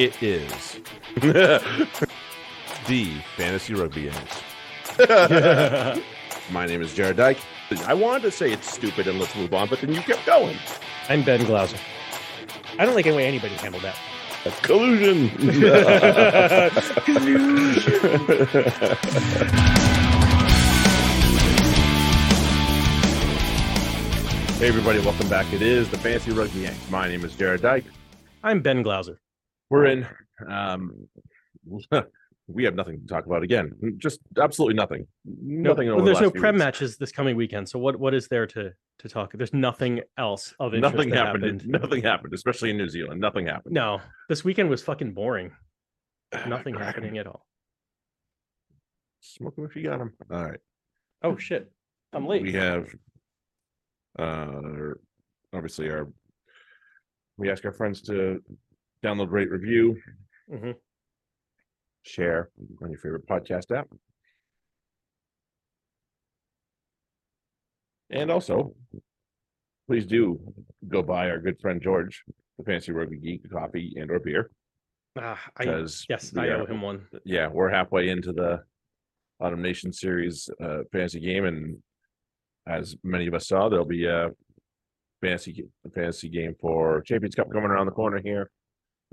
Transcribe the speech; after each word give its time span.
It 0.00 0.22
is 0.22 0.80
the 1.16 1.60
Fantasy 3.36 3.74
Rugby 3.74 4.00
Yanks. 4.04 4.40
My 6.50 6.64
name 6.64 6.80
is 6.80 6.94
Jarrod 6.94 7.16
Dyke. 7.16 7.36
I 7.84 7.92
wanted 7.92 8.22
to 8.22 8.30
say 8.30 8.50
it's 8.50 8.72
stupid 8.72 9.06
and 9.08 9.18
let's 9.20 9.36
move 9.36 9.52
on, 9.52 9.68
but 9.68 9.82
then 9.82 9.92
you 9.92 10.00
kept 10.00 10.24
going. 10.24 10.56
I'm 11.10 11.22
Ben 11.22 11.44
Glauser. 11.44 11.76
I 12.78 12.86
don't 12.86 12.94
like 12.94 13.06
any 13.06 13.14
way 13.14 13.26
anybody 13.26 13.52
handled 13.56 13.82
that. 13.82 13.98
Collusion. 14.62 15.28
hey, 24.56 24.66
everybody, 24.66 25.00
welcome 25.00 25.28
back. 25.28 25.52
It 25.52 25.60
is 25.60 25.90
the 25.90 25.98
Fantasy 25.98 26.30
Rugby 26.32 26.60
Yanks. 26.60 26.90
My 26.90 27.06
name 27.06 27.22
is 27.22 27.34
Jarrod 27.34 27.60
Dyke. 27.60 27.84
I'm 28.42 28.62
Ben 28.62 28.82
Glauser. 28.82 29.18
We're 29.70 29.86
in. 29.86 30.06
Um, 30.48 31.08
we 32.48 32.64
have 32.64 32.74
nothing 32.74 33.00
to 33.00 33.06
talk 33.06 33.26
about 33.26 33.42
again. 33.42 33.72
Just 33.98 34.20
absolutely 34.38 34.74
nothing. 34.74 35.06
Nothing. 35.24 35.88
No, 35.88 35.96
well, 35.96 36.04
there's 36.04 36.16
last 36.16 36.34
no 36.34 36.40
prem 36.40 36.54
weeks. 36.56 36.64
matches 36.64 36.96
this 36.96 37.12
coming 37.12 37.36
weekend. 37.36 37.68
So 37.68 37.78
what 37.78 37.96
what 37.96 38.12
is 38.12 38.28
there 38.28 38.46
to 38.48 38.72
to 38.98 39.08
talk? 39.08 39.32
There's 39.32 39.54
nothing 39.54 40.00
else 40.18 40.52
of 40.58 40.74
interest 40.74 40.94
Nothing 40.94 41.10
that 41.10 41.26
happened. 41.26 41.66
Nothing 41.66 42.02
happened, 42.02 42.34
especially 42.34 42.70
in 42.70 42.76
New 42.76 42.88
Zealand. 42.88 43.20
Nothing 43.20 43.46
happened. 43.46 43.74
No, 43.74 44.00
this 44.28 44.44
weekend 44.44 44.68
was 44.68 44.82
fucking 44.82 45.14
boring. 45.14 45.52
Nothing 46.48 46.74
happening 46.74 47.18
at 47.18 47.26
all. 47.26 47.46
Smoke 49.20 49.54
'em 49.58 49.64
if 49.66 49.76
you 49.76 49.84
got 49.84 49.98
them. 49.98 50.12
All 50.30 50.44
right. 50.44 50.60
Oh 51.22 51.36
shit, 51.36 51.70
I'm 52.12 52.26
late. 52.26 52.42
We 52.42 52.52
have, 52.54 52.88
uh, 54.18 54.94
obviously 55.52 55.90
our. 55.90 56.08
We 57.36 57.50
ask 57.50 57.64
our 57.64 57.72
friends 57.72 58.02
to 58.02 58.42
download, 59.02 59.30
rate, 59.30 59.50
review, 59.50 60.00
Mhm. 60.50 60.76
share 62.02 62.50
on 62.82 62.90
your 62.90 62.98
favorite 62.98 63.26
podcast 63.26 63.74
app. 63.76 63.88
And 68.10 68.30
also, 68.30 68.74
please 69.86 70.04
do 70.06 70.54
go 70.88 71.02
buy 71.02 71.30
our 71.30 71.38
good 71.38 71.60
friend 71.60 71.80
George, 71.80 72.24
the 72.58 72.64
Fancy 72.64 72.92
Rugby 72.92 73.18
Geek, 73.18 73.44
a 73.44 73.48
coffee 73.48 73.94
and 73.96 74.10
or 74.10 74.18
beer. 74.18 74.50
Ah, 75.16 75.40
I, 75.56 75.64
Because 75.64 76.06
yes, 76.08 76.36
I 76.36 76.48
owe 76.50 76.66
him 76.66 76.82
one. 76.82 77.08
yeah, 77.24 77.48
we're 77.48 77.68
halfway 77.70 78.08
into 78.08 78.32
the 78.32 78.64
Autumn 79.40 79.62
Nation 79.62 79.92
Series 79.92 80.48
uh, 80.60 80.82
fantasy 80.92 81.20
game, 81.20 81.44
and 81.44 81.82
as 82.66 82.96
many 83.02 83.26
of 83.26 83.34
us 83.34 83.48
saw, 83.48 83.68
there'll 83.68 83.84
be 83.84 84.06
a 84.06 84.30
fantasy 85.20 85.68
fantasy 85.94 86.28
game 86.28 86.54
for 86.60 87.00
Champions 87.02 87.34
Cup 87.34 87.50
coming 87.50 87.70
around 87.70 87.86
the 87.86 87.92
corner 87.92 88.20
here. 88.20 88.50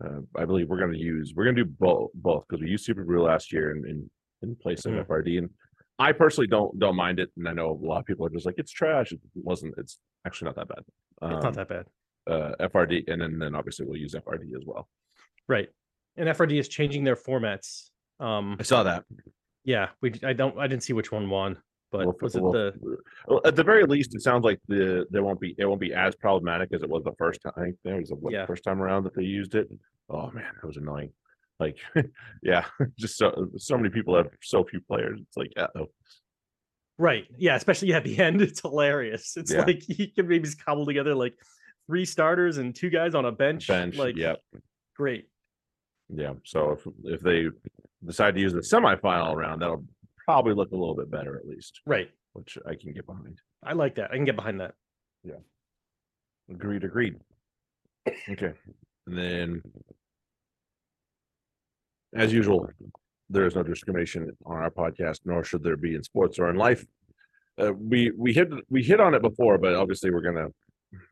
Uh, 0.04 0.20
I 0.36 0.46
believe 0.46 0.70
we're 0.70 0.78
going 0.80 0.92
to 0.94 0.98
use 0.98 1.34
we're 1.36 1.44
going 1.46 1.56
to 1.56 1.64
do 1.64 1.72
both 1.80 2.12
both 2.14 2.46
because 2.48 2.62
we 2.62 2.70
used 2.70 2.88
SuperBru 2.88 3.24
last 3.26 3.52
year 3.52 3.76
in 3.76 3.86
in, 3.90 4.10
in 4.44 4.56
place 4.56 4.86
of 4.86 4.94
Mhm. 4.94 5.06
FRD, 5.08 5.38
and 5.40 5.50
I 5.98 6.12
personally 6.12 6.48
don't 6.48 6.78
don't 6.78 6.96
mind 6.96 7.20
it, 7.20 7.32
and 7.38 7.48
I 7.48 7.54
know 7.54 7.72
a 7.72 7.86
lot 7.86 8.00
of 8.00 8.06
people 8.06 8.26
are 8.26 8.30
just 8.30 8.46
like 8.46 8.56
it's 8.60 8.72
trash. 8.72 9.12
It 9.12 9.20
wasn't. 9.36 9.74
It's 9.78 10.00
actually 10.26 10.46
not 10.48 10.56
that 10.58 10.68
bad. 10.68 10.80
It's 10.80 10.88
Um, 11.24 11.40
not 11.40 11.54
that 11.56 11.68
bad, 11.70 11.88
uh, 12.28 12.54
FRD, 12.60 13.06
and 13.12 13.22
then 13.22 13.40
then 13.40 13.56
obviously 13.56 13.86
we'll 13.88 13.98
use 14.00 14.14
FRD 14.14 14.54
as 14.56 14.64
well. 14.66 14.88
right? 15.48 15.70
And 16.16 16.28
FRD 16.30 16.60
is 16.60 16.68
changing 16.68 17.04
their 17.04 17.16
formats. 17.16 17.90
Um, 18.20 18.58
I 18.60 18.64
saw 18.64 18.84
that. 18.84 19.06
yeah, 19.64 19.90
we 20.02 20.14
I 20.24 20.34
don't 20.34 20.58
I 20.60 20.68
didn't 20.68 20.84
see 20.84 20.94
which 20.94 21.12
one 21.12 21.28
won, 21.30 21.58
but 21.92 22.06
Well, 22.06 22.16
was 22.22 22.36
it 22.36 22.42
well, 22.44 22.52
the 22.52 22.74
well, 23.28 23.42
at 23.46 23.56
the 23.56 23.64
very 23.64 23.86
least, 23.86 24.14
it 24.16 24.22
sounds 24.22 24.44
like 24.44 24.60
the 24.68 25.06
there 25.10 25.24
won't 25.24 25.40
be 25.40 25.56
it 25.58 25.66
won't 25.66 25.80
be 25.82 25.94
as 25.94 26.16
problematic 26.16 26.70
as 26.74 26.84
it 26.84 26.90
was 26.90 27.04
the 27.04 27.14
first 27.18 27.42
time. 27.42 27.54
I 27.58 27.62
think 27.64 27.78
there 27.84 27.98
was 27.98 28.10
the 28.10 28.18
Yeah. 28.30 28.46
first 28.46 28.64
time 28.64 28.82
around 28.82 29.04
that 29.04 29.16
they 29.16 29.24
used 29.24 29.56
it. 29.56 29.70
Oh 30.10 30.30
man, 30.32 30.52
that 30.62 30.68
was 30.68 30.78
annoying. 30.78 31.12
Like, 31.60 31.78
yeah, 32.44 32.66
just 33.00 33.18
so 33.18 33.50
so 33.58 33.78
many 33.78 33.90
people 33.90 34.16
have 34.16 34.30
so 34.42 34.64
few 34.64 34.82
players. 34.82 35.20
It's 35.22 35.38
like, 35.38 35.52
uh 35.58 35.68
oh, 35.78 35.88
right? 36.98 37.26
Yeah, 37.38 37.56
especially 37.56 37.94
at 37.94 38.04
the 38.04 38.20
end, 38.28 38.42
it's 38.42 38.62
hilarious. 38.62 39.36
It's 39.38 39.52
Yeah. 39.54 39.64
like 39.66 39.84
you 39.88 40.12
can 40.12 40.28
maybe 40.28 40.46
just 40.46 40.64
cobble 40.64 40.86
together 40.86 41.16
like 41.16 41.36
three 41.88 42.06
starters 42.06 42.58
and 42.58 42.76
two 42.76 42.90
guys 42.90 43.16
on 43.16 43.26
a 43.26 43.32
bench. 43.32 43.68
bench. 43.68 43.96
like 43.98 44.16
yeah, 44.18 44.36
great. 44.96 45.30
yeah. 46.10 46.34
So 46.44 46.72
if 46.72 46.82
if 47.06 47.22
they 47.22 47.48
decide 48.06 48.36
to 48.36 48.42
use 48.42 48.54
the 48.54 48.60
semifinal 48.60 49.36
round, 49.36 49.62
that'll 49.62 49.86
probably 50.28 50.54
look 50.54 50.72
a 50.74 50.76
little 50.76 50.94
bit 50.96 51.10
better 51.10 51.38
at 51.38 51.48
least, 51.48 51.80
Right. 51.86 52.10
which 52.34 52.58
I 52.68 52.76
can 52.76 52.92
get 52.94 53.06
behind. 53.06 53.40
I 53.64 53.74
like 53.74 53.96
that. 53.96 54.12
I 54.12 54.16
can 54.16 54.26
get 54.26 54.36
behind 54.36 54.60
that. 54.60 54.74
Yeah. 55.24 55.40
Agreed. 56.52 56.84
Agreed. 56.84 57.16
Okay. 58.30 58.54
And 59.08 59.18
then, 59.18 59.62
as 62.14 62.34
usual, 62.34 62.70
there 63.30 63.46
is 63.46 63.56
no 63.56 63.64
discrimination 63.64 64.30
on 64.46 64.58
our 64.58 64.70
podcast, 64.70 65.22
nor 65.26 65.44
should 65.44 65.64
there 65.64 65.78
be 65.78 65.96
in 65.96 66.04
sports 66.04 66.40
or 66.40 66.50
in 66.50 66.56
life. 66.58 66.86
Uh, 67.58 67.74
we 67.74 68.12
we 68.16 68.34
hit 68.34 68.50
we 68.70 68.84
hit 68.84 69.00
on 69.00 69.14
it 69.16 69.22
before, 69.22 69.58
but 69.58 69.76
obviously 69.76 70.12
we're 70.12 70.22
gonna. 70.22 70.48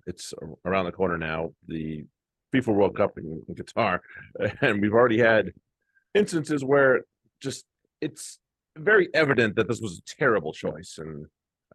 It's 0.08 0.34
around 0.66 0.86
the 0.86 0.92
corner 0.92 1.18
now. 1.18 1.54
The 1.68 2.06
FIFA 2.54 2.68
World 2.76 2.96
Cup 2.96 3.18
in, 3.18 3.42
in 3.48 3.56
Qatar, 3.56 4.00
and 4.62 4.82
we've 4.82 4.94
already 4.94 5.18
had 5.20 5.52
instances 6.14 6.64
where 6.64 7.02
just 7.42 7.66
it's 8.00 8.40
very 8.78 9.10
evident 9.14 9.56
that 9.56 9.68
this 9.68 9.82
was 9.82 10.00
a 10.00 10.16
terrible 10.20 10.54
choice. 10.54 10.98
And 10.98 11.26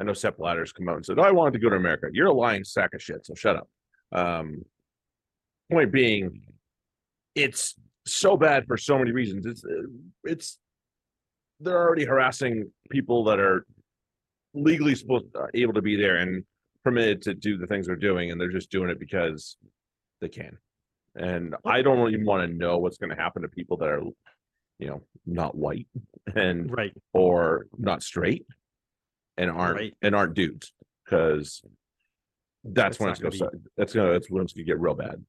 I 0.01 0.05
know 0.05 0.13
Sepp 0.13 0.39
Blatter's 0.39 0.73
come 0.73 0.89
out 0.89 0.97
and 0.97 1.07
said, 1.07 1.19
"Oh, 1.19 1.23
I 1.23 1.31
wanted 1.31 1.55
to 1.55 1.59
go 1.59 1.71
to 1.71 1.77
America." 1.77 2.09
You're 2.13 2.29
a 2.29 2.33
lying 2.33 2.65
sack 2.65 2.95
of 2.95 3.03
shit. 3.03 3.27
So 3.27 3.35
shut 3.35 3.57
up. 3.57 3.69
Um, 4.13 4.65
point 5.71 5.93
being, 5.93 6.43
it's 7.35 7.75
so 8.07 8.37
bad 8.37 8.67
for 8.67 8.77
so 8.77 8.99
many 8.99 9.13
reasons. 9.13 9.47
It's 9.47 9.65
uh, 9.65 9.89
it's 10.25 10.59
they're 11.61 11.81
already 11.81 12.05
harassing 12.05 12.71
people 12.91 13.25
that 13.25 13.39
are 13.39 13.67
legally 14.55 14.95
supposed 14.95 15.27
uh, 15.37 15.47
able 15.55 15.75
to 15.75 15.83
be 15.83 15.97
there 15.97 16.17
and 16.17 16.45
permitted 16.83 17.23
to 17.23 17.35
do 17.35 17.59
the 17.59 17.67
things 17.67 17.87
they're 17.87 17.97
doing, 17.97 18.31
and 18.31 18.41
they're 18.41 18.49
just 18.49 18.71
doing 18.71 18.91
it 18.91 18.99
because 18.99 19.57
they 20.21 20.29
can. 20.29 20.57
And 21.17 21.55
I 21.65 21.83
don't 21.83 22.09
even 22.13 22.25
want 22.25 22.49
to 22.49 22.57
know 22.57 22.79
what's 22.79 22.99
going 22.99 23.11
to 23.11 23.21
happen 23.21 23.43
to 23.43 23.49
people 23.49 23.77
that 23.79 23.89
are, 23.89 24.03
you 24.81 24.89
know, 24.89 25.03
not 25.27 25.55
white 25.55 25.87
and 26.35 26.71
Right. 26.75 26.93
or 27.13 27.67
not 27.79 28.03
straight 28.03 28.47
and 29.37 29.51
aren't 29.51 29.77
Right. 29.77 29.95
and 30.03 30.15
aren't 30.15 30.35
dudes 30.35 30.73
because 31.05 31.63
that's 32.65 32.97
It's 32.97 33.01
when 33.01 33.11
it's 33.11 33.21
gonna 33.21 33.31
gonna 33.31 33.37
start, 33.37 33.55
that's 33.77 33.93
gonna 33.93 34.13
that's 34.13 34.31
when 34.31 34.43
it's 34.43 34.53
gonna 34.53 34.65
get 34.65 34.81
real 34.81 34.95
bad 34.95 35.25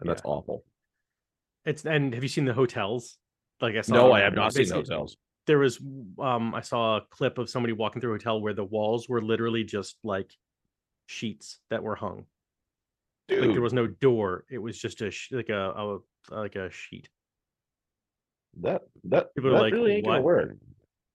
and 0.00 0.08
that's 0.10 0.22
awful. 0.24 0.64
It's 1.64 1.84
and 1.86 2.12
have 2.14 2.22
you 2.22 2.28
seen 2.28 2.44
the 2.44 2.52
hotels? 2.52 3.18
Like 3.60 3.74
I 3.76 3.80
saw. 3.80 3.94
No, 3.94 4.12
I 4.12 4.20
have 4.20 4.34
not 4.34 4.52
seen 4.52 4.68
the 4.68 4.74
hotels. 4.74 5.16
There 5.46 5.58
was 5.58 5.80
um 6.18 6.54
I 6.54 6.60
saw 6.60 6.98
a 6.98 7.00
clip 7.10 7.38
of 7.38 7.48
somebody 7.48 7.72
walking 7.72 8.00
through 8.00 8.12
a 8.12 8.14
hotel 8.18 8.40
where 8.40 8.52
the 8.54 8.64
walls 8.64 9.08
were 9.08 9.22
literally 9.22 9.64
just 9.64 9.96
like 10.04 10.30
sheets 11.06 11.58
that 11.70 11.82
were 11.82 11.94
hung. 11.96 12.26
Like 13.28 13.52
there 13.52 13.60
was 13.60 13.72
no 13.72 13.86
door. 13.88 14.44
It 14.50 14.58
was 14.58 14.78
just 14.78 15.00
a 15.02 15.10
sh- 15.10 15.32
like 15.32 15.48
a, 15.48 15.70
a 15.70 15.98
like 16.30 16.54
a 16.56 16.70
sheet. 16.70 17.08
That 18.60 18.82
that, 19.04 19.34
People 19.34 19.54
are 19.54 19.60
like, 19.60 19.72
really 19.72 19.96
ain't 19.96 20.04
gonna 20.04 20.18
"What?" 20.18 20.24
work. 20.24 20.56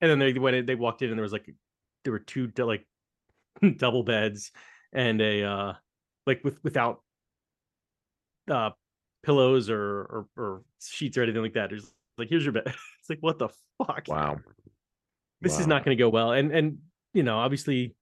And 0.01 0.09
then 0.11 0.19
they 0.19 0.33
when 0.33 0.65
they 0.65 0.75
walked 0.75 1.01
in 1.01 1.09
and 1.09 1.17
there 1.17 1.23
was 1.23 1.33
like 1.33 1.49
there 2.03 2.13
were 2.13 2.19
two 2.19 2.51
like 2.57 2.85
double 3.77 4.03
beds 4.03 4.51
and 4.93 5.21
a 5.21 5.43
uh 5.43 5.73
like 6.25 6.43
with 6.43 6.63
without 6.63 7.01
uh 8.49 8.71
pillows 9.23 9.69
or 9.69 9.79
or, 9.79 10.27
or 10.37 10.61
sheets 10.81 11.17
or 11.17 11.23
anything 11.23 11.41
like 11.41 11.53
that. 11.53 11.71
It's 11.71 11.91
like 12.17 12.29
here's 12.29 12.43
your 12.43 12.53
bed. 12.53 12.73
It's 13.01 13.09
like 13.09 13.19
what 13.21 13.39
the 13.39 13.49
fuck? 13.79 14.03
Wow. 14.07 14.39
this 15.41 15.59
is 15.59 15.65
not 15.65 15.83
going 15.83 15.97
to 15.97 15.99
go 15.99 16.07
well 16.07 16.33
and 16.33 16.51
and 16.51 16.77
you 17.15 17.23
know 17.23 17.39
obviously 17.39 17.95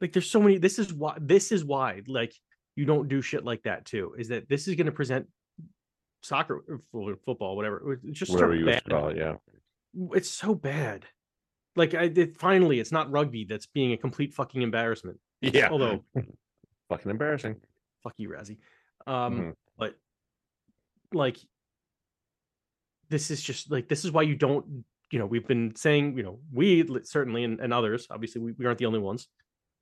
like 0.00 0.12
there's 0.12 0.30
so 0.30 0.40
many 0.40 0.58
this 0.58 0.78
is 0.78 0.92
why 0.92 1.16
this 1.20 1.50
is 1.50 1.64
why 1.64 2.02
like 2.06 2.32
you 2.76 2.84
don't 2.84 3.08
do 3.08 3.20
shit 3.20 3.44
like 3.44 3.64
that 3.64 3.84
too 3.84 4.14
is 4.16 4.28
that 4.28 4.48
this 4.48 4.68
is 4.68 4.76
going 4.76 4.86
to 4.86 4.92
present 4.92 5.26
soccer 6.22 6.62
football 7.24 7.56
whatever 7.56 7.98
it's 8.04 8.18
just 8.18 8.30
so 8.30 8.34
whatever 8.36 8.54
you 8.54 8.66
bad. 8.66 8.84
call 8.88 9.08
it, 9.08 9.16
yeah. 9.16 9.34
it's 10.12 10.28
so 10.30 10.54
bad 10.54 11.04
like 11.76 11.94
i 11.94 12.04
it, 12.04 12.36
finally 12.36 12.78
it's 12.80 12.92
not 12.92 13.10
rugby 13.10 13.44
that's 13.44 13.66
being 13.66 13.92
a 13.92 13.96
complete 13.96 14.34
fucking 14.34 14.62
embarrassment 14.62 15.18
Yeah. 15.40 15.68
although 15.70 16.04
Fucking 16.90 17.10
embarrassing. 17.10 17.56
fuck 18.02 18.14
you 18.18 18.28
Rassie 18.30 18.58
um 19.06 19.40
Mhm. 19.40 19.54
but 19.78 19.94
like 21.12 21.38
this 23.08 23.30
is 23.30 23.40
just 23.42 23.70
like 23.70 23.88
this 23.88 24.04
is 24.04 24.12
why 24.12 24.22
you 24.22 24.34
don't 24.36 24.84
you 25.10 25.18
know 25.18 25.26
we've 25.26 25.46
been 25.46 25.74
saying 25.74 26.16
you 26.16 26.22
know 26.22 26.38
we 26.52 26.86
certainly 27.04 27.44
and, 27.44 27.60
and 27.60 27.72
others 27.72 28.06
obviously 28.10 28.40
we, 28.40 28.52
we 28.52 28.66
aren't 28.66 28.78
the 28.78 28.86
only 28.86 28.98
ones 29.00 29.28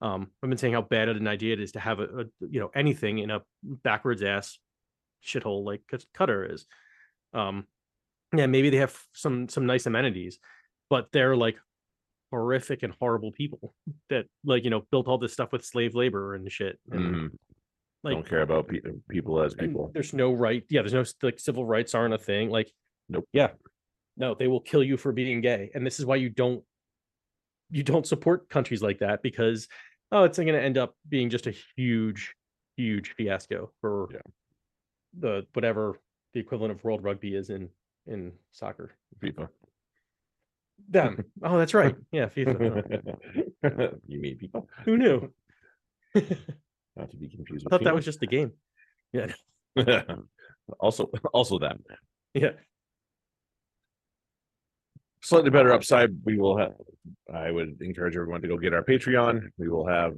um 0.00 0.30
i've 0.42 0.48
been 0.48 0.58
saying 0.58 0.72
how 0.74 0.82
bad 0.82 1.08
an 1.08 1.26
idea 1.26 1.52
it 1.52 1.60
is 1.60 1.72
to 1.72 1.80
have 1.80 1.98
a, 2.00 2.04
a 2.04 2.24
you 2.48 2.60
know 2.60 2.70
anything 2.74 3.18
in 3.18 3.30
a 3.30 3.42
backwards 3.62 4.22
ass 4.22 4.58
shithole 5.24 5.64
like 5.64 5.82
Qat- 5.90 6.04
qatar 6.16 6.52
is 6.52 6.66
um 7.34 7.66
yeah 8.34 8.46
maybe 8.46 8.70
they 8.70 8.76
have 8.78 8.96
some 9.14 9.48
some 9.48 9.66
nice 9.66 9.86
amenities 9.86 10.38
but 10.90 11.08
they're 11.12 11.36
like 11.36 11.56
horrific 12.30 12.82
and 12.82 12.92
horrible 13.00 13.32
people 13.32 13.74
that 14.10 14.26
like 14.44 14.64
you 14.64 14.70
know 14.70 14.82
built 14.90 15.08
all 15.08 15.18
this 15.18 15.32
stuff 15.32 15.50
with 15.52 15.64
slave 15.64 15.94
labor 15.94 16.34
and 16.34 16.50
shit 16.52 16.78
and 16.90 17.14
Mhm. 17.14 17.30
Like 18.04 18.14
Don't 18.14 18.28
care 18.28 18.42
about 18.42 18.68
pe- 18.68 18.80
people 19.10 19.42
as 19.42 19.54
people. 19.54 19.90
there's 19.92 20.14
no 20.14 20.32
right. 20.32 20.62
Yeah, 20.70 20.82
there's 20.82 20.92
no 20.94 21.04
like 21.20 21.40
civil 21.40 21.64
rights 21.66 21.96
aren't 21.96 22.14
a 22.14 22.18
thing. 22.18 22.48
Like, 22.48 22.70
Nope. 23.08 23.24
Yeah, 23.32 23.50
no, 24.16 24.34
they 24.36 24.46
will 24.46 24.60
kill 24.60 24.84
you 24.84 24.96
for 24.96 25.10
being 25.10 25.40
gay, 25.40 25.72
and 25.74 25.84
this 25.84 25.98
is 25.98 26.06
why 26.06 26.14
you 26.14 26.28
don't 26.30 26.62
you 27.70 27.82
don't 27.82 28.06
support 28.06 28.48
countries 28.48 28.82
like 28.82 29.00
that 29.00 29.20
because 29.20 29.66
oh, 30.12 30.22
it's 30.22 30.38
going 30.38 30.46
to 30.48 30.62
end 30.62 30.78
up 30.78 30.94
being 31.08 31.28
just 31.28 31.48
a 31.48 31.54
huge, 31.76 32.36
huge 32.76 33.14
fiasco 33.16 33.72
for 33.80 34.08
Yeah. 34.12 34.20
The 35.18 35.46
whatever 35.52 35.98
the 36.34 36.40
equivalent 36.40 36.72
of 36.72 36.82
world 36.84 37.02
rugby 37.02 37.34
is 37.34 37.50
in 37.50 37.68
in 38.06 38.32
soccer. 38.52 38.92
FIFA. 39.22 39.48
Them. 40.88 41.24
oh, 41.42 41.58
that's 41.58 41.74
right. 41.74 41.94
Yeah, 42.12 42.26
FIFA. 42.26 43.14
you 44.06 44.20
mean 44.20 44.38
people? 44.38 44.68
Who 44.84 44.96
knew? 44.96 45.32
Not 46.14 47.10
to 47.10 47.16
be 47.16 47.28
confused. 47.28 47.66
I 47.66 47.70
thought 47.70 47.84
that 47.84 47.94
was 47.94 48.04
just 48.04 48.20
the 48.20 48.26
game. 48.26 48.52
Yeah, 49.12 49.32
also, 50.80 51.10
also 51.32 51.58
that. 51.60 51.78
yeah. 52.34 52.50
Slightly 55.22 55.50
better 55.50 55.72
upside. 55.72 56.10
We 56.24 56.38
will 56.38 56.58
have. 56.58 56.74
I 57.32 57.50
would 57.50 57.78
encourage 57.80 58.16
everyone 58.16 58.42
to 58.42 58.48
go 58.48 58.56
get 58.56 58.74
our 58.74 58.84
Patreon. 58.84 59.48
We 59.58 59.68
will 59.68 59.86
have 59.86 60.16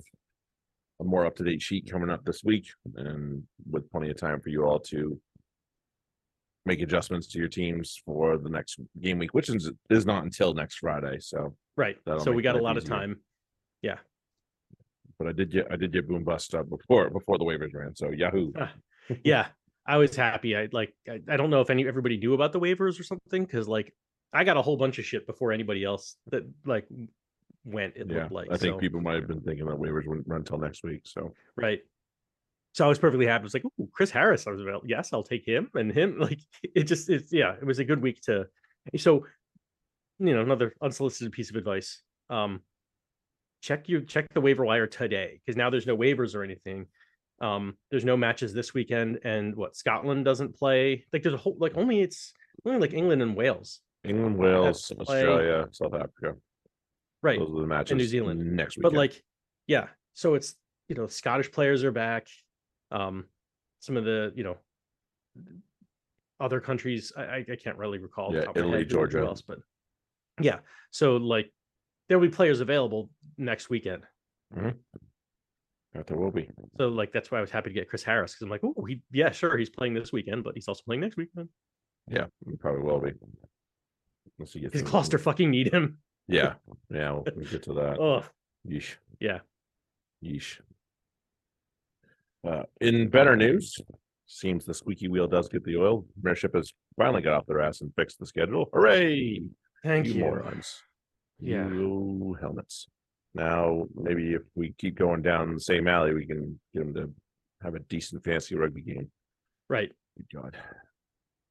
a 1.01 1.05
more 1.05 1.27
up 1.27 1.37
to 1.37 1.45
date 1.45 1.63
sheet 1.63 1.91
coming 1.91 2.11
up 2.11 2.25
this 2.25 2.45
week, 2.45 2.69
and 2.97 3.43
with 3.69 3.91
plenty 3.91 4.11
of 4.11 4.17
time 4.17 4.41
for 4.41 4.51
you 4.51 4.65
all 4.65 4.79
to 4.81 5.21
make 6.67 6.83
adjustments 6.83 7.27
to 7.29 7.39
your 7.39 7.49
teams 7.49 8.01
for 8.05 8.37
the 8.37 8.51
next 8.51 8.79
game 9.01 9.19
week, 9.19 9.35
which 9.35 9.49
is 9.49 9.71
is 9.89 10.07
not 10.07 10.25
until 10.25 10.55
next 10.55 10.77
Friday. 10.77 11.19
So, 11.21 11.57
Right. 11.77 11.97
So 12.19 12.31
we 12.33 12.43
got 12.43 12.57
a 12.57 12.63
lot 12.63 12.77
of 12.77 12.85
time. 12.85 13.21
Yeah. 13.81 13.97
but 15.19 15.29
I 15.29 15.33
did 15.33 15.51
get 15.51 15.67
I 15.71 15.77
did 15.77 15.93
get 15.93 16.07
boom 16.07 16.25
bust 16.25 16.55
up 16.55 16.69
before 16.69 17.09
before 17.11 17.39
the 17.39 17.45
waivers 17.45 17.75
ran. 17.75 17.97
So 17.97 18.11
Yahoo. 18.11 18.53
yeah 19.25 19.47
i 19.87 19.97
was 19.97 20.15
happy 20.15 20.57
i 20.57 20.69
like 20.73 20.95
I, 21.09 21.21
I 21.29 21.37
don't 21.37 21.51
know 21.51 21.61
if 21.61 21.71
any 21.71 21.87
everybody 21.87 22.17
knew 22.17 22.35
about 22.35 22.53
the 22.53 22.61
waivers 22.61 22.99
or 23.01 23.03
something 23.03 23.45
because 23.45 23.69
like 23.69 23.93
i 24.33 24.45
got 24.45 24.57
a 24.57 24.63
whole 24.63 24.77
bunch 24.77 24.99
of 24.99 25.05
shit 25.05 25.27
before 25.27 25.53
anybody 25.53 25.85
else 25.85 26.17
that 26.31 26.45
like 26.65 26.87
went 27.65 27.95
it 27.97 28.07
Yeah, 28.09 28.23
looked 28.23 28.33
like 28.33 28.49
I 28.51 28.57
think 28.57 28.75
so, 28.75 28.79
people 28.79 29.01
might 29.01 29.17
have 29.17 29.29
been 29.29 29.41
thinking 29.41 29.67
that 29.67 29.77
waivers 29.77 30.07
wouldn't 30.07 30.27
run 30.27 30.41
until 30.41 30.59
next 30.59 30.83
week. 30.83 31.03
So. 31.05 31.35
Right. 31.57 31.81
So 32.73 32.85
i 32.85 32.89
was 32.89 32.99
perfectly 32.99 33.27
happy. 33.27 33.43
I 33.43 33.45
was 33.45 33.55
like 33.55 33.65
Ooh, 33.65 33.89
chris 33.93 34.11
harris. 34.11 34.47
I 34.47 34.51
was 34.51 34.61
about 34.61 34.85
yes 34.87 35.13
i'll 35.13 35.23
take 35.23 35.45
him 35.47 35.71
and 35.75 35.93
him. 35.93 36.19
Like 36.21 36.41
it 36.63 36.85
just 36.85 37.11
it's 37.11 37.33
yeah 37.33 37.55
it 37.61 37.65
was 37.65 37.79
a 37.79 37.85
good 37.85 38.01
week 38.01 38.21
to 38.23 38.47
so 38.97 39.27
you 40.19 40.35
know 40.35 40.41
another 40.43 40.75
unsolicited 40.83 41.33
piece 41.33 41.51
of 41.51 41.57
advice 41.57 42.03
um 42.29 42.61
check 43.61 43.89
you 43.89 44.03
check 44.03 44.27
the 44.33 44.41
waiver 44.41 44.65
wire 44.65 44.87
today 44.87 45.41
because 45.45 45.57
now 45.57 45.69
there's 45.71 45.87
no 45.87 45.97
waivers 45.97 46.35
or 46.35 46.43
anything. 46.43 46.87
Um 47.41 47.77
there's 47.91 48.05
no 48.05 48.17
matches 48.17 48.53
this 48.55 48.73
weekend 48.73 49.19
and 49.25 49.57
what 49.57 49.77
scotland 49.77 50.25
doesn't 50.25 50.57
play? 50.57 51.05
Like 51.13 51.23
there's 51.23 51.35
a 51.35 51.39
whole 51.39 51.57
like 51.59 51.77
only 51.77 52.01
it's 52.01 52.33
only 52.65 52.79
like 52.79 52.93
england 52.95 53.21
and 53.23 53.35
wales. 53.37 53.81
England, 54.05 54.39
Wales. 54.39 54.91
Australia, 54.99 55.69
South 55.73 55.93
Africa. 55.95 56.35
Right 57.23 57.39
Those 57.39 57.51
are 57.51 57.61
the 57.61 57.67
matches. 57.67 58.09
Zealand. 58.09 58.57
next 58.57 58.77
week. 58.77 58.83
but 58.83 58.93
like 58.93 59.23
yeah 59.67 59.89
so 60.15 60.35
it's 60.35 60.55
you 60.89 60.95
know 60.97 61.07
scottish 61.07 61.51
players 61.53 61.85
are 61.85 61.93
back 61.93 62.27
um 62.91 63.25
some 63.81 63.97
of 63.97 64.05
the 64.05 64.33
you 64.35 64.43
know 64.45 64.57
other 66.41 66.61
countries 66.61 67.13
i 67.17 67.45
i, 67.49 67.57
can't 67.63 67.77
really 67.77 67.99
recall 67.99 68.35
Yeah, 68.35 68.45
top 68.45 68.57
of 68.57 68.63
my 68.65 68.69
Italy, 68.69 68.79
head 68.79 68.91
who- 68.91 68.99
who 68.99 69.07
Georgia. 69.09 69.19
else, 69.27 69.43
but 69.43 69.59
yeah 70.41 70.59
so 70.91 71.17
like 71.17 71.53
there'll 72.09 72.23
be 72.23 72.29
players 72.31 72.61
available 72.61 73.11
next 73.37 73.69
weekend 73.71 74.03
That 74.55 76.07
there 76.07 76.17
will 76.17 76.31
be. 76.31 76.49
so 76.79 76.89
like 76.89 77.13
that's 77.13 77.31
why 77.31 77.39
i 77.39 77.41
was 77.41 77.51
happy 77.51 77.69
to 77.71 77.75
get 77.75 77.89
chris 77.89 78.03
harris 78.03 78.33
because 78.33 78.43
i'm 78.43 78.51
like 78.51 78.63
oh 78.65 78.85
he 78.85 79.03
yeah 79.13 79.31
sure 79.31 79.57
he's 79.59 79.71
playing 79.71 79.95
this 79.95 80.13
weekend 80.13 80.43
but 80.45 80.55
he's 80.55 80.69
also 80.69 80.83
playing 80.87 81.01
next 81.03 81.17
weekend 81.17 81.49
Yeah, 82.09 82.27
we 82.45 82.57
probably 82.57 82.83
will 82.83 83.01
be. 83.01 83.13
Unless 84.39 84.55
you 84.55 84.63
get 84.63 84.73
because 84.73 84.81
some- 84.83 84.91
Gloucester 84.91 85.19
fucking 85.19 85.51
need 85.51 85.73
him 85.73 85.99
Yeah, 86.31 86.55
yeah, 86.91 87.13
we'll, 87.13 87.25
we'll 87.35 87.47
get 87.47 87.63
to 87.65 87.75
that. 87.75 87.99
oh 87.99 88.25
Yeesh. 88.69 88.97
yeah 89.21 89.41
Yeesh. 90.25 90.61
Uh, 92.47 92.63
in 92.81 93.09
better 93.09 93.37
news, 93.37 93.77
seems 94.27 94.65
the 94.65 94.73
squeaky 94.75 95.09
wheel 95.09 95.27
does 95.27 95.49
get 95.49 95.65
the 95.65 95.77
oil. 95.77 96.07
Mayorship 96.23 96.55
has 96.55 96.73
finally 96.97 97.21
got 97.23 97.35
off 97.35 97.47
their 97.47 97.61
ass 97.61 97.81
and 97.81 97.93
fixed 97.97 98.19
the 98.19 98.27
schedule. 98.27 98.69
Hooray! 98.73 99.43
thank 99.85 100.07
you, 100.07 100.21
morons. 100.21 100.83
Yeah. 101.39 101.67
You 101.69 102.37
helmets. 102.41 102.87
Now, 103.35 103.87
maybe 103.95 104.35
if 104.35 104.43
we 104.55 104.75
keep 104.79 104.97
going 104.99 105.23
down 105.23 105.55
the 105.55 105.61
same 105.61 105.87
alley, 105.89 106.15
we 106.15 106.27
can 106.27 106.59
get 106.75 106.81
them 106.81 106.95
to 106.95 107.13
have 107.63 107.75
a 107.75 107.81
decent 107.81 108.25
fancy 108.25 108.55
rugby 108.55 108.81
game. 108.83 109.11
right 109.69 109.91
Good 110.17 110.41
God. 110.41 110.57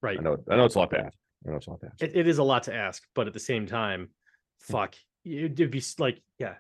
right 0.01 0.17
I 0.19 0.21
know, 0.21 0.37
I 0.49 0.55
know 0.57 0.65
it's 0.65 0.75
a 0.75 0.79
lot 0.79 0.89
to 0.91 0.99
ask. 0.99 1.17
I 1.45 1.51
know 1.51 1.57
it's 1.57 1.67
a 1.67 1.69
lot 1.69 1.79
to 1.81 1.87
ask. 1.87 2.03
it, 2.03 2.15
it 2.15 2.27
is 2.27 2.37
a 2.39 2.43
lot 2.43 2.63
to 2.63 2.73
ask, 2.73 3.03
but 3.15 3.27
at 3.27 3.33
the 3.33 3.39
same 3.39 3.65
time, 3.65 4.09
fuck, 4.59 4.95
it'd 5.25 5.71
be 5.71 5.83
like, 5.97 6.21
yeah, 6.37 6.55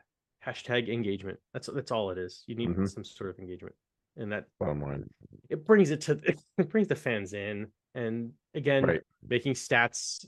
hashtag 0.45 0.89
engagement. 0.91 1.39
That's 1.53 1.67
that's 1.67 1.91
all 1.91 2.11
it 2.11 2.17
is. 2.17 2.43
You 2.47 2.55
need 2.55 2.69
Mhm. 2.69 2.89
some 2.89 3.03
sort 3.03 3.29
of 3.29 3.39
engagement, 3.39 3.75
and 4.17 4.31
that 4.31 4.45
Bottom 4.59 4.81
line. 4.81 5.09
it 5.49 5.65
brings 5.65 5.91
it 5.91 6.01
to 6.01 6.13
it 6.57 6.69
brings 6.69 6.87
the 6.87 6.95
fans 6.95 7.33
in, 7.33 7.71
and 7.95 8.33
again, 8.53 8.85
Right. 8.85 9.01
making 9.27 9.53
stats 9.53 10.25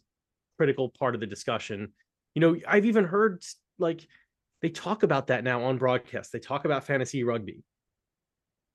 critical 0.57 0.89
part 0.89 1.15
of 1.15 1.21
the 1.21 1.27
discussion. 1.27 1.93
You 2.35 2.41
know, 2.41 2.57
I've 2.67 2.85
even 2.85 3.03
heard 3.05 3.43
like 3.79 4.07
they 4.61 4.69
talk 4.69 5.03
about 5.03 5.27
that 5.27 5.43
now 5.43 5.63
on 5.63 5.77
broadcast. 5.77 6.31
They 6.31 6.39
talk 6.39 6.65
about 6.65 6.83
fantasy 6.85 7.23
rugby. 7.23 7.63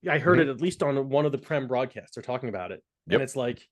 I 0.08 0.18
heard 0.18 0.38
it 0.40 0.48
at 0.48 0.60
least 0.60 0.82
on 0.82 1.08
one 1.08 1.26
of 1.26 1.32
the 1.32 1.38
Prem 1.38 1.66
broadcasts. 1.68 2.14
They're 2.14 2.22
talking 2.22 2.48
about 2.48 2.70
it, 2.72 2.82
Yep. 3.06 3.14
and 3.14 3.22
it's 3.22 3.36
like, 3.36 3.68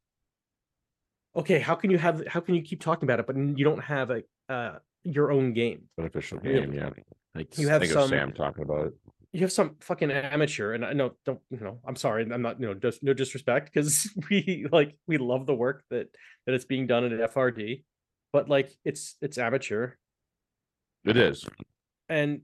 okay, 1.36 1.58
how 1.58 1.74
can 1.74 1.90
you 1.90 1.98
have? 1.98 2.26
How 2.26 2.40
can 2.40 2.54
you 2.54 2.62
keep 2.62 2.80
talking 2.80 3.06
about 3.06 3.20
it, 3.20 3.26
but 3.26 3.36
you 3.36 3.64
don't 3.64 3.82
have 3.82 4.10
a 4.10 4.22
uh, 4.48 4.78
your 5.04 5.30
own 5.32 5.52
game? 5.52 5.88
Beneficial 5.96 6.38
Really? 6.40 6.60
game, 6.66 6.72
yeah. 6.74 6.90
Like, 7.34 7.56
You 7.58 7.68
have 7.68 7.80
think 7.82 7.92
some- 7.92 8.02
of 8.04 8.08
Sam 8.08 8.32
talking 8.32 8.62
about 8.64 8.88
it. 8.88 8.94
You 9.32 9.40
have 9.40 9.50
some 9.52 9.74
fucking 9.80 10.12
amateur, 10.12 10.74
and 10.74 10.84
I 10.84 10.92
know 10.92 11.16
don't 11.26 11.40
you 11.50 11.58
know? 11.58 11.80
I'm 11.84 11.96
sorry, 11.96 12.22
I'm 12.30 12.40
not 12.40 12.60
you 12.60 12.66
know 12.68 12.74
just 12.74 13.02
no 13.02 13.12
disrespect 13.12 13.72
because 13.74 14.08
we 14.30 14.66
like 14.70 14.96
we 15.08 15.18
love 15.18 15.46
the 15.46 15.54
work 15.56 15.82
that 15.90 16.06
that 16.46 16.54
it's 16.54 16.64
being 16.64 16.86
done 16.86 17.04
at 17.12 17.32
FRD, 17.34 17.82
but 18.32 18.48
like 18.48 18.70
it's 18.84 19.16
it's 19.20 19.36
amateur 19.36 19.94
It 21.04 21.16
is. 21.16 21.44
and 22.08 22.42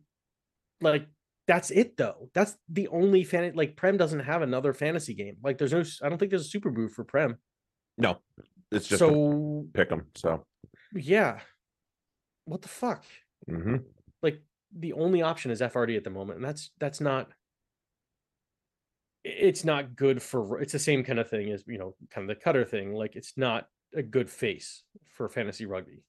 like 0.81 1.07
that's 1.47 1.71
it 1.71 1.97
though. 1.97 2.29
That's 2.35 2.57
the 2.69 2.89
only 2.89 3.23
fan 3.23 3.53
like 3.55 3.77
Prem 3.77 3.97
doesn't 3.97 4.21
have 4.21 4.43
another 4.43 4.73
fantasy 4.75 5.15
game. 5.15 5.37
Like 5.45 5.59
there's 5.59 5.73
no 5.73 5.81
s- 5.81 6.01
I 6.03 6.09
don't 6.09 6.19
think 6.19 6.31
there's 6.31 6.53
a 6.53 6.59
SuperBru 6.59 6.91
for 6.91 7.05
Prem. 7.05 7.37
No, 7.99 8.19
it's 8.73 8.89
just 8.89 8.99
so 8.99 9.65
pick 9.75 9.93
'em. 9.93 10.07
So, 10.17 10.45
yeah. 10.93 11.39
What 12.45 12.63
the 12.63 12.69
fuck? 12.69 13.05
mhm. 13.49 13.85
Like 14.23 14.43
the 14.77 14.93
only 14.93 15.23
option 15.23 15.51
is 15.51 15.61
FRD 15.61 15.97
at 15.97 16.05
the 16.05 16.11
moment, 16.11 16.39
and 16.39 16.45
that's 16.45 16.71
that's 16.79 17.01
not 17.01 17.31
it's 19.25 19.65
not 19.65 19.97
good 19.97 20.23
for 20.23 20.61
it's 20.61 20.73
the 20.73 20.79
same 20.79 21.05
kind 21.05 21.19
of 21.19 21.29
thing 21.29 21.51
as 21.51 21.65
you 21.67 21.79
know, 21.79 21.95
kind 22.11 22.31
of 22.31 22.37
the 22.37 22.43
Qatar 22.43 22.67
thing. 22.69 22.93
Like 22.95 23.17
it's 23.17 23.35
not 23.37 23.67
a 23.95 24.03
good 24.03 24.31
face 24.31 24.83
for 25.09 25.29
fantasy 25.29 25.67
rugby. 25.67 26.03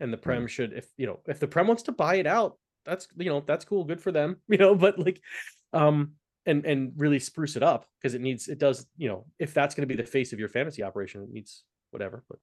And 0.00 0.12
the 0.12 0.18
Prem 0.18 0.46
should 0.46 0.72
if 0.72 0.86
you 0.96 1.06
know, 1.06 1.20
if 1.26 1.40
the 1.40 1.48
Prem 1.48 1.66
wants 1.66 1.84
to 1.84 1.92
buy 1.92 2.16
it 2.16 2.26
out, 2.26 2.58
that's 2.84 3.08
you 3.16 3.30
know, 3.30 3.42
that's 3.46 3.64
cool, 3.64 3.84
good 3.84 4.00
for 4.00 4.12
them, 4.12 4.36
you 4.48 4.58
know, 4.58 4.74
but 4.74 4.98
like 4.98 5.20
um 5.72 6.12
and 6.46 6.64
and 6.64 6.92
really 6.96 7.18
spruce 7.18 7.56
it 7.56 7.62
up 7.62 7.86
because 8.00 8.14
it 8.14 8.20
needs 8.20 8.48
it 8.48 8.58
does, 8.58 8.86
you 8.96 9.08
know, 9.08 9.26
if 9.38 9.54
that's 9.54 9.74
going 9.74 9.86
to 9.86 9.94
be 9.94 10.00
the 10.00 10.08
face 10.08 10.32
of 10.32 10.38
your 10.38 10.48
fantasy 10.48 10.82
operation, 10.82 11.22
it 11.22 11.30
needs 11.30 11.64
whatever, 11.90 12.24
but 12.28 12.38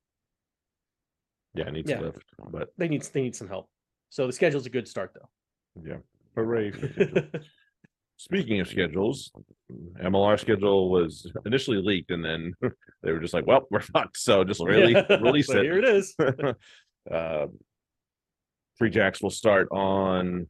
yeah, 1.56 1.68
it 1.68 1.74
needs 1.74 1.90
Yeah. 1.90 1.98
to 2.00 2.06
lift. 2.06 2.24
But 2.52 2.70
they 2.78 2.88
need 2.88 3.02
they 3.14 3.22
need 3.22 3.36
some 3.36 3.48
help. 3.48 3.70
So 4.10 4.28
the 4.28 4.34
schedule's 4.34 4.66
a 4.66 4.70
good 4.70 4.88
start 4.88 5.12
though. 5.16 5.30
yeah, 5.84 5.98
hooray. 6.36 6.72
for 6.72 6.88
schedule. 6.90 7.24
Speaking 8.18 8.62
of 8.62 8.68
schedules, 8.70 9.30
MLR 10.02 10.40
schedule 10.40 10.90
was 10.90 11.30
initially 11.46 11.82
leaked 11.82 12.12
and 12.12 12.24
then 12.24 12.54
they 13.04 13.12
were 13.12 13.20
just 13.20 13.34
like, 13.34 13.46
well, 13.46 13.68
we're 13.70 13.82
fucked. 13.82 14.18
So 14.18 14.44
just 14.46 14.64
really 14.64 14.94
Yeah, 14.94 15.18
release 15.22 15.48
so 15.48 15.58
it. 15.60 15.64
Here 15.64 15.78
it 15.80 15.84
is. 15.86 16.16
uh, 17.12 17.48
Free 18.78 18.90
Jacks 18.90 19.22
will 19.22 19.30
start 19.32 19.68
on 19.72 20.48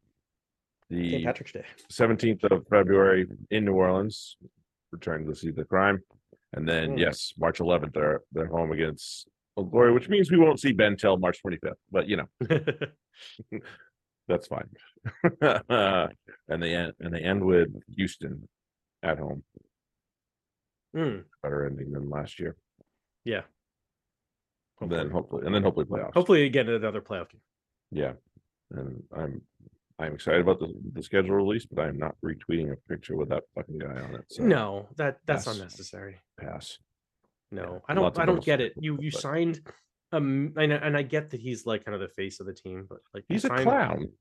St. 0.91 1.01
the 1.01 1.24
Patrick's 1.25 1.53
Day. 1.53 1.65
seventeenth 1.89 2.43
of 2.43 2.67
February 2.69 3.27
in 3.50 3.65
New 3.65 3.74
Orleans. 3.74 4.38
Return 4.91 5.25
to 5.25 5.35
see 5.35 5.50
the 5.51 5.65
crime, 5.65 6.00
and 6.53 6.69
then 6.69 6.91
Mm. 6.91 7.00
yes, 7.00 7.33
March 7.38 7.59
eleventh 7.59 7.93
they're 7.93 8.21
they're 8.31 8.45
home 8.47 8.71
against 8.71 9.27
Glory, 9.63 9.93
which 9.93 10.09
means 10.09 10.29
we 10.29 10.38
won't 10.38 10.59
see 10.59 10.74
Ben 10.74 10.97
till 10.97 11.17
March 11.17 11.39
twenty 11.41 11.57
fifth. 11.57 11.77
But 11.91 12.07
you 12.09 12.17
know 12.17 12.27
that's 14.27 14.47
fine. 14.47 14.67
and 15.41 16.62
they 16.63 16.75
end 16.75 16.93
and 17.00 17.13
they 17.13 17.19
end 17.21 17.43
with 17.43 17.69
Houston 17.95 18.47
at 19.03 19.17
home. 19.19 19.43
Mm, 20.95 21.24
Better 21.43 21.65
ending 21.67 21.91
than 21.91 22.09
last 22.09 22.39
year. 22.39 22.55
yeah. 23.24 23.41
And 24.81 24.91
then 24.91 25.09
Hopefully. 25.09 25.43
and 25.45 25.55
then 25.55 25.63
hopefully 25.63 25.85
playoffs. 25.85 26.13
Hopefully 26.13 26.43
again 26.43 26.67
another 26.67 27.00
playoff 27.01 27.29
game. 27.29 27.41
Yeah, 27.91 28.13
and 28.71 29.01
I'm 29.15 29.41
I'm 30.00 30.13
excited 30.15 30.41
about 30.41 30.59
the, 30.59 30.74
the 30.93 31.01
schedule 31.01 31.35
release, 31.35 31.65
but 31.65 31.81
I'm 31.83 31.97
not 31.97 32.15
retweeting 32.24 32.74
a 32.74 32.75
picture 32.89 33.15
with 33.15 33.29
that 33.29 33.43
fucking 33.55 33.77
guy 33.79 34.01
on 34.01 34.15
it. 34.15 34.25
So 34.29 34.43
No, 34.43 34.88
that 34.97 35.19
that's 35.25 35.45
Yes. 35.45 35.55
unnecessary. 35.55 36.17
pass. 36.38 36.77
No, 37.51 37.81
I 37.87 37.93
don't. 37.93 38.17
I 38.19 38.25
don't 38.25 38.43
get 38.43 38.59
it. 38.61 38.73
You 38.77 38.97
you 38.99 39.11
but- 39.11 39.21
signed, 39.21 39.61
um, 40.11 40.53
and 40.57 40.73
I- 40.73 40.77
and 40.77 40.97
I 40.97 41.03
get 41.03 41.29
that 41.31 41.41
he's 41.41 41.65
like 41.65 41.85
kind 41.85 41.95
of 41.95 42.01
the 42.01 42.13
face 42.15 42.39
of 42.39 42.45
the 42.47 42.53
team, 42.53 42.85
but 42.89 42.99
like 43.13 43.23
He's 43.27 43.45
a 43.45 43.47
signed- 43.49 43.63
clown. 43.63 44.11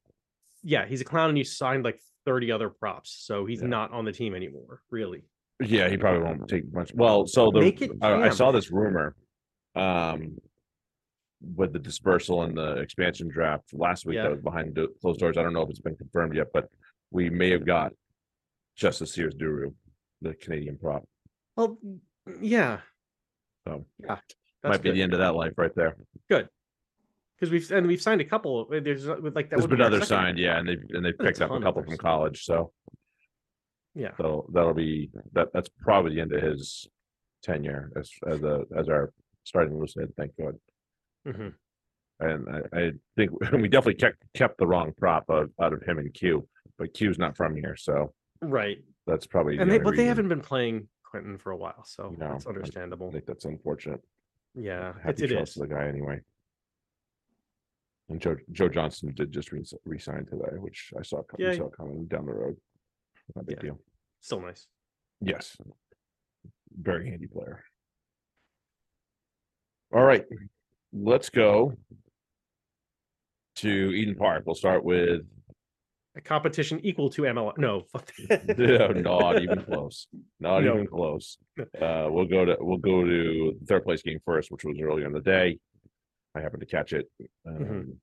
Yeah, 0.62 0.86
he's 0.86 1.00
a 1.00 1.04
clown, 1.04 1.28
and 1.30 1.38
you 1.38 1.44
signed 1.44 1.84
like 1.84 2.00
thirty 2.24 2.50
other 2.52 2.70
props, 2.70 3.10
so 3.26 3.44
he's 3.46 3.60
Yeah. 3.60 3.68
not 3.68 3.92
on 3.92 4.04
the 4.04 4.12
team 4.12 4.34
anymore. 4.34 4.82
Really. 4.90 5.24
Yeah, 5.64 5.88
he 5.88 5.96
probably 5.96 6.22
won't 6.22 6.48
take 6.48 6.72
much. 6.72 6.92
Well, 6.94 7.26
so 7.26 7.50
the 7.50 7.60
it 7.60 7.90
I, 8.02 8.24
I 8.24 8.28
saw 8.30 8.50
this 8.50 8.70
rumor, 8.70 9.14
um, 9.74 10.36
with 11.54 11.72
the 11.72 11.78
dispersal 11.78 12.42
and 12.42 12.56
the 12.56 12.76
expansion 12.78 13.28
draft 13.28 13.72
last 13.74 14.06
week 14.06 14.16
Yeah. 14.16 14.22
that 14.24 14.30
was 14.32 14.40
behind 14.40 14.78
closed 15.00 15.20
doors. 15.20 15.36
I 15.36 15.42
don't 15.42 15.52
know 15.52 15.62
if 15.62 15.70
it's 15.70 15.80
been 15.80 15.96
confirmed 15.96 16.34
yet, 16.34 16.48
but 16.52 16.68
we 17.10 17.28
may 17.30 17.50
have 17.50 17.64
got 17.66 17.92
Djustice 18.78 19.08
Sears-Duru, 19.08 19.72
the 20.22 20.34
Canadian 20.34 20.78
prop. 20.78 21.04
Well, 21.56 21.78
yeah. 22.40 22.80
So, 23.66 23.86
yeah, 24.02 24.18
Might 24.62 24.82
be 24.82 24.90
the 24.90 25.02
end 25.02 25.12
of 25.12 25.18
that 25.20 25.34
life 25.34 25.52
right 25.56 25.74
there. 25.74 25.96
Good. 26.30 26.48
Because 27.38 27.50
we've 27.50 27.70
and 27.72 27.86
we've 27.86 28.00
signed 28.00 28.20
a 28.20 28.24
couple. 28.24 28.68
uh, 28.72 28.80
There's 28.80 29.08
uh, 29.08 29.16
with 29.20 29.34
like 29.34 29.50
that. 29.50 29.56
There's 29.56 29.62
would 29.62 29.70
been 29.70 29.78
be 29.78 29.82
our 29.82 29.88
others 29.88 30.08
second 30.08 30.24
signed, 30.24 30.38
yeah, 30.38 30.58
and 30.58 30.68
they've 30.68 30.82
and 30.90 31.04
they've 31.04 31.14
a 31.18 31.22
picked 31.24 31.40
up 31.40 31.50
a 31.50 31.54
of 31.54 31.62
couple 31.62 31.82
others. 31.82 31.90
from 31.90 31.98
college. 31.98 32.44
So 32.44 32.72
Yeah. 33.94 34.12
so 34.18 34.48
that'll 34.52 34.72
be 34.74 35.10
that. 35.32 35.48
That's 35.52 35.68
probably 35.80 36.14
the 36.14 36.20
end 36.20 36.32
of 36.32 36.42
his 36.42 36.86
tenure 37.42 37.90
as 37.98 38.10
as 38.28 38.42
a 38.44 38.62
as 38.76 38.88
our 38.88 39.12
starting 39.44 39.78
loose 39.78 39.94
head. 39.98 40.12
Thank 40.16 40.32
God. 40.38 40.54
Mhm. 41.26 41.54
And 42.20 42.48
I, 42.48 42.78
I 42.80 42.92
think 43.16 43.32
we 43.52 43.68
definitely 43.68 43.94
kept 43.94 44.18
kept 44.34 44.58
the 44.58 44.66
wrong 44.66 44.92
prop 44.96 45.24
out, 45.28 45.50
out 45.60 45.72
of 45.72 45.82
him 45.82 45.98
and 45.98 46.14
Q, 46.14 46.46
but 46.78 46.94
Q's 46.94 47.18
not 47.18 47.36
from 47.36 47.56
here, 47.56 47.74
so 47.76 48.12
Right, 48.40 48.78
that's 49.06 49.26
probably. 49.26 49.54
and 49.58 49.62
the 49.62 49.64
they 49.66 49.72
only 49.80 49.84
but 49.84 49.90
they 49.92 50.02
reason. 50.04 50.06
haven't 50.08 50.28
been 50.28 50.40
playing 50.40 50.88
Quentin 51.14 51.38
for 51.38 51.52
a 51.52 51.56
while, 51.56 51.84
so 51.84 52.10
No, 52.18 52.32
that's 52.32 52.44
I- 52.44 52.50
I 52.50 52.54
understandable. 52.54 53.08
I 53.08 53.12
think 53.12 53.26
that's 53.26 53.44
unfortunate. 53.44 54.00
Yeah, 54.56 54.90
it's, 54.96 55.02
Happy 55.04 55.24
it 55.24 55.28
trails 55.28 55.54
the 55.54 55.68
guy 55.68 55.86
anyway. 55.86 56.20
And 58.08 58.20
Joe 58.20 58.36
Joe 58.50 58.68
Johnson 58.68 59.14
did 59.14 59.30
just 59.30 59.52
re- 59.52 59.62
resign 59.84 60.26
today, 60.26 60.56
which 60.58 60.92
I 60.98 61.02
saw 61.02 61.22
co- 61.22 61.36
we 61.38 61.44
Yeah. 61.44 61.52
saw 61.54 61.68
coming 61.70 62.06
down 62.06 62.26
the 62.26 62.32
road. 62.34 62.60
Not 63.36 63.42
a 63.42 63.44
big 63.44 63.56
Yeah. 63.58 63.62
deal. 63.62 63.80
Still 64.18 64.40
nice. 64.40 64.66
Yes. 65.20 65.56
Very 66.72 67.08
handy 67.10 67.28
player. 67.28 67.62
All 69.92 70.02
right, 70.04 70.26
let's 70.92 71.30
go 71.30 71.76
to 73.56 73.68
Eden 73.68 74.16
Park. 74.16 74.42
We'll 74.46 74.56
start 74.56 74.82
with, 74.82 75.22
A 76.16 76.20
competition 76.20 76.78
equal 76.84 77.10
to 77.10 77.22
MLR. 77.22 77.58
No, 77.58 77.82
fuck 77.92 78.10
no, 78.58 78.88
not 79.02 79.42
even 79.42 79.62
close, 79.62 80.06
not 80.38 80.62
No. 80.62 80.74
even 80.74 80.86
close. 80.86 81.38
Uh, 81.58 82.06
we'll 82.08 82.26
go 82.26 82.44
to, 82.44 82.56
we'll 82.60 82.78
go 82.78 83.04
to 83.04 83.54
the 83.58 83.66
third 83.66 83.84
place 83.84 84.02
game 84.02 84.20
first, 84.24 84.50
which 84.50 84.64
was 84.64 84.78
earlier 84.80 85.06
in 85.06 85.12
the 85.12 85.20
day. 85.20 85.58
I 86.36 86.40
happened 86.40 86.60
to 86.60 86.66
catch 86.66 86.92
it, 86.92 87.10
Mhm. 87.46 87.70
um, 87.70 88.00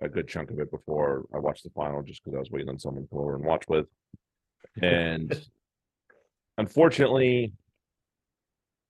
a 0.00 0.08
good 0.08 0.28
chunk 0.28 0.50
of 0.50 0.58
it 0.60 0.70
before 0.70 1.24
I 1.34 1.38
watched 1.38 1.64
the 1.64 1.70
final, 1.70 2.02
just 2.02 2.22
because 2.22 2.36
I 2.36 2.40
was 2.40 2.50
waiting 2.50 2.68
on 2.68 2.78
someone 2.78 3.04
to 3.04 3.08
come 3.08 3.18
over 3.20 3.34
and 3.36 3.44
watch 3.44 3.64
with. 3.68 3.86
And 4.82 5.32
unfortunately, 6.58 7.52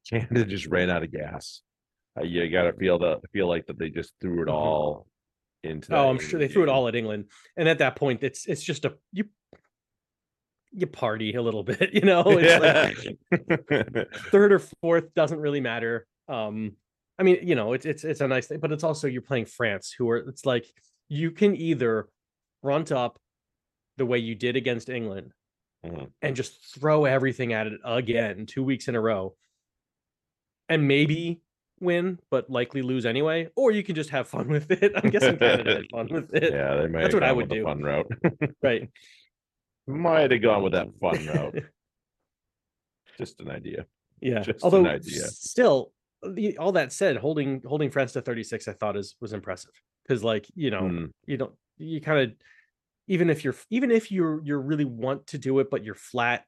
Canada 0.08 0.44
just 0.44 0.66
ran 0.66 0.90
out 0.90 1.02
of 1.04 1.12
gas. 1.12 1.62
Uh, 2.18 2.25
you 2.25 2.49
gotta 2.50 2.73
feel 2.73 2.99
the 2.99 3.20
feel 3.32 3.46
like 3.49 3.66
that 3.66 3.78
they 3.78 3.90
just 3.90 4.14
threw 4.20 4.42
it 4.42 4.46
Mhm. 4.49 4.52
all 4.54 5.06
into. 5.66 5.94
Oh, 5.94 6.08
I'm 6.08 6.18
sure 6.18 6.38
they 6.38 6.49
threw 6.49 6.62
it 6.62 6.66
game. 6.66 6.75
all 6.75 6.88
at 6.88 6.94
England, 6.94 7.26
and 7.56 7.68
at 7.68 7.78
that 7.78 7.96
point, 7.96 8.23
it's 8.23 8.46
it's 8.46 8.62
just 8.62 8.85
a 8.85 8.94
you 9.12 9.25
you 10.73 10.87
party 10.87 11.35
a 11.35 11.42
little 11.42 11.62
bit, 11.70 11.92
you 11.94 12.00
know. 12.02 12.23
It's 12.26 12.99
like 13.30 14.08
third 14.30 14.52
or 14.52 14.58
fourth 14.80 15.12
doesn't 15.14 15.38
really 15.40 15.61
matter. 15.61 16.06
Um, 16.28 16.73
I 17.18 17.23
mean, 17.23 17.38
you 17.42 17.54
know, 17.54 17.73
it's 17.73 17.87
it's 17.87 18.04
it's 18.04 18.20
a 18.20 18.28
nice 18.28 18.46
thing, 18.46 18.61
but 18.61 18.73
it's 18.73 18.85
also 18.85 19.06
you're 19.08 19.23
playing 19.23 19.46
France, 19.46 19.94
who 19.96 20.08
are 20.11 20.18
it's 20.18 20.44
like 20.46 20.66
you 21.08 21.30
can 21.30 21.56
either 21.56 22.08
front 22.62 22.92
up 22.92 23.18
the 23.96 24.06
way 24.06 24.18
you 24.18 24.35
did 24.35 24.56
against 24.56 24.88
England 24.88 25.32
Mhm. 25.85 26.11
and 26.20 26.35
just 26.37 26.75
throw 26.75 27.04
everything 27.04 27.52
at 27.52 27.66
it 27.68 27.80
again 27.85 28.44
two 28.46 28.62
weeks 28.64 28.88
in 28.88 28.96
a 28.96 29.00
row, 29.00 29.37
and 30.68 30.87
maybe 30.88 31.40
win, 31.80 32.18
but 32.30 32.49
likely 32.50 32.83
lose 32.83 33.04
anyway, 33.06 33.49
or 33.56 33.71
you 33.71 33.83
can 33.83 33.95
just 33.95 34.11
have 34.11 34.28
fun 34.28 34.49
with 34.56 34.71
it. 34.71 34.92
I'm 34.97 35.11
guessing 35.11 35.37
Canada 35.38 35.75
had 35.76 35.85
fun 35.90 36.09
with 36.11 36.35
it, 36.35 36.52
yeah, 36.52 36.76
they 36.76 36.88
might. 36.88 37.02
That's 37.02 37.14
have 37.14 37.23
what 37.23 37.28
I 37.28 37.33
would 37.33 37.49
do. 37.49 37.64
Fun 37.64 37.83
route. 37.83 38.11
right? 38.62 38.88
might 39.87 40.30
have 40.33 40.42
gone 40.42 40.62
with 40.62 40.73
that 40.73 40.88
fun 41.00 41.26
route. 41.26 41.62
Just 43.18 43.40
an 43.40 43.50
idea. 43.50 43.87
Yeah. 44.21 44.40
Just 44.40 44.62
an 44.62 44.64
Although 44.64 44.87
idea. 44.87 45.26
still, 45.28 45.92
the, 46.26 46.59
all 46.59 46.73
that 46.73 46.92
said, 46.92 47.16
holding 47.16 47.62
holding 47.64 47.90
France 47.90 48.12
to 48.14 48.21
36, 48.21 48.68
I 48.68 48.73
thought 48.73 48.97
is 48.97 49.16
was 49.21 49.33
impressive 49.33 49.71
because, 50.02 50.25
like, 50.25 50.47
you 50.54 50.71
know, 50.71 50.83
Mm, 50.83 51.11
you 51.26 51.37
don't 51.37 51.54
you 51.78 52.00
kind 52.00 52.21
of 52.30 52.37
even 53.06 53.30
if 53.30 53.45
you're 53.45 53.54
even 53.71 53.90
if 53.90 54.11
you're 54.11 54.42
you're 54.45 54.61
really 54.61 54.85
want 54.85 55.26
to 55.28 55.38
do 55.38 55.59
it, 55.61 55.71
but 55.71 55.85
you're 55.85 55.95
flat, 55.95 56.45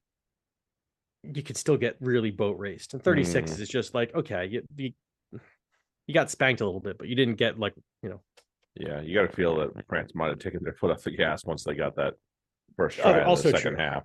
you 1.23 1.42
could 1.42 1.56
still 1.56 1.76
get 1.76 1.97
really 2.00 2.30
boat 2.30 2.58
raced. 2.58 2.94
And 2.94 3.02
36 3.02 3.52
Mm. 3.52 3.61
is 3.61 3.68
just 3.68 3.94
like 3.94 4.14
okay, 4.14 4.47
you, 4.47 4.62
you 4.76 4.92
you 6.09 6.15
got 6.15 6.31
spanked 6.31 6.61
a 6.61 6.65
little 6.65 6.81
bit, 6.81 6.99
but 6.99 7.07
you 7.07 7.15
didn't 7.15 7.37
get 7.37 7.61
like 7.61 7.75
you 8.03 8.09
know. 8.09 8.21
Yeah, 8.75 9.00
you 9.00 9.15
gotta 9.15 9.33
feel 9.35 9.57
that 9.59 9.71
France 9.88 10.12
might 10.15 10.29
have 10.29 10.38
taken 10.41 10.65
their 10.65 10.75
foot 10.75 10.91
off 10.91 11.03
the 11.05 11.11
gas 11.12 11.45
once 11.45 11.62
they 11.62 11.75
got 11.75 11.95
that 11.97 12.15
first 12.77 12.99
Oh, 13.05 13.12
try 13.12 13.23
also 13.23 13.50
the 13.53 13.57
second 13.59 13.77
true. 13.77 13.85
half. 13.85 14.03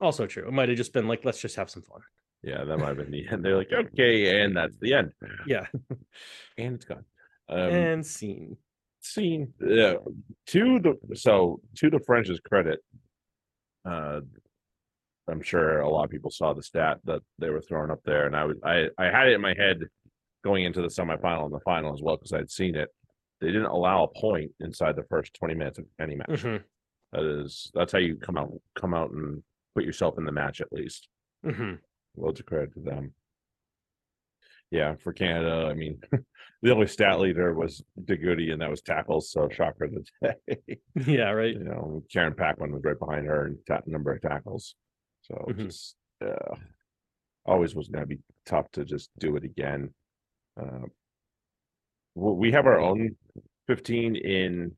Also 0.00 0.26
true. 0.26 0.46
It 0.46 0.52
might 0.52 0.68
have 0.68 0.78
just 0.78 0.92
been 0.94 1.08
like 1.08 1.24
let's 1.24 1.40
just 1.40 1.56
have 1.56 1.68
some 1.68 1.82
fun. 1.82 2.00
Yeah, 2.42 2.64
that 2.64 2.78
might 2.78 2.88
have 2.88 2.96
been 2.96 3.10
the 3.10 3.26
end. 3.28 3.44
They're 3.44 3.56
like, 3.56 3.72
okay, 3.72 4.42
and 4.42 4.56
that's 4.56 4.72
the 4.80 4.94
end. 4.94 5.12
Yeah. 5.46 5.66
And 6.56 6.74
it's 6.76 6.84
gone. 6.86 7.04
Um, 7.48 7.58
and 7.58 8.06
scene. 8.06 8.56
seen 9.00 9.52
yeah 9.60 9.94
to 10.46 10.78
the 10.78 11.16
so 11.16 11.60
to 11.78 11.90
the 11.90 11.98
french's 11.98 12.38
credit 12.38 12.78
uh 13.88 14.20
i'm 15.28 15.42
sure 15.42 15.80
a 15.80 15.88
lot 15.88 16.04
of 16.04 16.10
people 16.10 16.30
saw 16.30 16.52
the 16.52 16.62
stat 16.62 16.98
that 17.06 17.20
they 17.40 17.50
were 17.50 17.60
throwing 17.62 17.90
up 17.90 18.00
there 18.04 18.26
and 18.26 18.36
i 18.36 18.44
was 18.44 18.56
i 18.64 18.86
i 18.98 19.06
had 19.06 19.26
it 19.28 19.32
in 19.34 19.40
my 19.40 19.54
head 19.56 19.80
going 20.42 20.64
into 20.64 20.80
the 20.80 20.88
semifinal 20.88 21.44
and 21.44 21.54
the 21.54 21.60
final 21.60 21.92
as 21.92 22.00
well 22.02 22.16
because 22.16 22.32
i'd 22.32 22.50
seen 22.50 22.74
it 22.74 22.88
they 23.40 23.48
didn't 23.48 23.66
allow 23.66 24.04
a 24.04 24.20
point 24.20 24.50
inside 24.60 24.96
the 24.96 25.04
first 25.04 25.34
20 25.34 25.54
minutes 25.54 25.78
of 25.78 25.86
any 26.00 26.16
match 26.16 26.28
Mhm, 26.42 26.62
that 27.12 27.24
is 27.24 27.70
that's 27.74 27.92
how 27.92 27.98
you 27.98 28.16
come 28.16 28.36
out 28.36 28.50
come 28.74 28.94
out 28.94 29.10
and 29.10 29.42
put 29.74 29.84
yourself 29.84 30.18
in 30.18 30.24
the 30.24 30.32
match 30.32 30.60
at 30.60 30.72
least 30.72 31.08
mhm. 31.44 31.78
loads 32.16 32.40
of 32.40 32.46
credit 32.46 32.72
to 32.74 32.80
them 32.80 33.12
yeah 34.70 34.94
for 35.02 35.12
canada 35.12 35.68
i 35.70 35.74
mean 35.74 36.00
the 36.62 36.70
only 36.72 36.86
stat 36.86 37.18
leader 37.20 37.54
was 37.54 37.82
de 38.04 38.16
Goede, 38.16 38.50
and 38.50 38.60
that 38.60 38.70
was 38.70 38.82
tackles 38.82 39.30
so 39.30 39.48
shocker 39.50 39.84
of 39.84 39.92
the 39.94 40.34
day 40.66 40.78
Yeah. 40.94 41.30
Right. 41.30 41.54
you 41.54 41.64
know, 41.64 42.02
Karen 42.12 42.34
Paquin 42.34 42.70
was 42.72 42.84
right 42.84 42.98
behind 42.98 43.26
her 43.26 43.46
and 43.46 43.56
ta- 43.66 43.80
number 43.86 44.12
of 44.12 44.20
tackles. 44.20 44.74
So 45.22 45.34
Mhm. 45.48 45.64
just 45.66 45.96
uh, 46.22 46.54
always 47.46 47.74
was 47.74 47.88
going 47.88 48.02
to 48.02 48.06
be 48.06 48.18
tough 48.44 48.70
to 48.72 48.84
just 48.84 49.08
do 49.18 49.36
it 49.36 49.44
again. 49.44 49.94
Uh, 50.60 50.86
we 52.14 52.52
have 52.52 52.66
our 52.66 52.78
own 52.78 53.16
15 53.66 54.16
in 54.16 54.72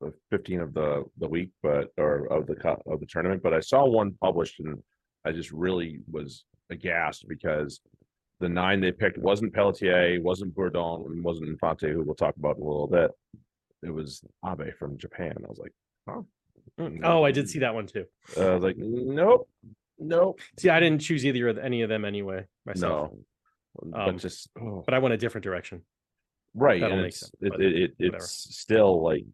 the 0.00 0.12
15 0.30 0.60
of 0.60 0.74
the 0.74 1.04
the 1.18 1.28
week, 1.28 1.50
but 1.62 1.92
or 1.96 2.26
of 2.26 2.46
the 2.46 2.56
cup 2.56 2.82
of 2.86 3.00
the 3.00 3.06
tournament. 3.06 3.42
But 3.42 3.54
I 3.54 3.60
saw 3.60 3.86
one 3.86 4.12
published 4.20 4.60
and 4.60 4.82
I 5.24 5.32
just 5.32 5.52
really 5.52 6.00
was 6.10 6.44
aghast 6.70 7.26
because 7.28 7.80
the 8.40 8.48
nine 8.48 8.80
they 8.80 8.92
picked 8.92 9.18
wasn't 9.18 9.52
Pelletier, 9.52 10.20
wasn't 10.22 10.54
Bourdon, 10.54 11.04
and 11.06 11.22
wasn't 11.22 11.48
Infante, 11.50 11.90
who 11.92 12.02
we'll 12.02 12.14
talk 12.14 12.36
about 12.36 12.56
in 12.56 12.62
a 12.62 12.66
little 12.66 12.86
bit. 12.86 13.10
It 13.82 13.90
was 13.92 14.22
Abe 14.46 14.74
from 14.78 14.96
Japan. 14.96 15.34
I 15.44 15.48
was 15.48 15.58
like, 15.58 15.72
oh, 16.08 16.26
Mm, 16.78 17.00
Oh, 17.04 17.22
I 17.22 17.32
did 17.32 17.48
see 17.48 17.60
that 17.60 17.74
one 17.74 17.86
too. 17.86 18.04
I 18.38 18.54
was 18.54 18.62
like, 18.62 18.76
nope, 18.78 19.48
nope, 19.98 20.40
See, 20.58 20.68
I 20.68 20.80
didn't 20.80 21.00
choose 21.00 21.24
either 21.26 21.48
of 21.48 21.58
any 21.58 21.82
of 21.82 21.88
them 21.88 22.04
anyway 22.04 22.46
myself, 22.66 23.12
no. 23.12 23.18
Um, 23.82 23.90
but 23.92 24.16
just 24.18 24.48
oh, 24.60 24.82
but 24.84 24.94
I 24.94 24.98
went 24.98 25.14
a 25.14 25.16
different 25.16 25.44
direction. 25.44 25.82
right, 26.54 26.80
that'll 26.80 26.94
and 26.94 27.02
make 27.02 27.10
it's 27.12 27.20
sense, 27.20 27.32
it, 27.40 27.50
but 27.50 27.60
it, 27.60 27.74
it 27.76 27.92
whatever. 27.98 28.16
it's 28.16 28.58
still 28.58 29.02
like, 29.02 29.24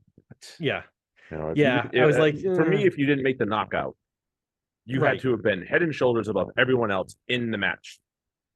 Yeah, 0.60 0.82
you 1.30 1.36
know, 1.38 1.50
if 1.50 1.56
Yeah, 1.56 1.88
you, 1.92 2.02
I 2.02 2.06
was 2.06 2.16
uh, 2.16 2.20
like, 2.20 2.38
for 2.40 2.64
me, 2.64 2.84
if 2.86 2.98
you 2.98 3.06
didn't 3.06 3.24
make 3.24 3.38
the 3.38 3.46
knockout, 3.46 3.96
you 4.84 5.00
Right. 5.00 5.14
had 5.14 5.20
to 5.22 5.30
have 5.32 5.42
been 5.42 5.62
head 5.62 5.82
and 5.82 5.94
shoulders 5.94 6.28
above 6.28 6.50
everyone 6.58 6.90
else 6.90 7.16
in 7.28 7.50
the 7.50 7.58
match. 7.58 7.98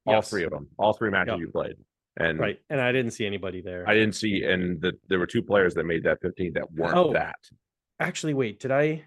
All 0.06 0.14
Yes. 0.16 0.30
three 0.30 0.44
of 0.44 0.50
them, 0.50 0.68
all 0.78 0.92
three 0.92 1.10
matches 1.10 1.32
Yep. 1.32 1.38
you 1.40 1.48
played, 1.50 1.76
and 2.18 2.38
right. 2.38 2.60
And 2.70 2.80
I 2.80 2.92
didn't 2.92 3.12
see 3.12 3.26
anybody 3.26 3.60
there. 3.62 3.88
I 3.88 3.94
didn't 3.94 4.14
see, 4.14 4.44
and 4.44 4.80
the, 4.80 4.92
there 5.08 5.18
were 5.18 5.26
two 5.26 5.42
players 5.42 5.74
that 5.74 5.84
made 5.84 6.04
that 6.04 6.20
15 6.22 6.52
that 6.54 6.70
weren't 6.72 6.96
Oh. 6.96 7.12
that. 7.14 7.38
Actually, 7.98 8.34
wait, 8.34 8.60
did 8.60 8.70
I? 8.70 9.04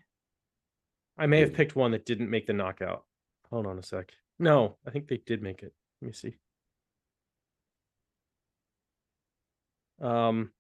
I 1.18 1.26
may 1.28 1.40
have 1.42 1.54
picked 1.54 1.76
one 1.76 1.92
that 1.92 2.06
didn't 2.06 2.30
make 2.30 2.48
the 2.48 2.54
knockout. 2.54 3.06
Hold 3.52 3.68
on 3.68 3.78
a 3.78 3.84
sec. 3.84 4.12
No, 4.40 4.78
I 4.86 4.90
think 4.92 5.08
they 5.08 5.18
did 5.18 5.42
make 5.44 5.62
it. 5.64 5.74
Let 6.02 6.08
me 6.08 6.14
see. 6.14 6.36
Um. 10.02 10.52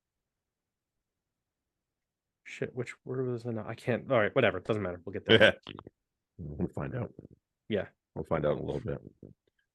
shit. 2.43 2.75
Which 2.75 2.93
where 3.03 3.23
was 3.23 3.43
the? 3.43 3.63
I 3.67 3.75
can't. 3.75 4.09
All 4.11 4.19
right, 4.19 4.33
whatever. 4.35 4.57
It 4.59 4.65
doesn't 4.65 4.81
matter. 4.81 4.99
We'll 5.05 5.13
get 5.13 5.25
there. 5.25 5.53
We'll 6.37 6.67
find 6.69 6.95
out. 6.95 7.11
Yeah. 7.69 7.85
We'll 8.15 8.25
find 8.25 8.45
out 8.45 8.53
in 8.53 8.59
a 8.59 8.65
little 8.65 8.81
bit. 8.81 8.99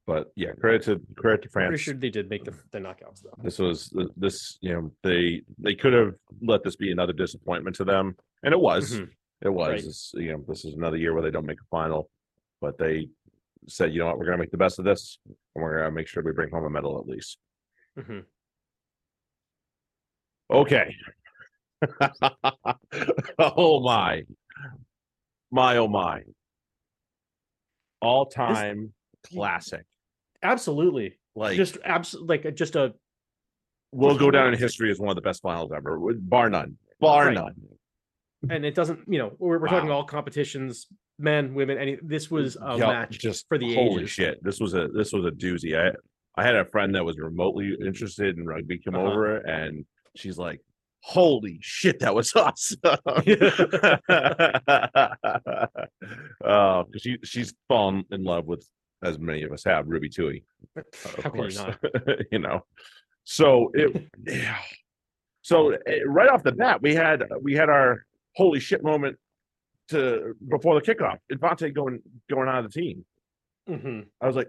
But 0.07 0.33
yeah, 0.37 0.53
credit 0.53 0.83
to 0.85 1.01
credit 1.17 1.43
to 1.43 1.49
Pretty 1.51 1.69
France. 1.69 1.81
sure 1.81 1.95
they 1.95 2.09
did 2.11 2.31
make 2.31 2.45
the 2.45 2.55
the 2.73 2.79
knockouts 2.79 3.23
though. 3.23 3.35
This 3.43 3.59
was 3.59 3.93
this, 4.17 4.59
you 4.61 4.73
know, 4.73 4.93
they 5.03 5.43
they 5.59 5.75
could 5.75 5.93
have 5.93 6.15
let 6.41 6.63
this 6.65 6.77
be 6.77 6.91
another 6.93 7.13
disappointment 7.13 7.77
to 7.77 7.85
them, 7.85 8.17
and 8.43 8.55
it 8.55 8.61
was. 8.61 8.99
Mhm. 9.01 9.11
It 9.43 9.49
was. 9.51 10.13
Right. 10.15 10.25
You 10.25 10.33
know, 10.33 10.45
this 10.49 10.65
is 10.65 10.75
another 10.75 10.97
year 10.97 11.13
where 11.13 11.23
they 11.23 11.31
don't 11.31 11.47
make 11.47 11.61
a 11.61 11.65
final, 11.71 12.11
but 12.61 12.79
they 12.79 13.09
said, 13.69 13.93
you 13.93 13.99
know 14.01 14.07
what, 14.07 14.19
we're 14.19 14.25
gonna 14.25 14.39
make 14.39 14.51
the 14.51 14.57
best 14.57 14.79
of 14.79 14.85
this, 14.87 15.19
and 15.27 15.37
we're 15.63 15.79
gonna 15.79 15.91
make 15.91 16.09
sure 16.09 16.23
we 16.23 16.33
bring 16.33 16.51
home 16.51 16.65
a 16.65 16.71
medal 16.71 16.99
at 16.99 17.07
least. 17.07 17.39
Mhm. 17.99 18.25
Okay. 20.51 20.95
oh 23.39 23.81
my. 23.81 24.23
My 25.51 25.77
oh 25.77 25.89
my. 25.89 26.23
All 28.01 28.27
time 28.27 28.93
classic. 29.33 29.85
Absolutely. 30.43 31.19
Like 31.35 31.57
just 31.57 31.79
absolutely 31.85 32.29
like 32.37 32.45
a- 32.45 32.53
just 32.53 32.77
a 32.77 32.95
will 33.93 34.19
go 34.19 34.31
down 34.31 34.53
in 34.53 34.59
history 34.59 34.91
as 34.91 34.99
one 34.99 35.09
of 35.11 35.15
the 35.17 35.23
best 35.23 35.43
finals 35.43 35.71
ever, 35.75 35.99
with- 35.99 36.29
bar 36.29 36.51
none. 36.51 36.77
Bar 37.01 37.27
Right. 37.27 37.35
none. 37.35 37.55
and 38.51 38.65
it 38.65 38.75
doesn't 38.75 39.01
you 39.09 39.19
know 39.19 39.33
we're, 39.39 39.59
we're 39.59 39.67
talking 39.69 39.91
all 39.91 40.05
competitions 40.05 40.87
men 41.19 41.55
women 41.55 41.77
any 41.79 41.97
this 42.03 42.31
was 42.31 42.57
a 42.57 42.77
Yeah, 42.79 42.87
match 42.87 43.19
just 43.19 43.47
for 43.49 43.59
the 43.59 43.71
age. 43.71 43.75
holy 43.77 44.03
ages. 44.03 44.11
shit. 44.11 44.43
This 44.45 44.61
was 44.61 44.75
a 44.75 44.89
this 44.89 45.13
was 45.13 45.25
a 45.25 45.31
doozy. 45.31 45.77
I 45.79 45.93
I 46.41 46.45
had 46.45 46.55
a 46.57 46.65
friend 46.65 46.95
that 46.95 47.05
was 47.05 47.19
remotely 47.19 47.77
interested 47.85 48.37
in 48.39 48.47
rugby 48.47 48.79
come 48.79 48.95
Uh-huh. 48.95 49.07
over 49.11 49.37
and 49.39 49.85
she's 50.19 50.39
like, 50.39 50.61
Holy 51.01 51.59
shit, 51.63 52.01
that 52.01 52.15
was 52.15 52.33
awesome. 52.37 52.79
uh 56.45 56.85
she 56.97 57.19
she's 57.25 57.55
fallen 57.69 58.05
in 58.11 58.25
love 58.25 58.47
with 58.47 58.67
as 59.03 59.19
many 59.19 59.43
of 59.45 59.53
us 59.53 59.63
have 59.65 59.87
Ruby 59.87 60.09
Tui, 60.09 60.45
of 60.77 60.85
How 61.05 61.23
you 61.25 61.31
course. 61.31 61.57
not? 61.57 61.79
you 62.33 62.39
know. 62.41 62.65
So 63.25 63.71
it 63.75 64.07
yeah. 64.27 64.57
So 65.43 65.71
eh, 65.87 66.01
right 66.07 66.29
off 66.29 66.43
the 66.43 66.53
bat, 66.53 66.83
we 66.83 66.95
had 66.95 67.25
we 67.43 67.55
had 67.55 67.69
our 67.71 68.05
holy 68.35 68.61
shit 68.61 68.83
moment 68.83 69.17
to 69.91 70.35
before 70.49 70.81
the 70.81 70.95
kickoff. 70.95 71.19
Infante 71.31 71.71
going 71.71 72.01
going 72.29 72.49
out 72.49 72.65
of 72.65 72.73
the 72.73 72.81
team. 72.81 73.05
Mhm. 73.71 74.07
I 74.21 74.27
was 74.27 74.35
like, 74.37 74.49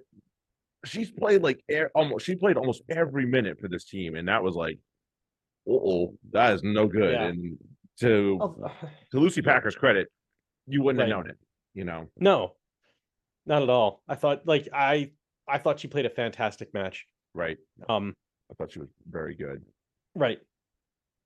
she's 0.86 1.12
played 1.12 1.44
like 1.44 1.62
e- 1.72 1.84
almost 1.94 2.26
she 2.26 2.36
played 2.36 2.58
almost 2.58 2.82
every 2.90 3.26
minute 3.28 3.60
for 3.60 3.68
this 3.68 3.86
team, 3.86 4.16
and 4.16 4.28
that 4.28 4.42
was 4.44 4.56
like, 4.56 4.80
oh, 5.68 6.14
that 6.32 6.54
is 6.54 6.64
no 6.64 6.88
good. 6.88 7.14
Yeah. 7.14 7.26
And 7.28 7.58
to 8.02 8.38
Oh, 8.42 8.72
to 9.12 9.20
Lucy 9.20 9.42
Packer's 9.42 9.76
credit, 9.76 10.08
you 10.68 10.82
wouldn't 10.84 11.00
Right. 11.02 11.10
have 11.10 11.18
known 11.26 11.30
it. 11.30 11.38
You 11.74 11.86
know, 11.86 12.10
no 12.18 12.56
not 13.46 13.64
at 13.64 13.70
all 13.70 14.04
i 14.08 14.14
thought 14.16 14.46
like 14.46 14.68
i 14.74 15.10
i 15.48 15.58
thought 15.58 15.80
she 15.80 15.88
played 15.88 16.06
a 16.06 16.10
fantastic 16.10 16.72
match 16.74 17.06
right? 17.34 17.58
um 17.88 18.14
I 18.52 18.54
thought 18.56 18.72
she 18.74 18.80
was 18.80 18.90
very 19.10 19.34
good. 19.34 19.64
right 20.14 20.40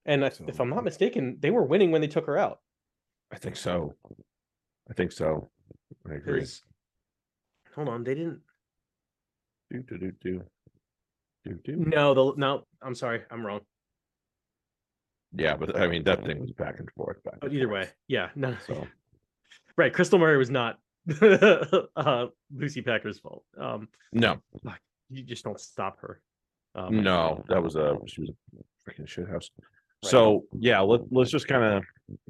and 0.06 0.24
if, 0.24 0.40
if 0.48 0.60
i'm 0.62 0.70
not 0.70 0.84
mistaken 0.86 1.38
they 1.42 1.50
were 1.50 1.64
winning 1.64 1.92
when 1.92 2.02
they 2.02 2.08
took 2.08 2.28
her 2.28 2.38
out 2.38 2.60
I 3.32 3.38
think 3.38 3.56
so. 3.58 3.96
I 4.90 4.94
think 4.94 5.12
so. 5.12 5.50
I 6.10 6.14
agree. 6.16 6.46
hold 7.76 7.90
on 7.90 8.04
they 8.04 8.14
didn't 8.16 8.42
Do 9.72 9.80
do 9.82 9.98
do 9.98 10.12
do 10.22 10.44
do 11.46 11.60
do. 11.66 11.76
no 11.78 12.14
the 12.14 12.34
no 12.38 12.64
i'm 12.82 12.96
sorry 12.96 13.24
i'm 13.32 13.46
wrong 13.46 13.62
Yeah, 15.36 15.56
but 15.56 15.78
I 15.78 15.88
mean 15.88 16.04
that 16.04 16.26
thing 16.26 16.40
was 16.42 16.52
back 16.52 16.80
and 16.80 16.90
forth. 16.92 17.24
Back 17.24 17.36
but 17.42 17.50
and 17.50 17.58
either 17.58 17.68
forth. 17.68 17.88
way 17.88 17.90
yeah 18.08 18.30
no 18.36 18.56
So 18.68 18.88
right 19.78 19.94
Krystal 19.94 20.20
Murray 20.20 20.38
was 20.38 20.50
not 20.50 20.80
uh 21.96 22.28
lucy 22.56 22.82
packer's 22.82 23.20
fault 23.20 23.44
um 23.60 23.90
no, 24.12 24.40
you 25.10 25.24
just 25.24 25.44
don't 25.44 25.60
stop 25.60 26.00
her 26.00 26.22
um 26.76 27.04
no, 27.04 27.44
that 27.50 27.62
was 27.62 27.76
a 27.76 27.98
she 28.06 28.22
was 28.22 28.30
a 28.30 28.90
freaking 28.90 29.08
shit 29.08 29.28
house. 29.28 29.50
Right. 30.04 30.12
So 30.12 30.46
yeah, 30.54 30.80
let 30.82 31.02
let's 31.12 31.32
just 31.32 31.48
kind 31.48 31.64
of 31.64 31.84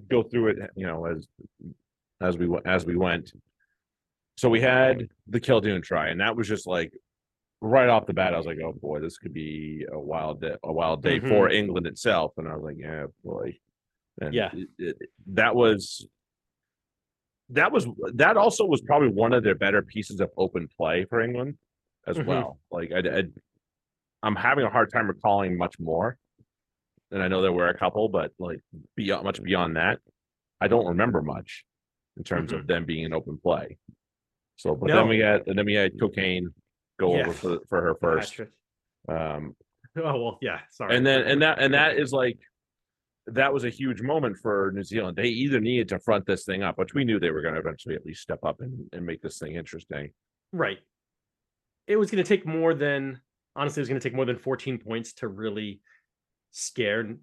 go 0.09 0.23
through 0.23 0.47
it, 0.49 0.57
you 0.75 0.85
know, 0.87 1.05
as 1.05 1.27
as 2.21 2.37
we 2.37 2.47
went 2.47 2.65
as 2.65 2.85
we 2.85 2.95
went. 2.95 3.31
So 4.37 4.49
we 4.49 4.61
had 4.61 5.07
the 5.27 5.39
Kildunne 5.39 5.83
try, 5.83 6.09
and 6.09 6.19
that 6.21 6.35
was 6.35 6.47
just 6.47 6.65
like 6.67 6.93
right 7.63 7.87
off 7.89 8.05
the 8.05 8.13
bat. 8.13 8.33
I 8.33 8.37
was 8.37 8.45
like, 8.45 8.59
oh 8.63 8.73
boy, 8.73 8.99
this 8.99 9.17
could 9.17 9.33
be 9.33 9.85
a 9.91 9.97
wild 9.99 10.41
day, 10.41 10.55
a 10.63 10.71
wild 10.71 11.01
day 11.01 11.19
for 11.19 11.49
England 11.49 11.87
itself. 11.87 12.33
And 12.37 12.47
I 12.47 12.55
was 12.55 12.63
like, 12.63 12.75
yeah, 12.77 13.05
boy. 13.23 13.57
And 14.21 14.33
Yeah. 14.33 14.51
it- 14.53 14.69
it- 14.77 15.09
that 15.27 15.55
was 15.55 16.05
that 17.49 17.71
was 17.71 17.85
that 18.15 18.35
also 18.37 18.65
was 18.65 18.81
probably 18.81 19.09
one 19.09 19.33
of 19.33 19.43
their 19.43 19.55
better 19.55 19.81
pieces 19.81 20.19
of 20.19 20.29
open 20.37 20.67
play 20.77 21.05
for 21.05 21.21
England 21.21 21.57
as 22.07 22.17
Mhm. 22.17 22.25
well. 22.25 22.59
Like 22.71 22.91
I, 22.91 22.99
I, 22.99 23.23
I'm 24.23 24.35
having 24.35 24.65
a 24.65 24.69
hard 24.69 24.91
time 24.91 25.07
recalling 25.07 25.57
much 25.57 25.79
more. 25.79 26.17
And 27.11 27.21
I 27.21 27.27
know 27.27 27.41
there 27.41 27.51
were 27.51 27.67
a 27.69 27.77
couple, 27.77 28.09
but 28.09 28.31
like 28.39 28.59
beyond 28.95 29.23
much 29.23 29.41
beyond 29.41 29.75
that, 29.77 29.99
I 30.59 30.67
don't 30.67 30.87
remember 30.87 31.21
much 31.21 31.63
in 32.17 32.23
terms 32.23 32.51
of 32.53 32.65
them 32.67 32.85
being 32.85 33.03
in 33.05 33.13
open 33.13 33.37
play. 33.37 33.77
So, 34.55 34.75
but 34.75 34.87
No. 34.89 34.95
then 34.97 35.07
we 35.09 35.19
got 35.19 35.47
and 35.47 35.57
then 35.57 35.65
we 35.65 35.73
had 35.75 35.93
Cokayne 35.97 36.47
go 36.99 37.15
Yeah. 37.15 37.21
over 37.23 37.33
for, 37.33 37.59
for 37.69 37.81
her 37.81 37.95
first. 37.95 38.31
Patrick. 38.31 38.49
Um, 39.07 39.55
oh 39.97 40.19
well 40.23 40.37
yeah 40.41 40.59
sorry 40.71 40.95
and 40.95 41.05
then 41.05 41.21
and 41.27 41.41
that 41.41 41.59
and 41.59 41.73
that 41.73 41.97
is 41.97 42.11
like 42.11 42.39
that 43.27 43.53
was 43.53 43.63
a 43.63 43.69
huge 43.69 44.01
moment 44.01 44.35
for 44.37 44.71
New 44.75 44.83
Zealand. 44.83 45.15
They 45.15 45.27
either 45.29 45.61
needed 45.61 45.87
to 45.89 45.99
front 45.99 46.25
this 46.25 46.43
thing 46.43 46.61
up, 46.61 46.77
which 46.77 46.93
we 46.93 47.05
knew 47.05 47.19
they 47.21 47.31
were 47.31 47.41
going 47.41 47.53
to 47.53 47.59
eventually 47.61 47.95
at 47.95 48.05
least 48.05 48.21
step 48.21 48.39
up 48.43 48.59
and, 48.59 48.85
and 48.91 49.05
make 49.05 49.21
this 49.21 49.37
thing 49.39 49.55
interesting. 49.55 50.11
Right. 50.51 50.79
It 51.87 51.95
was 51.95 52.11
going 52.11 52.21
to 52.21 52.27
take 52.27 52.45
more 52.45 52.73
than 52.73 53.21
honestly, 53.55 53.79
it 53.79 53.83
was 53.83 53.89
going 53.89 54.01
to 54.01 54.09
take 54.09 54.15
more 54.15 54.25
than 54.25 54.35
14 54.37 54.77
points 54.77 55.13
to 55.13 55.29
really 55.29 55.79
scare 56.51 57.15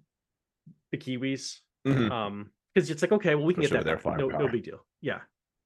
the 0.91 0.97
Kiwis. 0.97 1.57
Mhm. 1.85 2.09
Um, 2.11 2.49
because 2.73 2.89
it's 2.89 3.01
like, 3.03 3.11
okay, 3.11 3.35
well, 3.35 3.45
we 3.45 3.53
can 3.53 3.63
Especially 3.63 3.83
get 3.85 3.95
with 3.95 4.03
that. 4.03 4.09
their 4.09 4.11
back. 4.13 4.19
No, 4.19 4.25
no 4.27 4.31
firepower. 4.31 4.51
big 4.51 4.63
deal. 4.63 4.85
Yeah. 5.01 5.19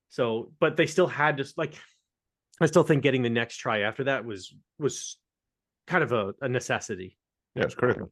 So, 0.09 0.51
but 0.59 0.75
they 0.75 0.85
still 0.87 1.07
had 1.07 1.37
to 1.37 1.45
like. 1.55 1.75
I 2.61 2.65
still 2.67 2.83
think 2.83 3.03
getting 3.03 3.21
the 3.21 3.29
next 3.29 3.57
try 3.57 3.79
after 3.81 4.05
that 4.05 4.25
was 4.25 4.53
was 4.79 5.17
kind 5.87 6.03
of 6.03 6.11
a, 6.11 6.33
a 6.41 6.49
necessity. 6.49 7.17
Yeah, 7.55 7.63
it's 7.63 7.75
critical. 7.75 8.11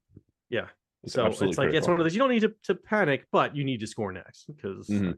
Yeah. 0.49 0.67
It's 1.03 1.13
So 1.13 1.27
it's 1.27 1.57
like 1.57 1.73
it's 1.73 1.87
one 1.87 1.99
of 1.99 2.03
those 2.05 2.13
you 2.13 2.19
don't 2.19 2.29
need 2.29 2.41
to, 2.41 2.53
to 2.63 2.75
panic, 2.75 3.25
but 3.31 3.55
you 3.55 3.63
need 3.63 3.79
to 3.81 3.87
score 3.87 4.11
next 4.11 4.45
because 4.47 4.87
Mhm. 4.87 5.17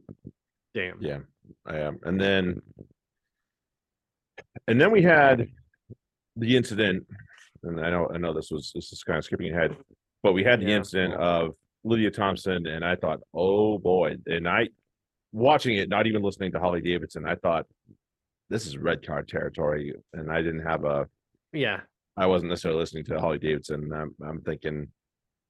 damn. 0.73 0.97
Yeah, 1.01 1.19
I 1.65 1.77
am. 1.79 1.99
And 2.03 2.19
then, 2.19 2.61
and 4.67 4.79
then 4.79 4.91
we 4.91 5.01
had 5.01 5.47
the 6.35 6.57
incident, 6.57 7.05
and 7.63 7.79
I 7.79 7.89
know, 7.89 8.09
I 8.13 8.17
know 8.17 8.33
this 8.33 8.51
was, 8.51 8.71
this 8.73 8.91
is 8.91 9.03
kind 9.03 9.17
of 9.19 9.25
skipping 9.25 9.51
ahead, 9.53 9.75
but 10.23 10.33
we 10.33 10.43
had 10.43 10.59
the 10.59 10.65
Yeah. 10.65 10.77
incident 10.77 11.13
of 11.15 11.55
Lydia 11.83 12.11
Thompson, 12.11 12.65
and 12.67 12.83
I 12.83 12.95
thought, 12.95 13.19
oh 13.33 13.77
boy, 13.77 14.15
and 14.25 14.47
I, 14.47 14.69
watching 15.31 15.77
it, 15.77 15.88
not 15.89 16.07
even 16.07 16.23
listening 16.23 16.51
to 16.53 16.59
Holly 16.59 16.81
Davidson, 16.81 17.25
I 17.27 17.35
thought, 17.35 17.67
this 18.49 18.65
is 18.67 18.77
red 18.77 19.05
card 19.05 19.27
territory, 19.27 19.93
and 20.13 20.31
I 20.31 20.41
didn't 20.41 20.62
have 20.65 20.84
a, 20.86 21.08
Yeah. 21.53 21.81
I 22.17 22.27
wasn't 22.27 22.49
necessarily 22.49 22.79
listening 22.79 23.05
to 23.05 23.19
Holly 23.19 23.39
Davidson. 23.39 23.91
I'm, 23.93 24.15
I'm 24.25 24.41
thinking 24.41 24.88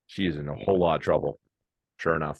she's 0.07 0.35
in 0.37 0.47
a 0.49 0.55
whole 0.55 0.79
lot 0.79 0.95
of 0.95 1.01
trouble. 1.01 1.39
Sure 1.97 2.15
enough, 2.15 2.39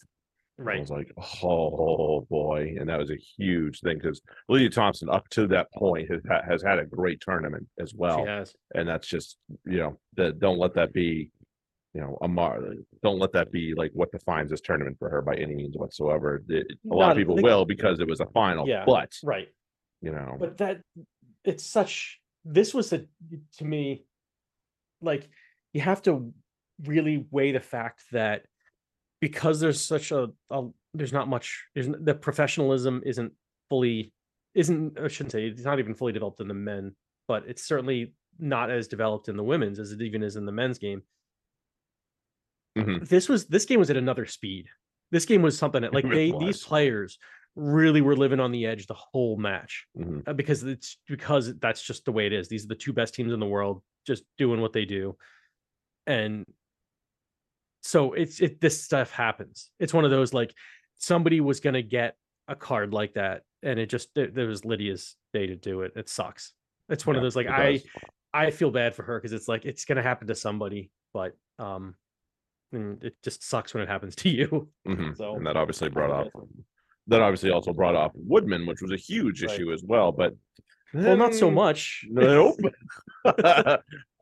I 0.59 0.63
Right. 0.63 0.79
was 0.79 0.89
like, 0.89 1.11
oh 1.43 2.21
boy, 2.29 2.75
and 2.79 2.89
that 2.89 2.97
was 2.99 3.11
a 3.11 3.17
huge 3.37 3.81
thing 3.81 3.97
because 3.97 4.21
Lydia 4.49 4.69
Thompson, 4.69 5.09
up 5.09 5.27
to 5.29 5.47
that 5.47 5.71
point, 5.73 6.09
has 6.09 6.21
has 6.47 6.61
had 6.63 6.79
a 6.79 6.85
great 6.85 7.21
tournament 7.21 7.67
as 7.79 7.93
well, 7.93 8.19
she 8.23 8.27
has. 8.29 8.55
and 8.73 8.87
that's 8.87 9.07
just 9.07 9.37
you 9.65 9.77
know 9.77 9.99
that 10.17 10.39
don't 10.39 10.57
let 10.57 10.73
that 10.75 10.91
be, 10.93 11.29
you 11.93 12.01
know, 12.01 12.17
a 12.21 12.27
mar. 12.27 12.59
Don't 13.03 13.19
let 13.19 13.31
that 13.33 13.51
be 13.51 13.73
like 13.75 13.91
what 13.93 14.11
defines 14.11 14.49
this 14.49 14.61
tournament 14.61 14.97
for 14.99 15.09
her 15.09 15.21
by 15.21 15.35
any 15.35 15.55
means 15.55 15.77
whatsoever. 15.77 16.41
It- 16.49 16.67
a 16.91 16.95
lot 16.95 17.11
of 17.11 17.17
people 17.17 17.35
will 17.35 17.65
because 17.65 17.99
it 17.99 18.07
was 18.07 18.19
a 18.21 18.25
final, 18.27 18.67
Yeah. 18.67 18.83
but 18.85 19.13
Right. 19.23 19.47
You 20.01 20.11
know, 20.11 20.37
but 20.39 20.57
that 20.57 20.81
it's 21.43 21.65
such 21.65 22.19
this 22.43 22.73
was 22.73 22.93
a 22.93 23.05
to 23.57 23.65
me 23.65 24.05
like 25.01 25.27
you 25.73 25.81
have 25.81 26.01
to 26.03 26.33
really 26.83 27.25
weigh 27.31 27.51
the 27.51 27.59
fact 27.59 28.03
that 28.11 28.45
because 29.21 29.59
there's 29.59 29.81
such 29.81 30.11
a, 30.11 30.29
a 30.49 30.67
there's 30.93 31.13
not 31.13 31.27
much 31.27 31.65
there's 31.73 31.87
the 31.87 32.13
professionalism 32.13 33.01
isn't 33.05 33.31
fully 33.69 34.11
isn't 34.53 34.99
I 34.99 35.07
shouldn't 35.07 35.31
say 35.31 35.47
it's 35.47 35.63
not 35.63 35.79
even 35.79 35.95
fully 35.95 36.13
developed 36.13 36.39
in 36.41 36.47
the 36.47 36.53
men 36.53 36.95
but 37.27 37.43
it's 37.47 37.65
certainly 37.65 38.13
not 38.37 38.69
as 38.69 38.87
developed 38.87 39.29
in 39.29 39.37
the 39.37 39.43
women's 39.43 39.79
as 39.79 39.91
it 39.91 40.01
even 40.01 40.21
is 40.23 40.35
in 40.35 40.45
the 40.45 40.51
men's 40.51 40.77
game 40.77 41.01
Mhm. 42.77 43.07
this 43.07 43.29
was 43.29 43.45
this 43.47 43.63
game 43.65 43.79
was 43.79 43.89
at 43.89 43.95
another 43.97 44.25
speed 44.25 44.67
this 45.11 45.25
game 45.25 45.41
was 45.41 45.57
something 45.57 45.81
that 45.81 45.93
like 45.97 46.09
they 46.09 46.31
was. 46.31 46.41
these 46.41 46.63
players 46.63 47.17
really 47.55 48.01
were 48.01 48.15
living 48.15 48.39
on 48.39 48.51
the 48.51 48.65
edge 48.65 48.85
the 48.87 48.93
whole 48.93 49.37
match 49.37 49.87
mhm. 49.97 50.27
uh, 50.27 50.33
because 50.33 50.63
it's 50.63 50.97
because 51.07 51.55
that's 51.59 51.81
just 51.81 52.05
the 52.05 52.11
way 52.11 52.25
it 52.25 52.33
is. 52.33 52.47
These 52.47 52.65
are 52.65 52.69
the 52.69 52.75
two 52.75 52.93
best 52.93 53.13
teams 53.13 53.33
in 53.33 53.39
the 53.39 53.45
world, 53.45 53.81
just 54.05 54.23
doing 54.37 54.61
what 54.61 54.73
they 54.73 54.85
do, 54.85 55.15
and 56.05 56.45
so 57.81 58.13
it's 58.13 58.41
it 58.41 58.59
this 58.59 58.83
stuff 58.83 59.11
happens. 59.11 59.69
It's 59.79 59.93
one 59.93 60.05
of 60.05 60.11
those 60.11 60.33
like 60.33 60.53
somebody 60.97 61.39
was 61.39 61.59
gonna 61.59 61.81
get 61.81 62.15
a 62.47 62.55
card 62.55 62.93
like 62.93 63.13
that, 63.13 63.43
and 63.63 63.79
it 63.79 63.89
just 63.89 64.09
there, 64.15 64.27
there 64.27 64.47
was 64.47 64.65
Lydia's 64.65 65.15
day 65.33 65.47
to 65.47 65.55
do 65.55 65.81
it. 65.81 65.93
It 65.95 66.09
sucks. 66.09 66.53
It's 66.89 67.05
one 67.05 67.15
of 67.15 67.21
those 67.21 67.35
like 67.35 67.47
I. 67.47 67.81
I 68.33 68.51
feel 68.51 68.69
bad 68.69 68.93
for 68.93 69.03
her 69.03 69.17
because 69.17 69.31
it's 69.31 69.47
like 69.47 69.63
it's 69.63 69.85
gonna 69.85 70.03
happen 70.03 70.27
to 70.27 70.35
somebody, 70.35 70.91
but 71.13 71.37
um, 71.57 71.95
and 72.73 73.01
it 73.01 73.15
just 73.23 73.47
sucks 73.47 73.73
when 73.73 73.81
it 73.81 73.87
happens 73.87 74.13
to 74.17 74.29
you. 74.37 74.67
Mhm. 74.85 75.15
So, 75.15 75.37
and 75.37 75.47
that 75.47 75.55
obviously 75.55 75.87
brought 75.87 76.11
up 76.11 76.27
that 77.07 77.21
obviously 77.21 77.51
also 77.51 77.71
brought 77.73 77.95
up 77.95 78.11
Woodman, 78.15 78.65
which 78.65 78.81
was 78.81 78.91
a 78.91 78.97
huge 78.97 79.43
Right. 79.43 79.51
issue 79.53 79.71
as 79.71 79.83
well. 79.83 80.11
But 80.11 80.33
Well, 80.93 81.17
not 81.17 81.33
so 81.35 81.51
much. 81.51 82.05
Nope. 82.09 82.57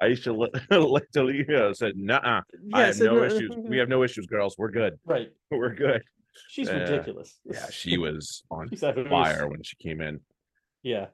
Ayesha 0.02 0.32
Leti-I'iga 0.32 1.76
said, 1.82 1.93
"Nah, 1.98 2.19
I 2.24 2.41
Yeah, 2.80 2.86
have 2.88 2.96
so 2.96 3.06
no 3.06 3.15
no- 3.15 3.24
issues. 3.24 3.52
We 3.56 3.78
have 3.78 3.89
no 3.89 4.04
issues, 4.04 4.26
girls. 4.26 4.56
We're 4.58 4.72
good. 4.72 5.00
right. 5.06 5.30
We're 5.52 5.74
good." 5.76 6.04
She's 6.50 6.69
Uh, 6.69 6.80
ridiculous. 6.80 7.39
Yeah, 7.46 7.69
she 7.69 7.98
was 7.98 8.43
on 8.50 8.69
fire 8.69 9.48
when 9.48 9.62
she 9.63 9.76
came 9.78 10.02
in. 10.02 10.19
Yeah. 10.82 11.08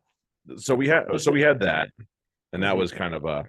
So 0.56 0.74
we 0.76 0.88
had, 0.88 1.20
so 1.20 1.32
we 1.32 1.42
had 1.42 1.60
that, 1.60 1.90
and 2.54 2.64
that 2.64 2.76
Mhm. 2.76 2.80
was 2.80 2.92
kind 2.94 3.14
of 3.14 3.26
a 3.26 3.46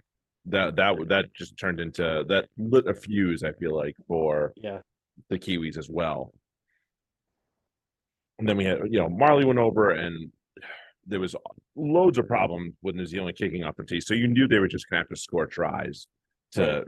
that 0.46 0.74
that 0.76 0.96
that 1.08 1.32
just 1.34 1.56
turned 1.58 1.80
into 1.80 2.24
that 2.28 2.48
lit 2.58 2.86
a 2.88 2.94
fuse. 2.94 3.44
I 3.44 3.52
feel 3.52 3.74
like 3.76 3.96
for 4.08 4.52
Yeah. 4.56 4.80
the 5.28 5.38
Kiwis 5.38 5.76
as 5.78 5.88
well. 5.88 6.32
And 8.40 8.48
then 8.48 8.56
we 8.56 8.64
had, 8.64 8.78
you 8.90 8.98
know, 8.98 9.08
Marlie 9.08 9.44
went 9.44 9.58
over 9.58 9.90
and 9.90 10.32
there 11.06 11.20
was 11.20 11.36
loads 11.76 12.18
of 12.18 12.26
problems 12.26 12.74
with 12.82 12.94
New 12.94 13.06
Zealand 13.06 13.36
kicking 13.36 13.64
off 13.64 13.76
the 13.76 13.84
tee. 13.84 14.00
So 14.00 14.14
you 14.14 14.28
knew 14.28 14.48
they 14.48 14.58
were 14.58 14.68
just 14.68 14.88
gonna 14.88 15.00
have 15.02 15.08
to 15.08 15.16
score 15.16 15.46
tries 15.46 16.06
to 16.52 16.84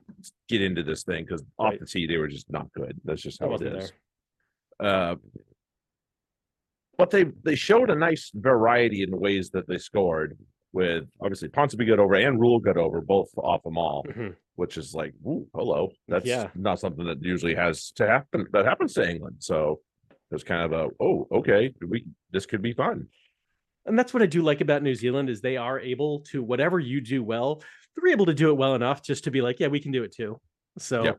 get 0.48 0.62
into 0.62 0.82
this 0.82 1.04
thing 1.04 1.24
because 1.24 1.44
off 1.58 1.74
the 1.78 1.86
tee 1.86 2.06
they 2.06 2.16
were 2.16 2.26
just 2.28 2.50
not 2.50 2.72
good. 2.72 2.98
That's 3.04 3.22
just 3.22 3.38
how 3.40 3.52
it 3.54 3.62
is. 3.62 3.92
Uh, 4.80 5.16
but 6.98 7.10
they 7.10 7.24
they 7.44 7.54
showed 7.54 7.90
a 7.90 7.94
nice 7.94 8.30
variety 8.34 9.02
in 9.02 9.10
the 9.10 9.16
ways 9.16 9.50
that 9.50 9.68
they 9.68 9.78
scored. 9.78 10.38
With 10.74 11.04
obviously 11.20 11.48
Ponsonby 11.50 11.86
got 11.86 11.98
over 11.98 12.14
and 12.14 12.40
Rule 12.40 12.58
got 12.58 12.78
over 12.78 13.02
both 13.02 13.28
off 13.36 13.62
them 13.62 13.76
all 13.76 14.04
Mhm. 14.04 14.34
which 14.54 14.78
is 14.78 14.94
like, 14.94 15.12
ooh, 15.26 15.46
hello. 15.54 15.90
That's 16.08 16.26
Yeah. 16.26 16.50
not 16.54 16.80
something 16.80 17.04
that 17.04 17.22
usually 17.22 17.54
has 17.54 17.90
to 17.92 18.06
happen. 18.06 18.46
That 18.52 18.64
happens 18.64 18.94
to 18.94 19.06
England. 19.08 19.36
So 19.40 19.80
it's 20.32 20.44
kind 20.44 20.62
of 20.62 20.72
a, 20.72 20.88
oh, 21.00 21.28
okay, 21.30 21.74
we 21.86 22.04
this 22.30 22.46
could 22.46 22.62
be 22.62 22.72
fun. 22.72 23.08
And 23.84 23.98
that's 23.98 24.14
what 24.14 24.22
I 24.22 24.26
do 24.26 24.42
like 24.42 24.60
about 24.60 24.82
New 24.82 24.94
Zealand 24.94 25.28
is 25.28 25.40
they 25.40 25.56
are 25.56 25.80
able 25.80 26.20
to 26.30 26.42
whatever 26.42 26.78
you 26.78 27.00
do 27.00 27.22
well, 27.22 27.62
they're 27.96 28.12
able 28.12 28.26
to 28.26 28.34
do 28.34 28.50
it 28.50 28.54
well 28.54 28.74
enough 28.74 29.02
just 29.02 29.24
to 29.24 29.30
be 29.30 29.42
like, 29.42 29.58
yeah, 29.58 29.68
we 29.68 29.80
can 29.80 29.92
do 29.92 30.04
it 30.04 30.14
too. 30.14 30.40
So. 30.78 31.16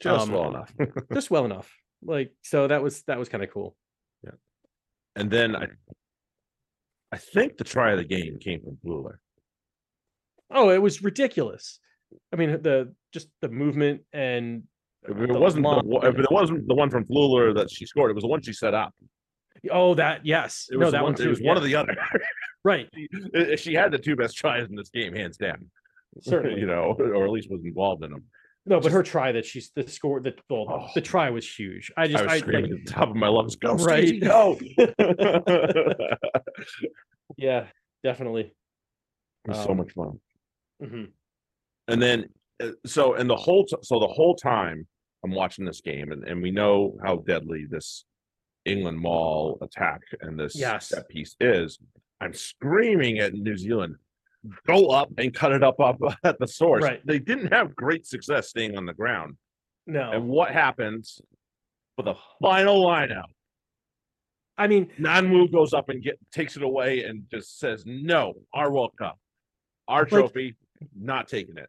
Just 0.00 0.28
Um, 0.28 0.32
well 0.32 0.48
enough. 0.50 0.74
just 1.14 1.30
well 1.30 1.46
enough. 1.46 1.74
Like 2.02 2.30
so 2.42 2.68
that 2.68 2.82
was 2.82 3.02
that 3.04 3.18
was 3.18 3.30
kind 3.30 3.42
of 3.42 3.50
cool. 3.50 3.74
Yeah 4.22 4.32
and 5.16 5.30
then 5.30 5.56
I, 5.56 5.66
I 7.10 7.16
think 7.16 7.56
the 7.56 7.64
try 7.64 7.92
of 7.92 7.98
the 7.98 8.04
game 8.04 8.38
came 8.38 8.60
from 8.62 8.78
Fluhler. 8.84 9.16
Oh, 10.50 10.70
it 10.70 10.80
was 10.80 11.02
ridiculous. 11.02 11.80
I 12.32 12.36
mean, 12.36 12.50
the 12.62 12.94
just 13.12 13.28
the 13.40 13.48
movement 13.48 14.02
and 14.12 14.64
If 15.08 15.16
it 15.18 15.32
The 15.32 15.38
wasn't 15.38 15.62
the, 15.64 15.68
one- 15.68 16.06
if 16.06 16.18
it 16.18 16.30
wasn't 16.30 16.66
the 16.68 16.74
one 16.74 16.90
from 16.90 17.04
Fluhler 17.04 17.54
that 17.54 17.70
she 17.70 17.86
scored, 17.86 18.10
it 18.10 18.14
was 18.14 18.22
the 18.22 18.28
one 18.28 18.42
she 18.42 18.52
set 18.52 18.74
up. 18.74 18.94
oh, 19.70 19.94
that 19.94 20.24
yes, 20.26 20.68
It 20.70 20.76
was 20.76 20.86
no, 20.86 20.90
that 20.92 21.02
one, 21.02 21.12
It 21.14 21.18
too. 21.18 21.28
was 21.30 21.40
one 21.40 21.56
yeah. 21.56 21.62
or 21.62 21.66
the 21.66 21.74
other. 21.76 21.96
right. 22.64 22.88
she, 22.94 23.56
she 23.56 23.74
had 23.74 23.92
the 23.92 23.98
two 23.98 24.16
best 24.16 24.36
tries 24.36 24.68
in 24.68 24.74
this 24.76 24.90
game, 24.90 25.14
hands 25.14 25.36
down. 25.36 25.70
Certainly. 26.22 26.60
you 26.60 26.66
know, 26.66 26.96
or 26.98 27.24
at 27.24 27.30
least 27.30 27.50
was 27.50 27.64
involved 27.64 28.02
in 28.04 28.10
them. 28.10 28.24
No, 28.68 28.80
but 28.80 28.90
her 28.90 29.04
try 29.04 29.30
that 29.30 29.46
she's 29.46 29.70
the 29.76 29.86
score 29.88 30.18
the 30.20 30.34
well, 30.50 30.66
Oh. 30.68 30.88
the 30.94 31.00
try 31.00 31.30
was 31.30 31.48
huge. 31.48 31.92
I 31.96 32.08
just 32.08 32.18
I 32.18 32.24
was 32.24 32.32
I, 32.32 32.38
screaming 32.38 32.70
like, 32.72 32.80
at 32.80 32.86
the 32.86 32.90
top 32.92 33.08
of 33.10 33.14
my 33.16 33.28
lungs, 33.28 33.54
go, 33.54 33.74
Right. 33.76 34.08
Stacey, 34.08 34.18
go. 34.18 34.58
yeah, 37.36 37.66
definitely. 38.02 38.52
It 39.44 39.48
was 39.48 39.62
so 39.62 39.70
Um, 39.70 39.76
much 39.76 39.92
fun. 39.92 40.20
Mhm. 40.82 41.12
And 41.88 42.02
then, 42.02 42.28
uh, 42.60 42.70
so, 42.84 43.14
and 43.14 43.30
the 43.30 43.36
whole, 43.36 43.64
t- 43.64 43.76
so 43.82 44.00
the 44.00 44.08
whole 44.08 44.34
time 44.34 44.86
I'm 45.26 45.32
watching 45.32 45.64
this 45.64 45.80
game 45.80 46.12
and, 46.12 46.22
and 46.24 46.40
we 46.40 46.52
know 46.52 46.96
how 47.02 47.16
deadly 47.16 47.66
this 47.68 48.04
England 48.64 48.98
maul 49.00 49.58
attack 49.60 50.02
and 50.20 50.38
this 50.38 50.54
Yes. 50.54 50.88
set 50.90 51.08
piece 51.08 51.34
is. 51.40 51.78
I'm 52.20 52.32
screaming 52.32 53.18
at 53.18 53.34
New 53.34 53.56
Zealand, 53.56 53.96
go 54.68 54.86
up 54.90 55.10
and 55.18 55.34
cut 55.34 55.50
it 55.52 55.64
up 55.64 55.80
up 55.80 55.96
at 56.24 56.38
the 56.38 56.46
source. 56.46 56.84
Right. 56.84 57.04
They 57.04 57.18
didn't 57.18 57.52
have 57.52 57.74
great 57.74 58.06
success 58.06 58.48
staying 58.50 58.76
on 58.78 58.86
the 58.86 58.94
ground. 58.94 59.36
No, 59.88 60.12
And 60.12 60.28
what 60.28 60.52
happens 60.52 61.20
for 61.96 62.02
the 62.04 62.14
final 62.40 62.84
lineout? 62.84 63.30
I 64.58 64.68
mean, 64.68 64.86
Ngan-Woo 65.00 65.48
goes 65.48 65.74
up 65.74 65.88
and 65.88 66.02
get 66.02 66.18
takes 66.32 66.56
it 66.56 66.62
away 66.62 67.02
and 67.04 67.24
just 67.30 67.58
says, 67.58 67.84
"No, 67.84 68.34
our 68.54 68.70
World 68.72 68.92
Cup, 68.98 69.18
our 69.86 70.04
trophy, 70.06 70.56
not 70.98 71.26
taking 71.28 71.56
it." 71.58 71.68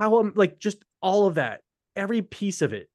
how 0.00 0.18
um 0.18 0.32
like 0.36 0.58
just 0.58 0.78
all 1.00 1.26
of 1.26 1.36
that 1.36 1.60
every 1.96 2.22
piece 2.22 2.62
of 2.62 2.72
it. 2.72 2.88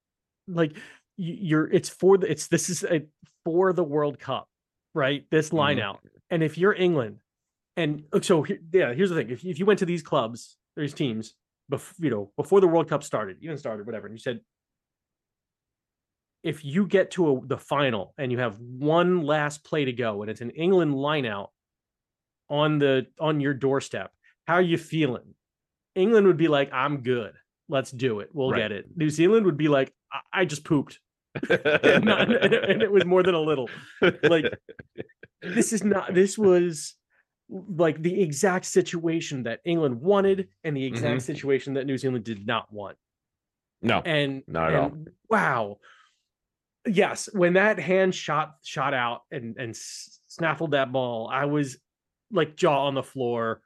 Like 0.48 0.78
you're 1.18 1.68
it's 1.72 1.90
for 1.90 2.18
the 2.18 2.30
it's 2.32 2.48
this 2.48 2.70
is 2.70 2.84
a, 2.84 3.06
for 3.46 3.74
the 3.74 3.84
world 3.84 4.20
cup 4.20 4.48
right? 4.94 5.26
This 5.30 5.54
line 5.54 5.78
Mhm. 5.78 5.82
out. 5.84 6.00
And 6.30 6.42
if 6.44 6.58
you're 6.58 6.74
england 6.74 7.18
and 7.76 8.04
uh, 8.14 8.22
so 8.22 8.46
yeah 8.74 8.94
here's 8.94 9.10
the 9.10 9.16
thing. 9.16 9.30
If, 9.30 9.44
you- 9.44 9.52
if 9.52 9.60
you 9.60 9.66
went 9.66 9.80
to 9.80 9.86
these 9.86 10.04
clubs 10.04 10.58
these 10.76 10.94
teams 10.94 11.34
bef- 11.72 11.94
you 12.00 12.10
know 12.10 12.32
before 12.38 12.62
the 12.62 12.68
world 12.68 12.88
cup 12.90 13.04
started 13.04 13.38
even 13.42 13.58
started 13.58 13.86
whatever 13.86 14.08
and 14.08 14.16
you 14.16 14.20
said 14.20 14.40
if 16.44 16.64
you 16.64 16.86
get 16.88 17.12
to 17.12 17.38
a, 17.38 17.46
the 17.46 17.58
final 17.58 18.14
and 18.18 18.32
you 18.32 18.38
have 18.40 18.58
one 18.60 19.22
last 19.24 19.64
play 19.64 19.86
to 19.86 19.92
go 19.92 20.22
and 20.22 20.32
it's 20.32 20.42
an 20.42 20.52
england 20.52 20.96
line 20.96 21.26
out 21.26 21.52
on 22.50 22.80
the 22.80 23.08
on 23.20 23.40
your 23.42 23.54
doorstep 23.54 24.12
how 24.48 24.54
are 24.54 24.62
you 24.62 24.78
feeling? 24.78 25.34
England 25.96 26.26
would 26.28 26.38
be 26.38 26.48
like, 26.48 26.72
I'm 26.72 27.02
good. 27.02 27.34
Let's 27.70 27.92
do 27.92 28.20
it. 28.22 28.30
We'll 28.34 28.52
Right. 28.52 28.60
get 28.60 28.72
it. 28.72 28.86
New 28.96 29.10
Zealand 29.10 29.46
would 29.46 29.58
be 29.58 29.68
like, 29.68 29.94
I, 30.12 30.42
I 30.42 30.46
just 30.46 30.64
pooped. 30.64 31.00
and, 31.50 32.06
not- 32.06 32.32
and 32.44 32.82
it 32.82 32.92
was 32.92 33.06
more 33.06 33.24
than 33.24 33.36
a 33.36 33.42
little. 33.42 33.70
Like, 34.24 34.46
This 35.42 35.74
is 35.74 35.84
not, 35.84 36.14
this 36.14 36.38
was 36.38 36.96
like 37.50 38.02
the 38.02 38.22
exact 38.22 38.66
situation 38.66 39.44
that 39.44 39.60
England 39.66 40.02
wanted 40.02 40.50
and 40.64 40.76
the 40.76 40.86
exact 40.86 41.20
mm-hmm. 41.22 41.34
situation 41.34 41.76
that 41.76 41.86
New 41.86 41.98
Zealand 41.98 42.24
did 42.24 42.46
not 42.46 42.72
want. 42.74 42.98
no, 43.82 44.02
And, 44.04 44.44
Not 44.48 44.74
at 44.74 44.80
all. 44.80 44.98
wow. 45.30 45.78
Yes, 46.86 47.28
when 47.34 47.54
that 47.54 47.80
hand 47.80 48.16
shot 48.16 48.56
shot 48.64 48.94
out 48.94 49.24
and 49.30 49.58
and 49.58 49.76
snaffled 49.76 50.72
that 50.72 50.90
ball, 50.94 51.30
I 51.32 51.44
was 51.44 51.78
like 52.32 52.56
jaw 52.56 52.86
on 52.88 52.96
the 52.96 53.04
floor. 53.04 53.62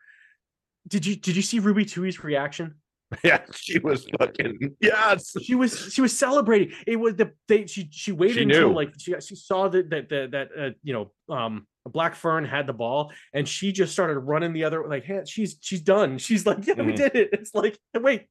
Did 0.87 1.05
you 1.05 1.15
did 1.15 1.35
you 1.35 1.43
see 1.43 1.59
Ruby 1.59 1.85
Tui's 1.85 2.23
reaction? 2.23 2.80
yeah, 3.23 3.41
she 3.53 3.79
was 3.79 4.05
fucking 4.19 4.75
yes. 4.79 5.35
she 5.41 5.55
was 5.55 5.91
she 5.93 6.01
was 6.01 6.17
celebrating. 6.17 6.73
It 6.87 6.95
was 6.97 7.15
the 7.15 7.31
they 7.47 7.67
she 7.67 7.89
she 7.91 8.11
waited 8.11 8.35
She 8.35 8.43
until 8.43 8.69
knew. 8.69 8.75
like 8.75 8.93
she 8.97 9.13
she 9.19 9.35
saw 9.35 9.67
that 9.67 9.89
that 9.89 10.09
that, 10.09 10.31
that 10.31 10.49
uh, 10.57 10.69
you 10.83 10.93
know 10.93 11.11
um 11.35 11.67
Black 11.85 12.15
Fern 12.15 12.45
had 12.45 12.67
the 12.67 12.73
ball 12.73 13.11
and 13.33 13.47
she 13.47 13.71
just 13.71 13.91
started 13.91 14.19
running 14.19 14.53
the 14.53 14.63
other 14.63 14.87
like 14.87 15.03
hey, 15.03 15.21
she's 15.25 15.57
she's 15.61 15.81
done. 15.81 16.17
She's 16.19 16.45
like 16.45 16.59
yeah 16.67 16.75
we 16.75 16.93
Mhm. 16.93 16.95
did 16.95 17.15
it. 17.15 17.29
It's 17.33 17.53
like 17.53 17.77
wait. 17.95 18.27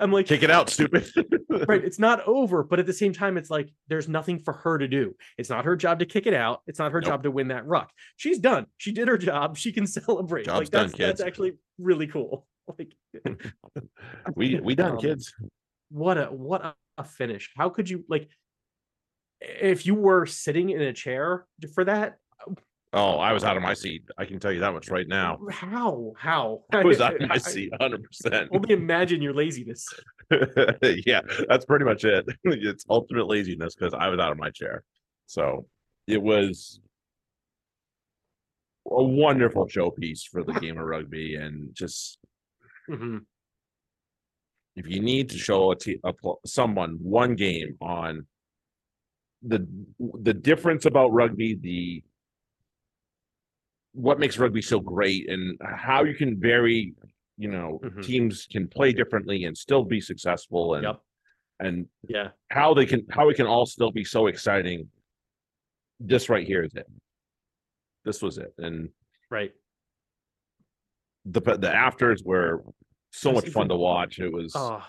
I'm 0.00 0.10
like 0.10 0.26
Kick 0.26 0.42
it 0.42 0.50
out, 0.50 0.70
stupid. 0.70 1.06
right 1.68 1.84
it's 1.84 1.98
not 1.98 2.26
over 2.26 2.62
but 2.62 2.78
at 2.78 2.86
the 2.86 2.94
same 2.94 3.12
time 3.12 3.36
it's 3.36 3.50
like 3.50 3.68
there's 3.88 4.08
nothing 4.08 4.38
for 4.38 4.54
her 4.54 4.78
to 4.78 4.88
do. 4.88 5.14
It's 5.36 5.50
not 5.50 5.64
her 5.66 5.76
job 5.76 5.98
to 5.98 6.06
kick 6.06 6.26
it 6.26 6.32
out. 6.34 6.62
It's 6.66 6.78
not 6.78 6.92
her 6.92 7.00
Nope. 7.02 7.08
job 7.10 7.22
to 7.24 7.30
win 7.30 7.48
that 7.48 7.66
ruck. 7.66 7.90
She's 8.16 8.38
done. 8.38 8.66
She 8.78 8.92
did 8.92 9.06
her 9.08 9.18
job. 9.18 9.56
She 9.58 9.70
can 9.70 9.86
celebrate. 9.86 10.46
Job's 10.46 10.58
like 10.60 10.70
done, 10.70 10.86
that's 10.88 10.98
that's 10.98 11.10
kids. 11.10 11.20
actually 11.20 11.52
really 11.78 12.06
cool. 12.06 12.46
Like 12.78 12.94
we 14.36 14.60
we 14.60 14.74
done, 14.74 14.92
Um, 14.92 14.98
kids. 14.98 15.32
what 15.90 16.16
a 16.18 16.26
what 16.26 16.64
a, 16.64 16.74
a 16.98 17.04
finish 17.04 17.50
how 17.56 17.68
could 17.68 17.88
you 17.90 18.04
like 18.08 18.28
if 19.40 19.84
you 19.86 19.94
were 19.94 20.26
sitting 20.26 20.70
in 20.70 20.80
a 20.80 20.92
chair 20.92 21.46
for 21.74 21.84
that 21.84 22.18
Oh, 22.94 23.16
I 23.16 23.32
was 23.32 23.42
out 23.42 23.56
of 23.56 23.62
my 23.62 23.72
seat. 23.82 24.02
I 24.18 24.26
can 24.26 24.38
tell 24.38 24.52
you 24.52 24.60
that 24.60 24.74
much 24.74 24.90
right 24.90 25.08
now. 25.08 25.38
how 25.50 26.12
how 26.18 26.62
I 26.72 26.84
was 26.84 27.00
out 27.00 27.20
of 27.20 27.26
my 27.28 27.38
seat, 27.38 27.72
hundred 27.80 28.04
percent. 28.04 28.50
only 28.52 28.74
imagine 28.74 29.22
your 29.22 29.32
laziness 29.34 29.86
yeah, 31.06 31.20
that's 31.48 31.64
pretty 31.66 31.84
much 31.84 32.04
it. 32.04 32.24
It's 32.44 32.84
ultimate 32.88 33.26
laziness 33.26 33.74
because 33.74 33.92
I 33.94 34.08
was 34.08 34.18
out 34.20 34.32
of 34.32 34.38
my 34.38 34.50
chair. 34.50 34.82
So 35.26 35.66
it 36.06 36.22
was 36.22 36.80
a 38.90 39.02
wonderful 39.02 39.66
showpiece 39.68 40.22
for 40.30 40.42
the 40.42 40.52
game 40.54 40.78
of 40.78 40.84
rugby, 40.86 41.36
and 41.36 41.74
just 41.74 42.18
Mhm. 42.88 43.24
if 44.76 44.86
you 44.88 45.00
need 45.00 45.28
to 45.30 45.38
show 45.38 45.70
a, 45.72 45.76
te- 45.76 46.00
a 46.04 46.12
pl- 46.12 46.40
someone 46.46 46.96
one 47.02 47.34
game 47.36 47.76
on 47.80 48.26
the 49.42 49.66
the 49.98 50.32
difference 50.34 50.86
about 50.86 51.08
rugby, 51.12 51.54
the 51.54 52.02
what 53.92 54.18
makes 54.18 54.38
rugby 54.38 54.62
so 54.62 54.80
great, 54.80 55.28
and 55.28 55.58
how 55.62 56.02
you 56.04 56.14
can 56.14 56.40
vary, 56.40 56.94
you 57.36 57.48
know, 57.48 57.78
Mhm. 57.82 58.02
teams 58.02 58.46
can 58.50 58.66
play 58.68 58.92
differently 58.92 59.44
and 59.44 59.56
still 59.56 59.84
be 59.84 60.00
successful. 60.00 60.74
And 60.74 60.84
Yep. 60.84 61.02
and 61.60 61.88
Yeah. 62.08 62.30
how 62.50 62.72
they 62.74 62.86
can 62.86 63.06
how 63.10 63.28
it 63.28 63.34
can 63.36 63.46
all 63.46 63.66
still 63.66 63.90
be 63.92 64.04
so 64.04 64.26
exciting. 64.28 64.90
This 66.00 66.28
right 66.28 66.46
here 66.46 66.62
is 66.64 66.74
it. 66.74 66.86
This 68.04 68.22
was 68.22 68.38
it, 68.38 68.54
and 68.58 68.90
Right. 69.30 69.54
The 71.24 71.40
the 71.40 71.72
afters 71.74 72.22
were 72.24 72.62
so 73.10 73.32
much 73.32 73.48
fun 73.50 73.68
to 73.68 73.76
watch. 73.76 74.18
It 74.18 74.32
was 74.32 74.52
Oh, 74.56 74.82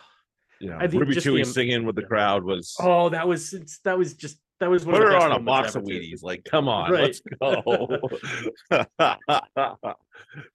you 0.59 0.69
know 0.69 0.77
I 0.77 0.87
think 0.87 1.01
Ruby 1.01 1.15
the 1.15 1.21
Chewy 1.21 1.45
singing 1.45 1.85
with 1.85 1.95
the 1.95 2.03
crowd 2.03 2.43
was 2.43 2.75
oh, 2.79 3.09
that 3.09 3.27
was 3.27 3.53
that 3.83 3.97
was 3.97 4.13
just 4.13 4.37
that 4.59 4.69
was 4.69 4.85
one 4.85 4.95
put 4.95 5.03
of 5.03 5.09
her 5.09 5.17
on 5.17 5.31
a 5.33 5.39
box 5.39 5.75
of 5.75 5.81
ever, 5.81 5.87
too. 5.91 5.99
Wheaties. 5.99 6.23
Like, 6.23 6.43
come 6.45 6.69
on, 6.69 6.91
Right. 6.91 7.01
let's 7.03 7.21
go. 7.41 7.99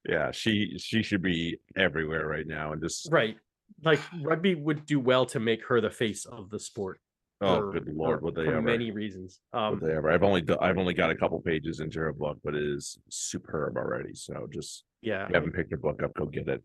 yeah, 0.07 0.31
she 0.31 0.77
she 0.77 1.03
should 1.03 1.21
be 1.21 1.57
everywhere 1.75 2.27
right 2.27 2.47
now 2.47 2.71
and 2.73 2.81
just 2.81 3.07
Right. 3.11 3.37
Like 3.83 3.99
rugby 4.21 4.55
would 4.55 4.85
do 4.85 4.99
well 4.99 5.25
to 5.27 5.39
make 5.39 5.65
her 5.67 5.79
the 5.79 5.91
face 5.91 6.25
of 6.25 6.49
the 6.49 6.59
sport. 6.59 6.99
Oh 7.41 7.71
good 7.71 7.87
lord, 7.87 8.21
would 8.21 8.35
they 8.35 8.45
for 8.45 8.55
ever? 8.55 8.61
many 8.61 8.91
reasons. 8.91 9.39
Um, 9.53 9.79
would 9.79 9.89
they 9.89 9.95
ever? 9.95 10.09
I've 10.11 10.23
only 10.23 10.43
I've 10.59 10.77
only 10.77 10.93
got 10.93 11.11
a 11.11 11.15
couple 11.15 11.39
pages 11.41 11.79
into 11.79 11.99
her 11.99 12.13
book, 12.13 12.37
but 12.43 12.55
it 12.55 12.63
is 12.63 12.97
superb 13.09 13.77
already. 13.77 14.13
So 14.13 14.47
just 14.51 14.83
yeah, 15.01 15.23
if 15.23 15.29
you 15.29 15.35
haven't 15.35 15.53
picked 15.53 15.71
your 15.71 15.79
book 15.79 16.01
up, 16.03 16.13
go 16.15 16.25
get 16.25 16.47
it. 16.49 16.63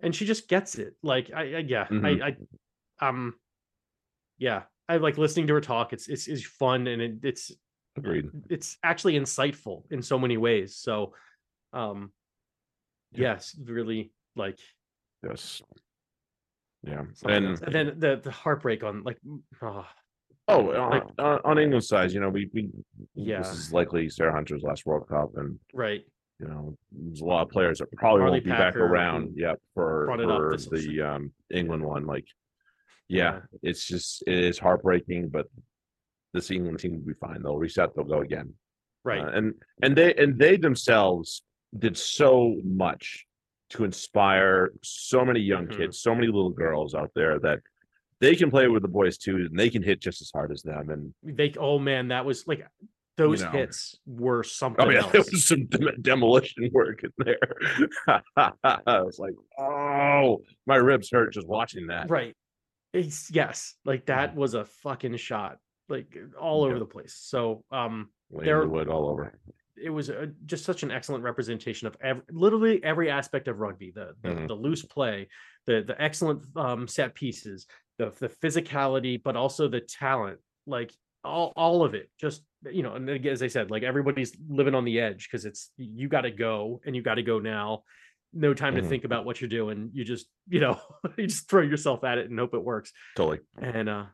and 0.00 0.14
she 0.14 0.24
just 0.26 0.48
gets 0.48 0.76
it. 0.76 0.94
Like 1.02 1.30
I, 1.34 1.40
I 1.54 1.58
yeah, 1.58 1.86
Mhm. 1.88 2.22
I, 2.22 2.36
I, 3.00 3.08
um, 3.08 3.34
yeah, 4.38 4.62
I 4.88 4.96
like 4.98 5.18
listening 5.18 5.46
to 5.48 5.54
her 5.54 5.60
talk. 5.60 5.92
It's 5.92 6.08
it's 6.08 6.28
is 6.28 6.44
fun 6.46 6.86
and 6.86 7.02
it, 7.02 7.12
it's 7.22 7.52
Agreed. 7.96 8.26
it's 8.50 8.76
actually 8.82 9.14
insightful 9.18 9.84
in 9.90 10.02
so 10.02 10.18
many 10.18 10.36
ways. 10.36 10.76
So, 10.76 11.14
um, 11.72 12.12
Yeah. 13.12 13.32
yes, 13.34 13.56
really 13.64 14.12
like 14.36 14.58
Yes. 15.26 15.62
Yeah, 16.86 17.02
and 17.24 17.60
and 17.62 17.74
then 17.74 17.98
the 17.98 18.20
the 18.22 18.30
heartbreak 18.30 18.84
on 18.84 19.02
like 19.02 19.18
oh, 19.62 19.84
oh, 20.48 20.58
like- 20.60 21.02
on, 21.18 21.74
on, 21.74 21.80
side, 21.82 22.12
you 22.12 22.20
know, 22.20 22.28
we 22.28 22.48
we 22.54 22.70
Yeah. 23.14 23.38
this 23.38 23.50
is 23.52 23.72
likely 23.72 24.08
Sarah 24.08 24.32
Hunter's 24.32 24.62
last 24.62 24.86
World 24.86 25.08
Cup, 25.08 25.32
and 25.36 25.58
right 25.72 26.04
you 26.38 26.46
know, 26.48 26.76
there's 26.92 27.22
a 27.22 27.24
lot 27.24 27.42
of 27.42 27.48
players 27.50 27.78
that 27.78 27.90
probably 27.92 28.20
Harley 28.20 28.32
won't 28.34 28.44
be 28.44 28.50
back 28.50 28.76
around. 28.76 29.32
Yep, 29.36 29.58
for 29.74 30.04
brought 30.06 30.20
it 30.20 30.30
up 30.30 30.60
for 30.60 30.76
the 30.76 31.00
um 31.02 31.32
England 31.50 31.82
one. 31.82 32.06
Like, 32.06 32.26
yeah, 33.08 33.36
Yeah. 33.36 33.40
it's 33.62 33.86
just 33.86 34.22
it 34.26 34.38
is 34.44 34.58
heartbreaking, 34.58 35.28
but 35.30 35.46
this 36.34 36.50
England 36.50 36.78
team 36.78 36.92
will 36.92 37.06
be 37.06 37.14
fine. 37.14 37.42
They'll 37.42 37.56
reset. 37.56 37.94
They'll 37.94 38.04
go 38.04 38.20
again. 38.20 38.54
right 39.04 39.22
Uh, 39.22 39.30
and 39.30 39.54
and 39.82 39.96
they 39.96 40.14
and 40.14 40.38
they 40.38 40.56
themselves 40.56 41.42
did 41.76 41.96
so 41.96 42.56
much 42.64 43.25
to 43.70 43.84
inspire 43.84 44.72
so 44.82 45.24
many 45.24 45.40
young 45.40 45.66
Mhm. 45.66 45.76
kids, 45.76 46.00
so 46.00 46.14
many 46.14 46.26
little 46.26 46.50
girls 46.50 46.94
out 46.94 47.10
there 47.14 47.38
that 47.40 47.60
they 48.20 48.34
can 48.36 48.50
play 48.50 48.68
with 48.68 48.82
the 48.82 48.88
boys 48.88 49.18
too, 49.18 49.36
and 49.36 49.58
they 49.58 49.68
can 49.70 49.82
hit 49.82 50.00
just 50.00 50.20
as 50.22 50.30
hard 50.32 50.52
as 50.52 50.62
them. 50.62 50.90
And 50.90 51.14
they 51.22 51.52
oh 51.58 51.78
man 51.78 52.08
that 52.08 52.24
was 52.24 52.46
like 52.46 52.66
those 53.16 53.42
know. 53.42 53.50
hits 53.50 53.98
were 54.06 54.42
something 54.42 54.84
I 54.84 54.88
mean, 54.88 54.96
else 55.02 55.12
there 55.12 55.20
was 55.22 55.46
some 55.46 55.64
dem- 55.66 56.00
demolition 56.02 56.70
work 56.72 57.02
in 57.02 57.10
there. 57.18 57.56
I 58.36 59.00
was 59.00 59.18
like, 59.18 59.34
oh, 59.58 60.42
my 60.66 60.76
ribs 60.76 61.10
hurt 61.10 61.32
just 61.32 61.46
watching 61.48 61.86
that. 61.88 62.08
right 62.10 62.36
it's 62.92 63.30
yes 63.30 63.74
like 63.84 64.06
that 64.06 64.34
was 64.34 64.54
a 64.54 64.64
fucking 64.64 65.14
shot 65.16 65.58
like 65.88 66.16
all 66.40 66.62
over 66.64 66.78
the 66.78 66.86
place 66.86 67.14
so 67.20 67.62
um 67.70 68.08
Laying 68.30 68.44
There- 68.46 68.60
the 68.62 68.68
wood 68.68 68.88
all 68.88 69.08
over. 69.10 69.38
It 69.82 69.90
was 69.90 70.08
a, 70.08 70.28
just 70.46 70.64
such 70.64 70.82
an 70.82 70.90
excellent 70.90 71.22
representation 71.24 71.86
of 71.86 71.96
ev- 72.00 72.22
literally 72.30 72.82
every 72.82 73.10
aspect 73.10 73.48
of 73.48 73.58
rugby 73.58 73.90
the 73.90 74.14
the, 74.22 74.28
Mhm. 74.30 74.48
the 74.48 74.54
loose 74.54 74.82
play 74.84 75.28
the 75.66 75.82
the 75.86 76.00
excellent 76.00 76.44
um 76.56 76.88
set 76.88 77.14
pieces 77.14 77.66
the 77.98 78.12
the 78.18 78.28
physicality 78.28 79.22
but 79.22 79.36
also 79.36 79.68
the 79.68 79.80
talent 79.80 80.38
like 80.66 80.92
all 81.24 81.52
all 81.56 81.84
of 81.84 81.94
it 81.94 82.10
just 82.20 82.42
you 82.70 82.82
know 82.82 82.94
and 82.94 83.08
as 83.26 83.42
i 83.42 83.46
said 83.48 83.70
like 83.70 83.82
everybody's 83.82 84.36
living 84.48 84.74
on 84.74 84.84
the 84.84 85.00
edge 85.00 85.28
because 85.28 85.44
it's 85.44 85.70
you 85.76 86.08
got 86.08 86.22
to 86.22 86.30
go 86.30 86.80
and 86.86 86.94
you 86.96 87.02
got 87.02 87.14
to 87.16 87.22
go 87.22 87.38
now 87.38 87.82
no 88.32 88.54
time 88.54 88.74
Mhm. 88.74 88.82
to 88.82 88.88
think 88.88 89.04
about 89.04 89.24
what 89.24 89.40
you're 89.40 89.48
doing 89.48 89.90
you 89.92 90.04
just 90.04 90.26
you 90.48 90.60
know 90.60 90.80
you 91.16 91.26
just 91.26 91.48
throw 91.48 91.62
yourself 91.62 92.04
at 92.04 92.18
it 92.18 92.30
and 92.30 92.38
hope 92.38 92.54
it 92.54 92.62
works 92.62 92.92
Totally. 93.16 93.40
and 93.60 93.88
uh 93.88 94.06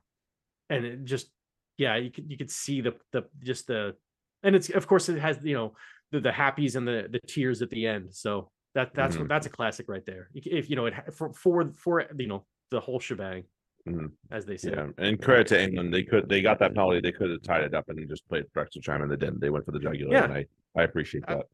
and 0.71 0.85
it 0.85 1.05
just 1.05 1.31
yeah 1.79 1.97
you 1.97 2.11
could 2.11 2.31
you 2.31 2.37
could 2.37 2.51
see 2.51 2.81
the 2.81 2.95
the 3.13 3.25
just 3.43 3.67
the 3.67 3.95
and 4.43 4.55
it's 4.57 4.71
of 4.71 4.87
course 4.87 5.09
it 5.09 5.19
has 5.19 5.39
you 5.43 5.55
know 5.55 5.75
the 6.11 6.21
the 6.21 6.31
happies 6.31 6.77
and 6.77 6.87
the 6.87 7.09
the 7.11 7.21
tears 7.27 7.63
at 7.63 7.71
the 7.71 7.87
end 7.87 8.15
so 8.15 8.51
that 8.75 8.95
that's 8.95 9.17
Mhm. 9.17 9.29
that's 9.29 9.47
a 9.47 9.51
classic 9.51 9.87
right 9.89 10.05
there 10.07 10.29
if 10.35 10.69
you 10.71 10.77
know 10.77 10.87
it 10.87 10.95
for 11.15 11.33
for 11.33 11.73
for 11.77 12.05
you 12.19 12.27
know 12.27 12.45
the 12.71 12.81
whole 12.81 13.01
shebang 13.01 13.45
Mhm. 13.87 14.13
as 14.31 14.47
they 14.47 14.57
say 14.57 14.71
Yeah. 14.71 14.91
And 14.99 15.21
credit 15.21 15.49
to 15.49 15.61
England. 15.61 15.93
They 15.93 16.05
could 16.05 16.29
they 16.29 16.41
got 16.41 16.61
that 16.61 16.73
penalty. 16.73 17.01
They 17.01 17.11
could 17.11 17.31
have 17.31 17.43
tied 17.43 17.65
it 17.65 17.75
up 17.75 17.89
and 17.89 17.99
just 18.09 18.27
played 18.29 18.45
for 18.53 18.61
extra 18.63 18.81
time 18.81 19.03
and 19.03 19.11
they 19.11 19.17
didn't. 19.17 19.41
They 19.41 19.51
went 19.51 19.65
for 19.65 19.73
the 19.73 19.81
jugular. 19.81 20.13
Yeah. 20.13 20.23
And 20.25 20.33
I, 20.33 20.47
I 20.77 20.83
appreciate 20.85 21.25
Uh, 21.27 21.39
that. 21.39 21.47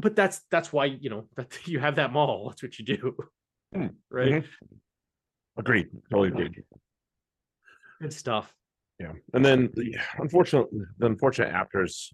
but 0.00 0.16
that's 0.16 0.40
that's 0.50 0.72
why 0.72 0.86
you 0.86 1.10
know 1.10 1.28
that 1.36 1.48
you 1.72 1.78
have 1.78 1.96
that 1.96 2.12
maul 2.14 2.48
that's 2.48 2.62
what 2.62 2.78
you 2.78 2.84
do 2.96 3.14
Mm, 3.74 3.94
right 4.10 4.44
Agreed. 5.58 5.88
Totally 6.10 6.28
agreed. 6.28 6.64
good 8.00 8.12
stuff 8.12 8.54
Yeah. 8.98 9.12
And 9.34 9.44
then 9.44 9.70
the 9.74 9.96
unfortunate 10.18 10.66
the 10.98 11.06
unfortunate 11.06 11.52
actors. 11.52 12.10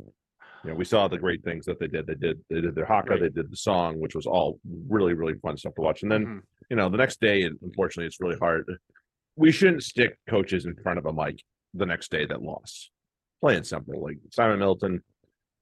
you 0.65 0.71
know, 0.71 0.77
we 0.77 0.85
saw 0.85 1.09
the 1.09 1.19
great 1.19 1.43
things 1.45 1.65
that 1.67 1.79
they 1.81 1.87
did. 1.89 2.07
They 2.07 2.15
did 2.15 2.41
they 2.51 2.61
did 2.61 2.75
their 2.75 2.85
haka, 2.87 3.11
Right. 3.11 3.21
they 3.21 3.29
did 3.29 3.51
the 3.51 3.57
song, 3.57 3.99
which 4.01 4.15
was 4.15 4.27
all 4.27 4.61
really, 4.89 5.15
really 5.15 5.35
fun 5.35 5.57
stuff 5.57 5.75
to 5.75 5.81
watch. 5.81 6.03
And 6.03 6.11
then, 6.13 6.25
Mhm. 6.27 6.43
you 6.71 6.77
know, 6.77 6.89
the 6.89 6.97
next 6.97 7.21
day, 7.21 7.43
unfortunately, 7.43 8.07
it's 8.07 8.21
really 8.21 8.37
hard. 8.39 8.65
We 9.37 9.51
shouldn't 9.53 9.83
stick 9.83 10.19
coaches 10.29 10.65
in 10.67 10.75
front 10.77 10.99
of 10.99 11.07
a 11.07 11.13
mic 11.13 11.43
the 11.75 11.87
next 11.87 12.11
day 12.11 12.27
that 12.27 12.43
lost. 12.43 12.91
Plain 13.41 13.65
simple. 13.65 14.01
Like 14.03 14.19
Simon 14.31 14.59
Middleton, 14.61 15.03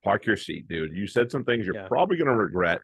park 0.05 0.27
your 0.27 0.37
seat, 0.37 0.69
dude. 0.69 0.95
You 0.97 1.07
said 1.07 1.31
some 1.31 1.45
things 1.45 1.65
you're 1.67 1.75
Yeah. 1.77 1.89
probably 1.89 2.17
gonna 2.17 2.37
regret 2.37 2.81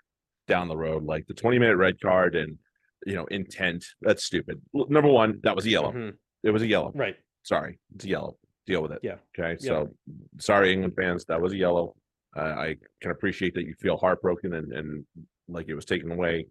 down 0.47 0.69
the 0.69 0.77
road, 0.77 1.03
like 1.05 1.27
the 1.27 1.35
20 1.35 1.59
minute 1.59 1.77
red 1.77 2.01
card 2.01 2.35
and 2.37 2.59
you 3.07 3.15
know, 3.15 3.27
intent. 3.27 3.85
That's 4.01 4.25
stupid. 4.25 4.61
Number 4.75 5.09
one, 5.11 5.41
that 5.43 5.55
was 5.55 5.65
a 5.67 5.71
yellow. 5.71 5.93
Mhm. 5.93 6.17
It 6.43 6.51
was 6.51 6.63
a 6.63 6.67
yellow. 6.67 6.93
right 6.95 7.17
Sorry, 7.47 7.79
it's 7.95 8.05
yellow. 8.05 8.37
Deal 8.67 8.83
with 8.83 8.91
it. 8.91 8.99
Yeah. 9.05 9.19
Okay. 9.39 9.57
So 9.63 9.95
sorry, 10.41 10.73
England 10.73 10.95
fans, 10.97 11.25
that 11.27 11.41
was 11.41 11.53
a 11.53 11.57
yellow. 11.57 11.95
Uh, 12.37 12.41
I 12.67 12.77
can 13.01 13.13
appreciate 13.13 13.55
that 13.55 13.65
you 13.65 13.75
feel 13.81 13.97
heartbroken 13.97 14.55
and, 14.55 14.73
and 14.73 15.07
like 15.47 15.69
it 15.69 15.77
was 15.77 15.85
taken 15.85 16.11
away. 16.11 16.49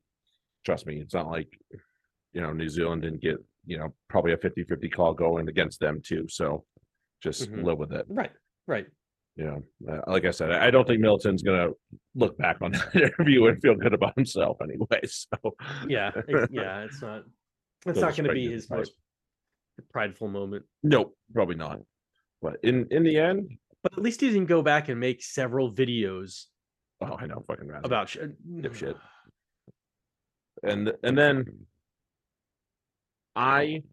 Trust 0.66 0.88
me, 0.88 1.02
it's 1.02 1.14
not 1.14 1.30
like, 1.30 1.50
you 2.32 2.42
know, 2.42 2.54
New 2.54 2.70
Zealand 2.70 3.02
didn't 3.02 3.22
get, 3.22 3.36
you 3.66 3.78
know, 3.78 3.94
probably 4.10 4.32
a 4.32 4.38
50 4.38 4.64
50 4.64 4.88
call 4.90 5.14
going 5.14 5.50
against 5.50 5.82
them 5.82 6.02
too. 6.02 6.28
So 6.30 6.64
just 7.22 7.52
Mhm. 7.52 7.64
live 7.66 7.78
with 7.78 7.92
it. 7.92 8.06
right 8.08 8.32
right 8.66 8.88
You 9.36 9.46
know, 9.46 9.64
uh, 9.92 10.02
like 10.08 10.24
I 10.24 10.32
said, 10.32 10.52
I 10.54 10.68
I 10.68 10.72
don't 10.72 10.88
think 10.88 11.02
Middleton's 11.02 11.44
going 11.44 11.60
to 11.68 11.76
look 12.16 12.38
back 12.38 12.62
on 12.62 12.72
that 12.78 12.96
interview 12.96 13.48
and 13.48 13.62
feel 13.62 13.76
good 13.76 13.94
about 13.94 14.16
himself 14.16 14.56
anyway. 14.62 15.02
So 15.08 15.38
yeah 15.90 16.12
yeah 16.50 16.86
it's 16.86 17.02
not 17.02 17.24
it's 17.86 17.96
Those 17.96 18.02
not 18.02 18.16
going 18.16 18.30
to 18.30 18.34
be 18.34 18.50
his 18.50 18.70
most 18.70 18.94
prideful 19.84 20.28
moment 20.28 20.66
nope, 20.84 21.16
probably 21.34 21.56
not. 21.56 21.80
But 22.42 22.58
in 22.64 22.88
in 22.92 23.04
the 23.04 23.18
end, 23.18 23.50
but 23.84 23.94
at 23.94 24.02
least 24.04 24.22
he 24.22 24.28
didn't 24.28 24.46
go 24.48 24.62
back 24.62 24.90
and 24.90 25.00
make 25.00 25.22
several 25.24 25.72
videos 25.74 26.46
oh, 27.02 27.16
I 27.20 27.26
know, 27.26 27.44
fucking 27.48 27.72
about 27.84 28.10
sh- 28.10 28.18
Dipshit. 28.62 28.96
and 30.64 30.94
and 31.04 31.18
then 31.18 31.46
I 33.36 33.84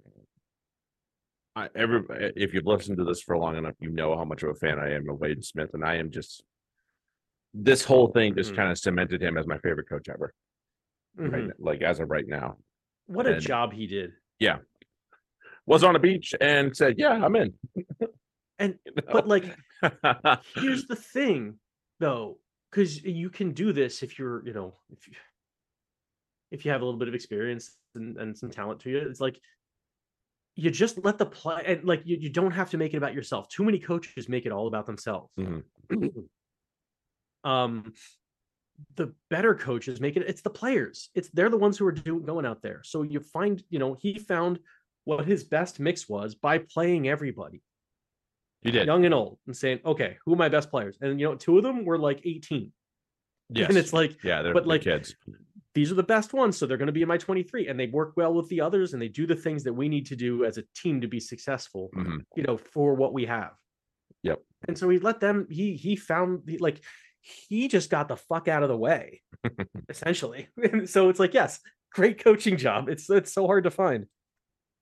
I 1.56 1.68
every 1.74 2.02
if 2.36 2.54
you've 2.54 2.66
listened 2.66 2.98
to 2.98 3.04
this 3.04 3.22
for 3.22 3.36
long 3.36 3.56
enough, 3.56 3.74
you 3.80 3.90
know 3.90 4.16
how 4.16 4.24
much 4.24 4.42
of 4.42 4.50
a 4.50 4.54
fan 4.54 4.78
I 4.78 4.92
am 4.94 5.08
of 5.08 5.18
Wayne 5.20 5.42
Smith, 5.42 5.70
and 5.74 5.84
I 5.84 5.96
am 5.96 6.10
just 6.10 6.42
this 7.54 7.84
whole 7.84 8.08
thing 8.08 8.34
just 8.34 8.52
Mhm. 8.52 8.56
kind 8.56 8.70
of 8.70 8.78
cemented 8.78 9.22
him 9.22 9.36
as 9.36 9.46
my 9.46 9.58
favorite 9.58 9.88
coach 9.88 10.08
ever. 10.08 10.32
Mhm. 11.18 11.32
Right, 11.32 11.60
like 11.60 11.82
as 11.82 12.00
of 12.00 12.10
right 12.10 12.26
now, 12.26 12.56
What 13.06 13.26
a 13.26 13.38
job 13.38 13.72
he 13.74 13.86
did. 13.86 14.12
Was 15.66 15.84
on 15.84 15.96
a 15.96 15.98
beach 15.98 16.34
and 16.40 16.76
said, 16.76 16.94
"Yeah, 16.98 17.12
I'm 17.24 17.36
in." 17.36 17.54
And- 18.58 18.78
You 18.86 18.92
know? 18.96 19.02
But 19.12 19.26
like, 19.26 19.44
here's 20.54 20.86
the 20.86 20.94
thing, 20.96 21.58
though, 21.98 22.38
because 22.70 23.02
you 23.02 23.28
can 23.30 23.52
do 23.52 23.72
this 23.72 24.02
if 24.02 24.18
you're, 24.18 24.46
you 24.46 24.52
know, 24.52 24.74
if 24.92 25.08
you 25.08 25.14
if 26.52 26.64
you 26.64 26.70
have 26.70 26.82
a 26.82 26.84
little 26.84 26.98
bit 26.98 27.08
of 27.08 27.14
experience 27.14 27.76
and, 27.94 28.16
and 28.18 28.36
some 28.36 28.50
talent 28.50 28.80
to 28.80 28.90
you. 28.90 28.98
It's 28.98 29.20
like 29.20 29.40
you 30.54 30.70
just 30.70 31.02
let 31.02 31.16
the 31.16 31.24
play 31.26 31.62
and 31.66 31.84
like 31.84 32.02
you, 32.04 32.18
you 32.20 32.28
don't 32.28 32.50
have 32.52 32.70
to 32.70 32.76
make 32.76 32.92
it 32.94 32.98
about 32.98 33.14
yourself. 33.14 33.48
Too 33.48 33.64
many 33.64 33.78
coaches 33.78 34.28
make 34.28 34.44
it 34.46 34.52
all 34.52 34.66
about 34.68 34.86
themselves. 34.86 35.30
Mhm. 35.40 35.62
um 37.44 37.92
the 38.96 39.12
better 39.30 39.54
coaches 39.54 40.00
make 40.00 40.16
it 40.16 40.24
it's 40.26 40.42
the 40.42 40.50
players 40.50 41.10
it's 41.14 41.28
they're 41.30 41.50
the 41.50 41.56
ones 41.58 41.76
who 41.76 41.86
are 41.86 41.92
doing 41.92 42.24
going 42.24 42.46
out 42.46 42.62
there 42.62 42.80
so 42.84 43.02
you 43.02 43.20
find 43.20 43.62
you 43.68 43.78
know 43.78 43.94
he 44.00 44.18
found 44.18 44.58
what 45.04 45.24
his 45.26 45.44
best 45.44 45.80
mix 45.80 46.08
was 46.08 46.34
by 46.34 46.58
playing 46.58 47.08
everybody 47.08 47.62
you 48.62 48.70
did, 48.70 48.86
young 48.86 49.04
and 49.04 49.14
old 49.14 49.38
and 49.46 49.56
saying 49.56 49.80
okay 49.84 50.16
who 50.24 50.32
are 50.34 50.36
my 50.36 50.48
best 50.48 50.70
players 50.70 50.96
and 51.00 51.18
you 51.20 51.26
know 51.28 51.34
two 51.34 51.56
of 51.56 51.62
them 51.64 51.84
were 51.84 51.98
like 51.98 52.20
18 52.24 52.72
yes, 53.50 53.68
and 53.68 53.76
it's 53.78 53.92
like 53.92 54.22
yeah, 54.22 54.42
they're 54.42 54.54
but 54.54 54.64
but 54.64 54.68
like- 54.68 54.82
kids. 54.82 55.14
these 55.74 55.90
are 55.90 55.96
the 55.96 56.02
best 56.02 56.32
ones, 56.32 56.56
so 56.56 56.66
they're 56.66 56.76
going 56.76 56.86
to 56.86 56.92
be 56.92 57.02
in 57.02 57.08
my 57.08 57.16
23, 57.18 57.68
and 57.68 57.80
they 57.80 57.86
work 57.86 58.12
well 58.16 58.32
with 58.34 58.46
the 58.50 58.60
others, 58.60 58.92
and 58.92 59.00
they 59.02 59.08
do 59.08 59.26
the 59.26 59.34
things 59.34 59.64
that 59.64 59.72
we 59.72 59.88
need 59.88 60.04
to 60.06 60.14
do 60.16 60.44
as 60.44 60.58
a 60.58 60.64
team 60.74 61.00
to 61.00 61.08
be 61.08 61.18
successful. 61.18 61.88
Mhm. 61.94 62.24
You 62.36 62.42
know, 62.44 62.56
for 62.58 62.94
what 62.94 63.12
we 63.14 63.24
have. 63.26 63.52
Yep. 64.22 64.38
And 64.68 64.76
so 64.78 64.88
he 64.90 64.98
let 64.98 65.18
them. 65.20 65.46
He 65.50 65.74
he 65.76 65.96
found 65.96 66.42
he- 66.46 66.58
like 66.58 66.80
he 67.22 67.68
just 67.68 67.88
got 67.90 68.08
the 68.08 68.16
fuck 68.16 68.48
out 68.48 68.62
of 68.62 68.68
the 68.68 68.76
way, 68.76 69.22
essentially. 69.88 70.48
And 70.62 70.88
so 70.94 71.08
it's 71.08 71.18
like, 71.20 71.32
yes, 71.34 71.58
great 71.94 72.22
coaching 72.22 72.56
job. 72.58 72.88
It's 72.88 73.08
it's 73.10 73.32
so 73.32 73.46
hard 73.46 73.64
to 73.64 73.70
find. 73.70 74.06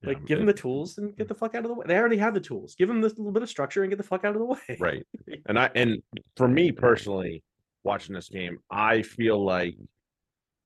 Like, 0.03 0.17
Yeah, 0.19 0.25
give 0.25 0.37
them 0.39 0.47
the 0.47 0.53
tools 0.53 0.97
and 0.97 1.15
get 1.15 1.27
the 1.27 1.35
fuck 1.35 1.53
out 1.55 1.63
of 1.63 1.69
the 1.69 1.75
way. 1.75 1.85
They 1.87 1.95
already 1.97 2.17
have 2.17 2.33
the 2.33 2.39
tools. 2.39 2.75
Give 2.75 2.87
them 2.87 3.01
this 3.01 3.17
little 3.17 3.31
bit 3.31 3.43
of 3.43 3.49
structure 3.49 3.83
and 3.83 3.91
get 3.91 3.97
the 3.97 4.03
fuck 4.03 4.25
out 4.25 4.35
of 4.35 4.39
the 4.39 4.45
way. 4.45 4.59
Right. 4.79 5.05
And 5.45 5.59
I 5.59 5.69
and 5.75 6.01
for 6.35 6.47
me 6.47 6.71
personally, 6.71 7.43
watching 7.83 8.15
this 8.15 8.29
game, 8.29 8.59
I 8.71 9.03
feel 9.03 9.43
like 9.43 9.75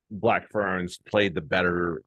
Black 0.09 0.49
Ferns 0.49 0.97
played 1.05 1.33
the 1.35 1.41
better 1.41 2.01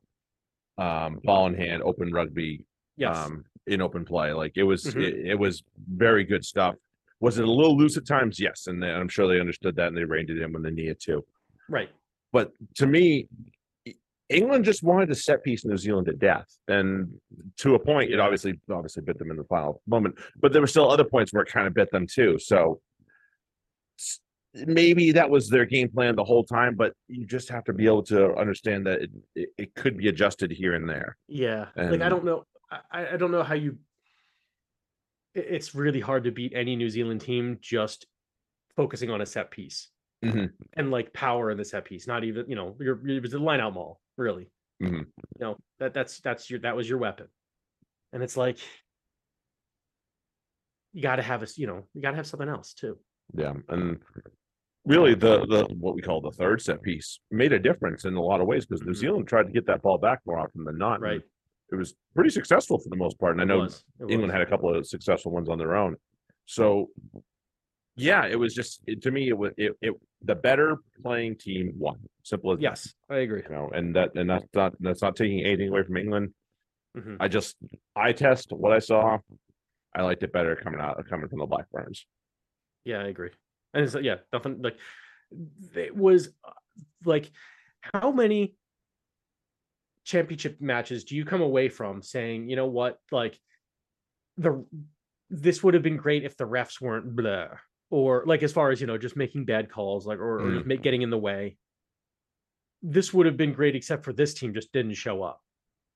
um 0.79 1.19
ball 1.25 1.47
in 1.49 1.55
hand 1.55 1.83
open 1.83 2.13
rugby 2.13 2.65
Yes. 2.97 3.17
um 3.17 3.45
in 3.67 3.83
open 3.83 4.05
play. 4.05 4.33
Like 4.33 4.53
it 4.57 4.63
was 4.63 4.85
Mhm. 4.85 5.03
it, 5.03 5.27
it 5.33 5.39
was 5.39 5.63
very 5.93 6.25
good 6.25 6.45
stuff. 6.45 6.77
Was 7.21 7.39
it 7.39 7.45
a 7.45 7.51
little 7.51 7.77
loose 7.77 7.97
at 7.97 8.07
times? 8.07 8.39
Yes, 8.41 8.69
and 8.69 8.83
they, 8.83 8.89
I'm 8.91 9.09
sure 9.09 9.27
they 9.27 9.41
understood 9.41 9.75
that 9.77 9.89
and 9.89 9.97
they 9.97 10.05
reined 10.05 10.31
it 10.31 10.39
in 10.41 10.53
when 10.53 10.63
they 10.63 10.71
needed 10.71 11.01
to. 11.01 11.25
right. 11.69 11.91
But 12.33 12.53
to 12.77 12.87
me, 12.87 13.27
England 14.29 14.65
just 14.65 14.83
wanted 14.83 15.09
to 15.09 15.15
set 15.15 15.43
piece 15.43 15.65
New 15.65 15.77
Zealand 15.77 16.07
to 16.07 16.13
death, 16.13 16.47
and 16.69 17.09
to 17.59 17.75
a 17.75 17.79
point, 17.79 18.11
it 18.13 18.21
obviously 18.21 18.61
obviously 18.71 19.03
bit 19.03 19.19
them 19.19 19.31
in 19.31 19.37
the 19.37 19.45
final 19.45 19.81
moment. 19.87 20.19
But 20.39 20.53
there 20.53 20.61
were 20.61 20.67
still 20.67 20.91
other 20.91 21.05
points 21.05 21.33
where 21.33 21.43
it 21.43 21.51
kind 21.51 21.67
of 21.67 21.75
bit 21.75 21.91
them 21.91 22.07
too. 22.07 22.39
So 22.39 22.81
maybe 24.55 25.13
that 25.13 25.31
was 25.31 25.49
their 25.49 25.65
game 25.65 25.89
plan 25.89 26.17
the 26.17 26.25
whole 26.25 26.45
time, 26.45 26.75
but 26.75 26.93
you 27.07 27.27
just 27.27 27.49
have 27.49 27.65
to 27.65 27.73
be 27.73 27.87
able 27.87 28.03
to 28.03 28.35
understand 28.37 28.87
that 28.87 29.03
it, 29.03 29.11
it, 29.35 29.49
it 29.57 29.75
could 29.75 29.97
be 29.97 30.09
adjusted 30.09 30.51
here 30.51 30.75
and 30.75 30.89
there. 30.89 31.17
Yeah. 31.27 31.67
like 31.77 32.03
I 32.03 32.09
don't 32.09 32.25
know. 32.25 32.45
I, 32.71 33.15
I 33.15 33.17
don't 33.17 33.31
know 33.31 33.43
how 33.43 33.55
you 33.55 33.79
it's 35.35 35.75
really 35.75 36.01
hard 36.01 36.25
to 36.25 36.33
beat 36.33 36.53
any 36.55 36.77
New 36.77 36.91
Zealand 36.91 37.21
team 37.21 37.59
just 37.61 38.07
focusing 38.77 39.11
on 39.11 39.21
a 39.21 39.27
set 39.27 39.51
piece 39.51 39.89
Mhm. 40.25 40.51
and 40.75 40.91
like 40.91 41.13
power 41.13 41.51
in 41.51 41.57
the 41.59 41.65
set 41.65 41.85
piece. 41.85 42.07
Not 42.07 42.25
even, 42.25 42.49
you 42.49 42.57
know, 42.57 42.77
you're 42.81 43.07
it 43.09 43.23
was 43.23 43.35
a 43.35 43.39
line 43.39 43.61
out 43.61 43.75
maul, 43.75 44.01
really. 44.17 44.51
Mhm. 44.83 45.07
You 45.07 45.41
know, 45.41 45.59
that 45.79 45.95
that's 45.95 46.21
that's 46.21 46.51
your 46.51 46.61
that 46.61 46.77
was 46.77 46.89
your 46.89 46.99
weapon. 46.99 47.29
And 48.13 48.23
it's 48.23 48.37
like 48.37 48.59
you 50.93 51.03
gotta 51.03 51.23
have 51.23 51.43
a 51.43 51.47
you 51.57 51.67
know, 51.67 51.89
you 51.95 52.03
gotta 52.03 52.17
have 52.17 52.27
something 52.27 52.49
else 52.49 52.75
too. 52.75 52.99
Yeah, 53.35 53.55
and 53.69 54.03
really 54.87 55.15
the 55.15 55.47
the 55.47 55.67
what 55.79 55.95
we 55.95 56.03
call 56.03 56.21
the 56.21 56.33
third 56.33 56.63
set 56.63 56.83
piece 56.83 57.21
made 57.31 57.53
a 57.53 57.59
difference 57.59 58.05
in 58.05 58.15
a 58.15 58.23
lot 58.23 58.41
of 58.41 58.47
ways 58.47 58.67
because 58.67 58.83
New 58.83 58.93
Mhm. 58.93 58.97
Zealand 58.97 59.29
tried 59.29 59.45
to 59.47 59.53
get 59.53 59.67
that 59.67 59.83
ball 59.83 59.99
back 59.99 60.21
more 60.27 60.39
often 60.39 60.65
than 60.65 60.79
not. 60.79 61.01
Right. 61.01 61.23
It 61.73 61.77
was 61.77 61.97
pretty 62.15 62.31
successful 62.31 62.79
for 62.79 62.89
the 62.89 62.97
most 62.97 63.19
part. 63.21 63.33
And 63.33 63.41
I 63.43 63.45
It 63.45 63.47
know 63.47 63.59
was, 63.59 63.85
it 64.01 64.07
England 64.09 64.33
was. 64.33 64.33
had 64.33 64.43
a 64.43 64.47
couple 64.47 64.75
of 64.75 64.87
successful 64.87 65.33
ones 65.33 65.49
on 65.51 65.59
their 65.59 65.77
own. 65.77 65.97
So 66.47 66.91
yeah, 67.99 68.27
it 68.27 68.39
was 68.39 68.55
just 68.55 68.81
it, 68.87 69.03
to 69.03 69.11
me 69.11 69.29
it 69.29 69.37
was 69.37 69.53
it, 69.57 69.73
it 69.81 69.95
the 70.23 70.35
better 70.35 70.79
playing 71.03 71.37
team 71.37 71.73
won. 71.77 71.99
Simple 72.23 72.53
as 72.53 72.61
Yes, 72.61 72.95
I 73.09 73.17
agree. 73.17 73.43
you 73.49 73.55
know, 73.55 73.71
and 73.73 73.95
that 73.97 74.15
and 74.15 74.31
that's 74.31 74.47
not 74.55 74.75
that's 74.81 75.03
not 75.03 75.17
taking 75.17 75.45
anything 75.45 75.69
away 75.69 75.83
from 75.83 75.97
England. 75.97 76.35
Mhm. 76.97 77.17
I 77.21 77.29
just 77.29 77.57
I 77.95 78.13
test 78.13 78.53
what 78.53 78.73
I 78.73 78.79
saw. 78.79 79.19
I 79.95 80.03
liked 80.03 80.23
it 80.23 80.33
better 80.33 80.57
coming 80.57 80.81
out 80.81 81.03
coming 81.09 81.29
from 81.29 81.39
the 81.39 81.47
Black 81.47 81.67
Ferns. 81.73 82.07
Yeah, 82.85 82.99
I 82.99 83.09
agree. 83.09 83.31
And 83.75 83.85
it's 83.85 83.95
yeah, 84.01 84.17
nothing 84.33 84.63
like 84.63 84.77
it 85.75 85.95
was 85.95 86.29
uh, 86.45 86.53
like 87.05 87.31
how 87.81 88.11
many 88.11 88.55
championship 90.05 90.61
matches 90.61 91.05
do 91.05 91.17
you 91.17 91.25
come 91.25 91.43
away 91.43 91.69
from 91.69 92.03
saying, 92.03 92.49
you 92.49 92.57
know 92.57 92.67
what, 92.67 92.99
like 93.11 93.39
the 94.37 94.65
this 95.31 95.63
would 95.63 95.75
have 95.75 95.83
been 95.83 95.99
great 95.99 96.25
if 96.25 96.37
the 96.37 96.47
refs 96.47 96.81
weren't 96.81 97.15
blah 97.15 97.49
or 97.91 98.23
like 98.27 98.43
as 98.43 98.53
far 98.53 98.71
as 98.71 98.81
you 98.81 98.87
know 98.87 98.99
just 98.99 99.17
making 99.17 99.45
bad 99.45 99.71
calls 99.71 100.07
like 100.07 100.19
or, 100.19 100.41
or 100.41 100.65
make, 100.65 100.83
getting 100.83 101.03
in 101.03 101.11
the 101.11 101.19
way 101.19 101.57
this 102.83 103.13
would 103.13 103.27
have 103.27 103.37
been 103.37 103.53
great 103.53 103.75
except 103.75 104.05
for 104.05 104.13
this 104.13 104.35
team 104.35 104.53
just 104.55 104.73
didn't 104.73 104.95
show 104.95 105.23
up 105.23 105.41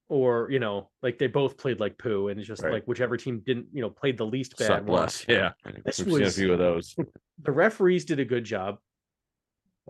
or 0.08 0.50
you 0.50 0.58
know 0.58 0.90
like 1.02 1.18
they 1.18 1.26
both 1.26 1.56
played 1.56 1.78
like 1.80 1.96
poo 1.98 2.28
and 2.28 2.38
it's 2.40 2.48
just 2.48 2.62
Right. 2.62 2.72
like 2.72 2.84
whichever 2.86 3.16
team 3.16 3.42
didn't 3.46 3.66
you 3.72 3.80
know 3.82 3.90
played 3.90 4.16
the 4.18 4.26
least 4.26 4.56
bad 4.58 4.66
Suck 4.66 4.88
less. 4.88 5.24
Yeah. 5.28 5.52
This 5.84 6.00
We've 6.00 6.14
seen 6.14 6.22
a 6.24 6.30
few 6.30 6.52
of 6.52 6.58
those. 6.58 6.96
the 7.42 7.52
referees 7.52 8.04
did 8.04 8.18
a 8.20 8.24
good 8.24 8.44
job. 8.44 8.78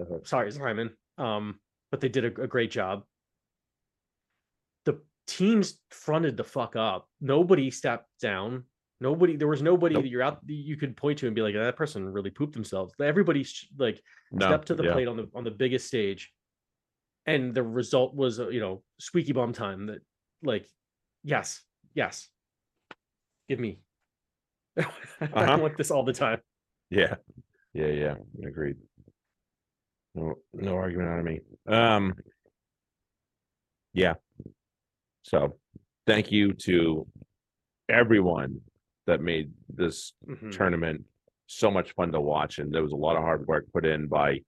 Uh-huh. 0.00 0.18
Sorry, 0.24 0.50
Simon. 0.52 0.90
Um, 1.18 1.58
but 1.90 2.00
they 2.00 2.08
did 2.08 2.24
a, 2.24 2.42
a 2.42 2.46
great 2.46 2.70
job. 2.70 3.02
The 4.84 5.00
teams 5.26 5.78
fronted 5.90 6.36
the 6.36 6.44
fuck 6.44 6.76
up. 6.76 7.08
Nobody 7.20 7.70
stepped 7.70 8.08
down. 8.20 8.64
Nobody. 9.02 9.34
There 9.36 9.48
was 9.48 9.62
nobody 9.62 9.94
Nope. 9.96 10.04
that 10.04 10.08
you're 10.10 10.22
out. 10.22 10.38
You 10.46 10.76
could 10.76 10.96
point 10.96 11.18
to 11.18 11.26
and 11.26 11.34
be 11.34 11.42
like, 11.42 11.54
that 11.54 11.76
person 11.76 12.08
really 12.08 12.30
pooped 12.30 12.54
themselves. 12.54 12.94
Everybody 13.02 13.44
like 13.76 14.00
No, 14.30 14.46
stepped 14.46 14.68
to 14.68 14.76
the 14.76 14.84
yeah. 14.84 14.92
plate 14.92 15.08
on 15.08 15.16
the 15.16 15.28
on 15.34 15.42
the 15.42 15.50
biggest 15.50 15.88
stage, 15.88 16.32
and 17.26 17.52
the 17.52 17.64
result 17.64 18.14
was 18.14 18.38
uh, 18.38 18.48
you 18.48 18.60
know 18.60 18.84
squeaky 19.00 19.32
bum 19.32 19.52
time. 19.52 19.86
That 19.86 19.98
like, 20.44 20.68
yes, 21.24 21.62
yes, 21.94 22.28
give 23.48 23.58
me. 23.58 23.80
I 24.78 24.82
Uh-huh. 25.22 25.58
want 25.60 25.76
this 25.76 25.90
all 25.90 26.04
the 26.04 26.12
time. 26.12 26.40
Yeah, 26.88 27.16
yeah, 27.74 27.88
yeah. 27.88 28.14
Agreed. 28.46 28.76
No, 30.14 30.34
no 30.52 30.76
argument 30.76 31.08
out 31.08 31.18
of 31.18 31.24
me. 31.24 31.40
Um, 31.66 32.14
yeah. 33.94 34.14
So, 35.24 35.56
thank 36.06 36.30
you 36.30 36.52
to 36.68 37.06
everyone 37.88 38.60
that 39.06 39.20
made 39.20 39.52
this 39.68 40.12
Mhm. 40.26 40.52
tournament 40.52 41.04
so 41.46 41.70
much 41.70 41.92
fun 41.92 42.12
to 42.12 42.20
watch, 42.20 42.58
and 42.58 42.72
there 42.72 42.82
was 42.82 42.92
a 42.92 42.96
lot 42.96 43.16
of 43.16 43.22
hard 43.22 43.46
work 43.46 43.66
put 43.72 43.84
in 43.84 44.06
by 44.06 44.42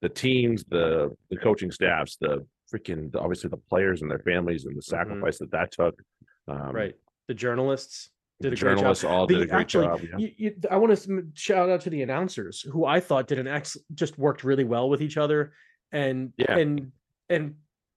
the 0.00 0.08
teams, 0.08 0.64
the 0.64 1.14
the 1.30 1.36
coaching 1.36 1.70
staffs, 1.70 2.16
the 2.16 2.46
freaking 2.72 3.14
obviously 3.16 3.50
the 3.50 3.56
players 3.56 4.02
and 4.02 4.10
their 4.10 4.20
families, 4.20 4.64
and 4.66 4.76
the 4.76 4.82
sacrifice 4.82 5.38
that 5.38 5.50
that 5.50 5.72
took. 5.72 6.00
Um, 6.46 6.72
right 6.74 6.94
the 7.26 7.34
journalists 7.34 8.08
did 8.40 8.52
The 8.52 8.56
a 8.56 8.58
great 8.58 8.70
job 8.70 8.78
journalists 8.78 9.04
all 9.04 9.26
The- 9.26 9.34
did 9.34 9.42
a 9.42 9.46
great 9.48 9.60
actually, 9.60 9.86
job. 9.86 10.00
Yeah. 10.02 10.16
you, 10.18 10.32
you, 10.38 10.56
i 10.70 10.76
want 10.78 10.96
to 10.96 11.26
shout 11.34 11.68
out 11.68 11.82
to 11.82 11.90
the 11.90 12.00
announcers 12.00 12.62
who 12.62 12.86
i 12.86 13.00
thought 13.00 13.26
did 13.26 13.38
an 13.38 13.46
ex 13.46 13.76
just 13.94 14.16
worked 14.16 14.44
really 14.44 14.64
well 14.64 14.88
with 14.88 15.02
each 15.02 15.18
other 15.18 15.52
and 15.92 16.32
Yeah. 16.38 16.56
and 16.56 16.92
and 17.28 17.56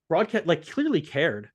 broadcast 0.10 0.48
like 0.48 0.68
clearly 0.68 1.00
cared 1.00 1.50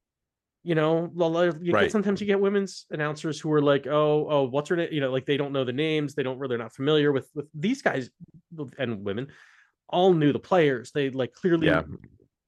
you 0.67 0.75
know 0.75 1.11
you 1.15 1.73
Right. 1.73 1.83
get 1.83 1.93
sometimes 1.93 2.21
you 2.21 2.27
get 2.27 2.41
women's 2.41 2.87
announcers 2.91 3.39
who 3.41 3.53
are 3.53 3.63
like 3.63 3.87
oh 3.87 4.27
oh 4.29 4.43
what's 4.49 4.69
her 4.69 4.77
name 4.77 4.89
you 4.91 5.01
know 5.01 5.13
like 5.13 5.25
they 5.25 5.37
don't 5.37 5.53
know 5.53 5.65
the 5.65 5.73
names 5.73 6.15
they 6.15 6.25
don't 6.25 6.39
really 6.39 6.51
they're 6.57 6.65
not 6.67 6.75
familiar 6.75 7.13
with 7.13 7.31
with 7.37 7.47
these 7.55 7.83
guys 7.83 8.11
and 8.79 9.05
women 9.05 9.29
all 9.89 10.13
knew 10.13 10.33
the 10.33 10.41
players 10.41 10.91
they 10.91 11.09
like 11.11 11.33
clearly 11.33 11.69
Yeah. 11.69 11.83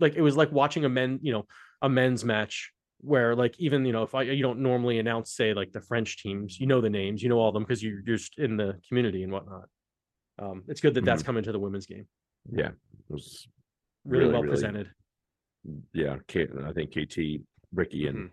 like 0.00 0.14
it 0.16 0.22
was 0.22 0.36
like 0.36 0.50
watching 0.50 0.84
a 0.84 0.88
men 0.88 1.20
you 1.22 1.32
know 1.32 1.46
a 1.80 1.88
men's 1.88 2.24
match 2.24 2.72
where 3.00 3.36
like 3.36 3.54
even 3.60 3.86
you 3.86 3.92
know 3.92 4.02
if 4.02 4.12
I 4.16 4.22
you 4.22 4.42
don't 4.42 4.58
normally 4.58 4.98
announce 4.98 5.32
say 5.32 5.54
like 5.54 5.70
the 5.70 5.80
French 5.80 6.20
teams 6.20 6.58
you 6.58 6.66
know 6.66 6.80
the 6.80 6.90
names 6.90 7.22
you 7.22 7.28
know 7.28 7.38
all 7.38 7.48
of 7.50 7.54
them 7.54 7.62
because 7.62 7.80
you're 7.84 8.00
you're 8.04 8.16
just 8.16 8.36
in 8.38 8.56
the 8.56 8.80
community 8.88 9.22
and 9.22 9.32
whatnot. 9.32 9.66
Um, 10.40 10.64
it's 10.66 10.80
good 10.80 10.94
that 10.94 11.04
that's 11.04 11.22
coming 11.22 11.44
to 11.44 11.52
the 11.52 11.58
women's 11.60 11.86
game. 11.86 12.06
Yeah, 12.52 12.68
it 12.68 13.12
was 13.18 13.46
Really, 14.04 14.24
Really, 14.24 14.32
well 14.32 14.42
really 14.42 14.54
presented. 14.54 14.90
yeah, 15.92 16.16
Kate, 16.26 16.50
I 16.64 16.72
think 16.72 16.90
KT, 16.92 17.18
Ricky, 17.72 18.06
and 18.06 18.30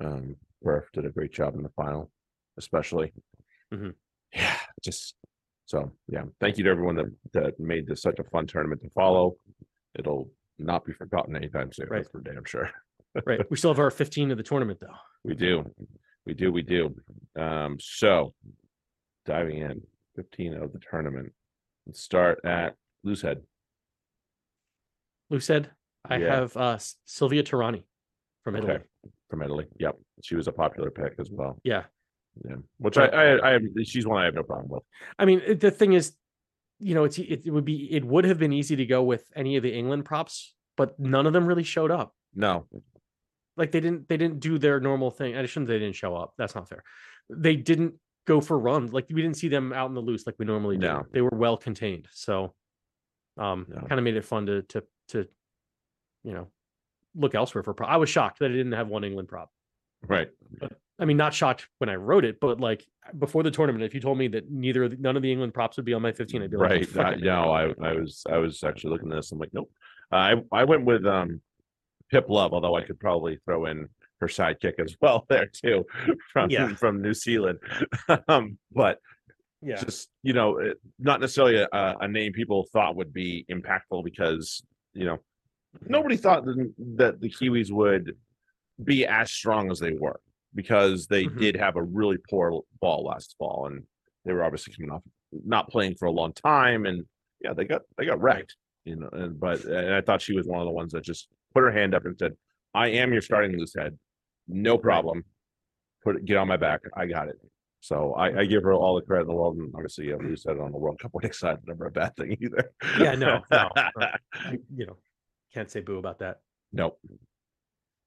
Mm-hmm. 0.00 0.06
um, 0.06 0.36
Burf 0.64 0.84
did 0.92 1.06
a 1.06 1.10
great 1.10 1.32
job 1.32 1.54
in 1.54 1.62
the 1.62 1.68
final, 1.70 2.10
especially. 2.58 3.12
Mhm. 3.72 3.94
Yeah, 4.34 4.58
just 4.82 5.14
so 5.66 5.92
yeah. 6.08 6.24
Thank 6.40 6.58
you 6.58 6.64
to 6.64 6.70
everyone 6.70 6.96
that 6.96 7.06
that 7.32 7.60
made 7.60 7.86
this 7.86 8.02
such 8.02 8.18
a 8.18 8.24
fun 8.24 8.46
tournament 8.46 8.82
to 8.82 8.90
follow. 8.90 9.36
It'll 9.98 10.30
not 10.58 10.84
be 10.84 10.92
forgotten 10.92 11.34
anytime 11.36 11.72
soon. 11.72 11.88
Right. 11.88 11.98
That's 11.98 12.10
for 12.10 12.20
damn 12.20 12.44
sure. 12.44 12.70
right. 13.26 13.40
We 13.50 13.56
still 13.56 13.70
have 13.70 13.78
our 13.78 13.90
15 13.90 14.30
of 14.30 14.36
the 14.36 14.42
tournament 14.42 14.80
though. 14.80 14.94
We 15.24 15.34
do, 15.34 15.64
we 16.26 16.34
do, 16.34 16.52
we 16.52 16.62
do. 16.62 16.94
Um, 17.38 17.78
so 17.80 18.34
diving 19.24 19.58
in, 19.58 19.82
fifteen 20.14 20.54
of 20.54 20.72
the 20.72 20.78
tournament. 20.90 21.32
Let's 21.86 22.00
start 22.00 22.40
at 22.44 22.74
Loosehead. 23.04 23.42
Lou 25.30 25.40
said 25.40 25.70
I 26.04 26.18
Yeah. 26.18 26.34
have 26.36 26.56
uh 26.56 26.78
Silvia 27.04 27.42
Turani 27.42 27.84
from 28.46 28.54
Italy. 28.54 28.74
Okay. 28.74 28.84
from 29.28 29.42
Italy. 29.42 29.66
Yep, 29.80 29.96
she 30.22 30.36
was 30.36 30.46
a 30.46 30.52
popular 30.52 30.88
pick 30.88 31.14
as 31.18 31.28
well. 31.32 31.58
Yeah. 31.64 31.82
Yeah, 32.48 32.56
which 32.78 32.96
I, 32.96 33.06
I, 33.06 33.54
I, 33.56 33.58
she's 33.82 34.06
one 34.06 34.20
I 34.22 34.26
have 34.26 34.34
no 34.34 34.44
problem 34.44 34.68
with. 34.68 34.82
I 35.18 35.24
mean, 35.24 35.58
the 35.58 35.70
thing 35.72 35.94
is, 35.94 36.12
you 36.78 36.94
know, 36.94 37.02
it's 37.02 37.18
it, 37.18 37.42
it 37.44 37.50
would 37.50 37.64
be 37.64 37.90
it 37.92 38.04
would 38.04 38.24
have 38.24 38.38
been 38.38 38.52
easy 38.52 38.76
to 38.76 38.86
go 38.86 39.02
with 39.02 39.24
any 39.34 39.56
of 39.56 39.64
the 39.64 39.72
England 39.74 40.04
props, 40.04 40.54
but 40.76 41.00
none 41.00 41.26
of 41.26 41.32
them 41.32 41.44
really 41.46 41.64
showed 41.64 41.90
up. 41.90 42.14
No, 42.34 42.66
like 43.56 43.72
they 43.72 43.80
didn't 43.80 44.08
they 44.08 44.16
didn't 44.18 44.38
do 44.40 44.58
their 44.58 44.78
normal 44.78 45.10
thing. 45.10 45.34
I 45.36 45.44
shouldn't 45.46 45.68
say 45.70 45.78
they 45.78 45.84
didn't 45.86 45.96
show 45.96 46.14
up. 46.14 46.34
That's 46.38 46.54
not 46.54 46.68
fair. 46.68 46.84
They 47.30 47.56
didn't 47.56 47.94
go 48.26 48.40
for 48.40 48.58
runs. 48.58 48.92
Like 48.92 49.06
we 49.10 49.22
didn't 49.22 49.38
see 49.38 49.48
them 49.48 49.72
out 49.72 49.88
in 49.88 49.94
the 49.94 50.02
loose 50.02 50.26
like 50.26 50.36
we 50.38 50.44
normally 50.44 50.76
do. 50.76 50.86
No. 50.86 51.06
They 51.12 51.22
were 51.22 51.30
well 51.32 51.56
contained. 51.56 52.06
So 52.12 52.54
um 53.38 53.66
No. 53.68 53.80
kind 53.80 53.98
of 53.98 54.04
made 54.04 54.16
it 54.16 54.24
fun 54.24 54.46
to 54.46 54.62
to 54.62 54.84
to 55.08 55.26
you 56.22 56.34
know, 56.34 56.48
look 57.16 57.34
elsewhere 57.34 57.62
for. 57.64 57.74
Pro- 57.74 57.86
I 57.86 57.96
was 57.96 58.08
shocked 58.10 58.38
that 58.40 58.50
I 58.50 58.54
didn't 58.54 58.72
have 58.72 58.88
one 58.88 59.04
England 59.04 59.28
prop. 59.28 59.50
Right. 60.06 60.28
I 60.98 61.04
mean, 61.04 61.16
not 61.16 61.34
shocked 61.34 61.68
when 61.78 61.88
I 61.90 61.96
wrote 61.96 62.24
it, 62.24 62.38
but 62.40 62.60
like 62.60 62.86
before 63.18 63.42
the 63.42 63.50
tournament, 63.50 63.84
if 63.84 63.94
you 63.94 64.00
told 64.00 64.18
me 64.18 64.28
that 64.28 64.50
neither 64.50 64.88
the, 64.88 64.96
none 64.96 65.16
of 65.16 65.22
the 65.22 65.30
England 65.32 65.52
props 65.54 65.76
would 65.76 65.84
be 65.86 65.92
on 65.94 66.02
my 66.02 66.12
15, 66.12 66.42
I'd 66.42 66.50
be 66.50 66.56
like, 66.56 66.70
Right. 66.70 66.82
"Oh, 66.88 66.92
fuck 66.92 67.06
Uh, 67.14 67.16
no, 67.16 67.50
I, 67.50 67.64
I 67.82 67.92
was, 67.94 68.22
I 68.30 68.38
was 68.38 68.62
actually 68.64 68.90
looking 68.90 69.10
at 69.12 69.16
this. 69.16 69.32
I'm 69.32 69.38
like, 69.38 69.52
nope. 69.52 69.70
I, 70.12 70.34
I 70.52 70.64
went 70.64 70.84
with, 70.84 71.04
um, 71.06 71.40
Pip 72.10 72.26
Love, 72.28 72.52
although 72.54 72.76
I 72.76 72.82
could 72.82 73.00
probably 73.00 73.38
throw 73.44 73.66
in 73.66 73.88
her 74.20 74.28
sidekick 74.28 74.78
as 74.78 74.96
well 75.02 75.26
there 75.28 75.46
too, 75.46 75.84
from, 76.32 76.50
Yeah. 76.50 76.74
from 76.76 77.02
New 77.02 77.14
Zealand. 77.14 77.58
Um, 78.28 78.58
but 78.72 79.00
yeah, 79.62 79.76
just, 79.82 80.08
you 80.22 80.32
know, 80.32 80.72
not 80.98 81.20
necessarily 81.20 81.56
a, 81.56 81.68
a 82.00 82.06
name 82.08 82.32
people 82.32 82.68
thought 82.72 82.94
would 82.96 83.12
be 83.12 83.44
impactful 83.50 84.04
because, 84.04 84.62
you 84.94 85.04
know, 85.04 85.18
nobody 85.88 86.16
thought 86.16 86.44
that, 86.44 87.20
the 87.20 87.28
Kiwis 87.28 87.70
would 87.70 88.16
be 88.82 89.06
as 89.06 89.30
strong 89.30 89.70
as 89.70 89.78
they 89.78 89.92
were 89.92 90.20
because 90.54 91.06
they 91.06 91.24
Mhm. 91.24 91.38
did 91.38 91.56
have 91.56 91.76
a 91.76 91.82
really 91.82 92.18
poor 92.30 92.62
ball 92.80 93.04
last 93.04 93.34
fall 93.38 93.66
and 93.66 93.84
they 94.24 94.32
were 94.32 94.44
obviously 94.44 94.74
coming 94.74 94.90
off 94.90 95.02
not 95.44 95.70
playing 95.70 95.94
for 95.96 96.06
a 96.06 96.10
long 96.10 96.32
time 96.32 96.86
and 96.86 97.04
yeah 97.42 97.52
they 97.52 97.64
got 97.64 97.82
they 97.98 98.06
got 98.06 98.20
wrecked 98.20 98.56
you 98.84 98.96
know 98.96 99.08
and 99.12 99.38
but 99.40 99.64
and 99.64 99.94
I 99.94 100.00
thought 100.00 100.22
she 100.22 100.34
was 100.34 100.46
one 100.46 100.60
of 100.60 100.66
the 100.66 100.72
ones 100.72 100.92
that 100.92 101.04
just 101.04 101.28
put 101.54 101.62
her 101.62 101.70
hand 101.72 101.94
up 101.94 102.04
and 102.04 102.16
said 102.18 102.36
I 102.74 102.88
am 102.88 103.12
your 103.12 103.22
starting 103.22 103.56
loose 103.58 103.74
head. 103.74 103.98
No 104.48 104.76
problem. 104.78 105.24
Put 106.04 106.16
it 106.16 106.24
get 106.26 106.36
on 106.36 106.46
my 106.48 106.56
back. 106.58 106.82
I 106.94 107.06
got 107.06 107.28
it. 107.28 107.36
So 107.80 108.12
I, 108.14 108.40
I 108.40 108.44
give 108.44 108.62
her 108.64 108.72
all 108.74 108.94
the 108.96 109.02
credit 109.02 109.22
in 109.22 109.28
the 109.28 109.34
world 109.34 109.56
and 109.56 109.72
obviously 109.74 110.08
yeah, 110.08 110.16
loose 110.16 110.44
head 110.44 110.58
on 110.58 110.72
the 110.72 110.78
World 110.78 110.98
Cup 110.98 111.12
winning 111.14 111.32
side 111.42 111.58
never 111.66 111.86
a 111.86 111.90
bad 111.90 112.14
thing 112.16 112.36
either. 112.40 112.72
Yeah, 112.98 113.14
no, 113.14 113.40
no, 113.50 113.70
no. 113.98 114.06
You 114.76 114.86
know, 114.86 114.96
can't 115.56 115.70
say 115.70 115.80
boo 115.80 115.96
about 115.96 116.18
that. 116.18 116.40
nope 116.74 116.98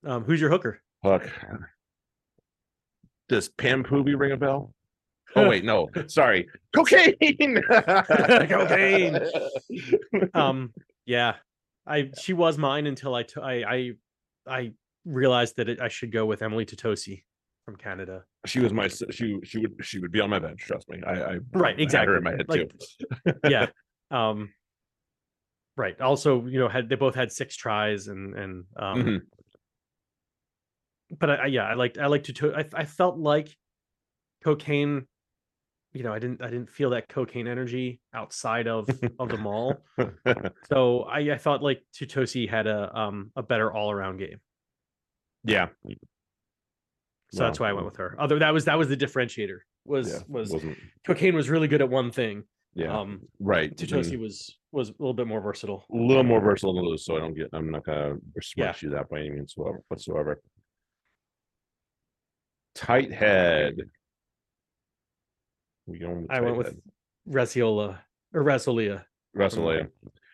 Um, 0.06 0.24
who's 0.24 0.40
your 0.40 0.52
hooker? 0.52 0.82
Hook. 1.04 1.28
Does 3.28 3.50
Pam 3.50 3.84
Poobie 3.84 4.18
ring 4.18 4.34
a 4.34 4.38
bell? 4.38 4.72
Oh 5.36 5.48
wait, 5.50 5.64
no, 5.66 5.90
sorry. 6.08 6.48
Cokayne. 6.76 7.16
Cokayne. 8.52 9.30
um, 10.36 10.74
yeah, 11.06 11.36
I 11.88 12.12
she 12.20 12.34
was 12.34 12.58
mine 12.60 12.86
until 12.88 13.16
I 13.16 13.24
t- 13.24 13.42
I 13.42 13.54
I 13.64 13.92
I 14.48 14.72
realized 15.06 15.56
that 15.58 15.70
it, 15.70 15.80
I 15.82 15.88
should 15.88 16.12
go 16.12 16.26
with 16.28 16.42
Emily 16.44 16.66
Tuttosi 16.66 17.24
from 17.66 17.76
Canada. 17.78 18.24
She 18.46 18.60
was 18.60 18.74
my 18.74 18.88
she 18.88 19.38
she 19.44 19.60
would 19.62 19.74
she 19.82 20.00
would 20.00 20.12
be 20.12 20.20
on 20.20 20.30
my 20.30 20.40
bench, 20.40 20.62
trust 20.62 20.88
me. 20.90 21.00
I, 21.06 21.14
I 21.34 21.38
Right, 21.54 21.80
exactly. 21.80 22.12
her 22.14 22.18
in 22.18 22.24
my 22.24 22.32
head 22.32 22.46
Like, 22.48 22.72
too. 23.26 23.34
yeah. 23.50 23.68
Um. 24.12 24.52
Right. 25.80 26.00
Also, 26.02 26.46
you 26.46 26.60
know, 26.60 26.68
had 26.68 26.90
they 26.90 26.96
both 26.96 27.16
had 27.16 27.32
six 27.32 27.56
tries 27.56 28.10
and 28.10 28.36
and 28.36 28.66
um. 28.76 29.02
Mhm. 29.02 29.22
But 31.18 31.30
I, 31.30 31.36
I 31.36 31.46
yeah, 31.46 31.64
I 31.64 31.76
liked 31.76 31.98
I 31.98 32.08
liked 32.08 32.36
to. 32.36 32.54
I 32.54 32.66
I 32.74 32.84
felt 32.84 33.18
like 33.18 33.56
Cokayne. 34.46 35.06
You 35.94 36.04
know, 36.04 36.12
I 36.12 36.20
didn't 36.20 36.42
I 36.42 36.50
didn't 36.50 36.70
feel 36.70 36.90
that 36.90 37.08
Cokayne 37.08 37.48
energy 37.48 38.02
outside 38.14 38.68
of 38.68 38.90
of 39.18 39.30
the 39.30 39.38
maul. 39.38 39.78
So 40.68 41.04
I 41.04 41.20
I 41.32 41.38
felt 41.38 41.62
like 41.64 41.82
Tuttosi 41.96 42.50
had 42.50 42.68
a 42.68 42.94
um 42.94 43.32
a 43.38 43.42
better 43.42 43.72
all 43.72 43.90
around 43.90 44.18
game. 44.18 44.42
yeah. 45.46 45.70
So 47.32 47.44
that's 47.44 47.58
why 47.58 47.70
I 47.70 47.74
went 47.74 47.86
with 47.86 47.96
her. 47.96 48.18
Other 48.20 48.38
that 48.40 48.54
was 48.54 48.66
that 48.66 48.78
was 48.78 48.90
the 48.90 48.98
differentiator. 48.98 49.60
Was 49.86 50.12
yeah. 50.12 50.20
was 50.28 50.52
wasn't 50.52 50.78
Cokayne 51.08 51.36
was 51.36 51.50
really 51.50 51.70
good 51.70 51.82
at 51.82 51.90
one 51.90 52.12
thing. 52.12 52.44
Yeah 52.76 52.98
Um 52.98 53.22
right. 53.40 53.76
Tuttosi 53.76 54.12
and 54.14 54.22
was 54.22 54.56
was 54.72 54.90
a 54.90 54.94
little 55.00 55.14
bit 55.14 55.28
more 55.28 55.42
versatile. 55.42 55.84
a 55.92 55.96
little 55.96 56.24
more 56.24 56.40
versatile 56.42 56.74
than 56.76 56.86
Lewis, 56.86 57.06
so 57.06 57.16
I 57.16 57.20
don't 57.20 57.34
get 57.34 57.50
I'm 57.54 57.72
not 57.72 57.84
gonna 57.86 58.18
Yeah. 58.82 58.88
you 58.90 58.90
that 58.92 59.10
by 59.10 59.20
any 59.20 59.32
means 59.32 59.54
whatsoever. 59.88 60.42
Tight 62.76 63.12
head. 63.12 63.78
We 65.88 65.98
going 66.00 66.28
I 66.30 66.42
went 66.42 66.58
with 66.58 66.68
head. 66.68 66.82
Rasiola 67.28 68.00
or 68.34 68.44
Rasolia. 68.44 69.04
Wrestling. 69.34 69.88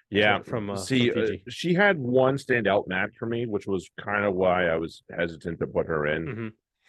Yeah, 0.10 0.40
from, 0.44 0.70
uh, 0.70 0.76
see, 0.78 1.10
from 1.10 1.24
uh, 1.24 1.28
she 1.50 1.74
had 1.74 1.98
one 1.98 2.36
standout 2.38 2.88
match 2.88 3.12
for 3.18 3.26
me, 3.26 3.46
which 3.46 3.66
was 3.68 3.90
kind 4.00 4.24
of 4.24 4.36
why 4.36 4.68
I 4.68 4.78
was 4.78 5.04
hesitant 5.18 5.60
to 5.60 5.68
put 5.68 5.88
her 5.88 6.06
in. 6.08 6.26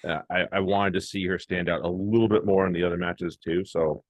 Mhm. 0.05 0.09
Uh, 0.11 0.23
I, 0.31 0.47
I 0.53 0.61
wanted 0.61 0.93
to 0.95 1.01
see 1.01 1.27
her 1.27 1.39
stand 1.39 1.69
out 1.69 1.83
a 1.85 1.89
little 1.89 2.29
bit 2.29 2.45
more 2.45 2.67
in 2.67 2.73
the 2.73 2.85
other 2.85 2.99
matches 2.99 3.37
too, 3.39 3.65
so 3.65 4.05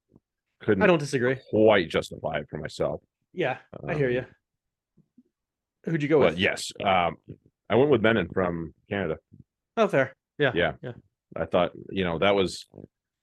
couldn't 0.61 0.83
I 0.83 0.87
don't 0.87 0.99
disagree. 0.99 1.37
quite 1.51 1.89
justify 1.89 2.39
it 2.39 2.47
for 2.49 2.59
myself. 2.59 3.01
Yeah, 3.33 3.59
I 3.87 3.95
hear 3.95 4.09
Um, 4.09 4.15
you. 4.15 4.25
Who'd 5.85 6.03
you 6.03 6.09
go 6.09 6.19
But 6.21 6.31
with? 6.33 6.39
yes, 6.39 6.73
um, 6.85 7.17
I 7.69 7.75
went 7.77 7.91
with 7.91 8.03
Menin 8.03 8.29
from 8.29 8.75
Canada. 8.91 9.19
Oh, 9.77 9.87
fair. 9.89 10.15
Yeah. 10.39 10.53
Yeah. 10.55 10.73
Yeah. 10.83 10.93
I 11.37 11.45
thought, 11.47 11.73
you 11.91 12.05
know, 12.05 12.19
that 12.19 12.35
was 12.35 12.67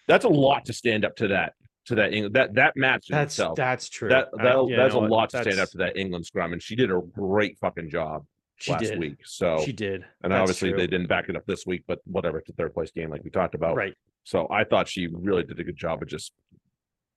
that's 0.07 0.25
a 0.25 0.29
lot 0.29 0.65
to 0.65 0.73
stand 0.73 1.05
up 1.05 1.15
to 1.17 1.29
that 1.29 1.53
to 1.85 1.95
that 1.95 2.13
Eng- 2.13 2.31
that 2.33 2.53
that 2.55 2.75
match 2.77 3.09
in 3.09 3.15
That's 3.15 3.33
itself. 3.33 3.55
that's 3.57 3.89
true. 3.89 4.09
That 4.09 4.29
I- 4.39 4.43
that 4.43 4.67
yeah, 4.69 4.77
that's 4.77 4.93
no, 4.93 5.05
a 5.05 5.07
lot 5.07 5.29
to 5.31 5.37
stand 5.41 5.45
that's- 5.57 5.59
up 5.67 5.69
to 5.71 5.77
that 5.79 5.97
England 5.97 6.25
scrum, 6.25 6.53
and 6.53 6.61
she 6.61 6.75
did 6.75 6.91
a 6.91 7.01
great 7.11 7.57
fucking 7.59 7.89
job 7.89 8.25
She 8.57 8.71
last 8.71 8.81
did. 8.83 8.99
week. 8.99 9.17
So 9.25 9.59
She 9.65 9.73
did. 9.73 10.05
And 10.21 10.31
That's 10.31 10.41
obviously 10.41 10.69
true. 10.69 10.79
they 10.79 10.87
didn't 10.87 11.07
back 11.07 11.27
it 11.29 11.35
up 11.35 11.45
this 11.45 11.65
week, 11.65 11.83
but 11.87 11.99
whatever, 12.05 12.37
it's 12.39 12.49
a 12.49 12.53
third 12.53 12.73
place 12.73 12.91
game 12.91 13.09
like 13.09 13.23
we 13.23 13.29
talked 13.29 13.55
about. 13.55 13.75
Right. 13.75 13.95
So 14.23 14.47
I 14.49 14.63
thought 14.63 14.87
she 14.87 15.07
really 15.07 15.43
did 15.43 15.59
a 15.59 15.63
good 15.63 15.75
job 15.77 16.01
of 16.01 16.07
just 16.07 16.31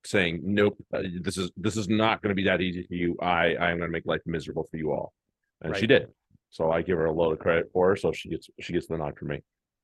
saying, 0.05 0.41
nope, 0.43 0.77
uh, 0.93 1.03
this 1.21 1.37
is 1.37 1.51
this 1.57 1.77
is 1.77 1.89
not 1.89 2.21
going 2.21 2.29
to 2.29 2.35
be 2.35 2.43
that 2.45 2.61
easy 2.61 2.83
for 2.83 2.93
you. 2.93 3.17
I 3.21 3.55
I 3.55 3.71
am 3.71 3.77
going 3.77 3.89
to 3.89 3.93
make 3.93 4.05
life 4.05 4.21
miserable 4.25 4.67
for 4.69 4.77
you 4.77 4.91
all, 4.91 5.13
and 5.61 5.75
she 5.75 5.87
did. 5.87 6.07
So 6.49 6.71
I 6.71 6.81
give 6.81 6.97
her 6.97 7.05
a 7.05 7.11
load 7.11 7.33
of 7.33 7.39
credit 7.39 7.69
for 7.73 7.89
her. 7.89 7.95
So 7.95 8.11
she 8.11 8.29
gets 8.29 8.49
she 8.59 8.73
gets 8.73 8.87
the 8.87 8.97
nod 8.97 9.17
from 9.17 9.29
me. 9.29 9.41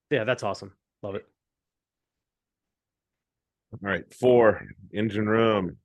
Yeah, 0.10 0.24
that's 0.24 0.44
awesome. 0.44 0.74
Love 1.02 1.16
it. 1.16 1.26
All 3.74 3.80
right, 3.82 4.04
four 4.14 4.66
engine 4.94 5.28
room. 5.28 5.78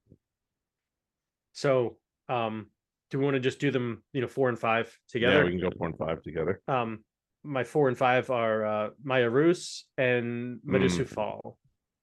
So, 1.52 1.96
um, 2.28 2.66
do 3.10 3.18
we 3.18 3.24
want 3.24 3.34
to 3.34 3.40
just 3.40 3.58
do 3.58 3.70
them, 3.70 4.04
you 4.12 4.20
know, 4.20 4.28
four 4.28 4.48
and 4.48 4.58
five 4.58 4.96
together 5.08 5.38
Yeah, 5.38 5.44
we 5.44 5.50
can 5.50 5.60
go 5.60 5.70
four 5.76 5.88
and 5.88 5.98
five 5.98 6.22
together. 6.22 6.60
Um, 6.68 7.00
my 7.42 7.64
four 7.64 7.88
and 7.88 7.96
five 7.96 8.30
are 8.30 8.66
uh 8.66 8.90
Maia 9.02 9.30
Roos 9.30 9.86
and 9.96 10.60
Madoussou 10.66 11.04
Mm. 11.04 11.08
Fall. 11.08 11.58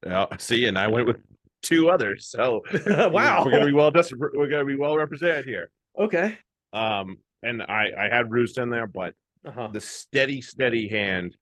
Yeah, 0.05 0.25
see, 0.39 0.65
and 0.65 0.77
I 0.77 0.87
went 0.87 1.07
with 1.07 1.17
two 1.65 1.89
others. 1.89 2.27
So 2.27 2.61
wow. 2.87 3.43
we're 3.43 3.51
gonna 3.51 3.65
be 3.65 3.73
well 3.73 3.91
we're 3.93 4.47
gonna 4.47 4.65
be 4.65 4.75
well 4.77 4.95
represented 4.95 5.45
here. 5.45 5.69
okay. 5.99 6.37
Um, 6.73 7.17
and 7.43 7.61
I 7.63 7.91
I 7.97 8.09
had 8.15 8.31
Roost 8.31 8.57
in 8.57 8.69
there, 8.69 8.87
but 8.87 9.13
Uh-huh. 9.45 9.69
the 9.71 9.81
steady, 9.81 10.41
steady 10.41 10.87
hand 10.87 11.35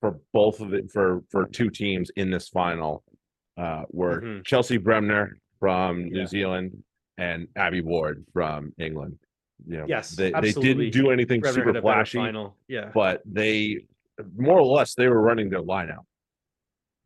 for 0.00 0.18
both 0.32 0.60
of 0.60 0.74
it 0.74 0.90
for 0.90 1.22
for 1.30 1.46
two 1.46 1.70
teams 1.70 2.10
in 2.16 2.30
this 2.30 2.48
final 2.48 3.02
uh 3.56 3.84
were 3.90 4.20
Mhm. 4.20 4.44
Chelsea 4.44 4.76
Bremner 4.78 5.36
from 5.60 6.04
New 6.04 6.20
Yeah. 6.20 6.26
Zealand 6.26 6.82
and 7.16 7.48
Abby 7.56 7.80
Ward 7.80 8.24
from 8.32 8.72
England. 8.78 9.18
You 9.66 9.78
know, 9.78 9.86
Yes, 9.88 10.10
they, 10.10 10.30
they 10.30 10.52
didn't 10.52 10.90
do 10.92 11.10
anything 11.10 11.40
Bremner 11.40 11.54
super 11.54 11.68
had 11.70 11.76
a 11.76 11.82
better 11.82 11.94
flashy, 11.96 12.18
final. 12.18 12.56
Yeah. 12.68 12.90
but 12.94 13.22
they 13.26 13.86
more 14.36 14.58
or 14.60 14.66
less 14.66 14.94
they 14.94 15.08
were 15.08 15.20
running 15.20 15.48
their 15.50 15.62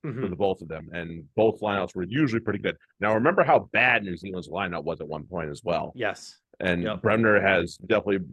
lineup 0.04 0.20
for 0.20 0.28
the 0.28 0.36
both 0.36 0.60
of 0.62 0.68
them, 0.68 0.88
and 0.92 1.24
both 1.36 1.60
lineouts 1.60 1.94
were 1.94 2.04
usually 2.04 2.40
pretty 2.40 2.58
good. 2.58 2.76
Now 3.00 3.14
remember 3.14 3.44
how 3.44 3.68
bad 3.72 4.02
New 4.02 4.16
Zealand's 4.16 4.48
lineup 4.48 4.84
was 4.84 5.00
at 5.00 5.08
one 5.08 5.24
point 5.24 5.50
as 5.50 5.62
well. 5.64 5.92
Yes. 5.94 6.38
And 6.60 6.82
Yep. 6.82 7.02
Bremner 7.02 7.40
has 7.40 7.76
definitely 7.76 8.26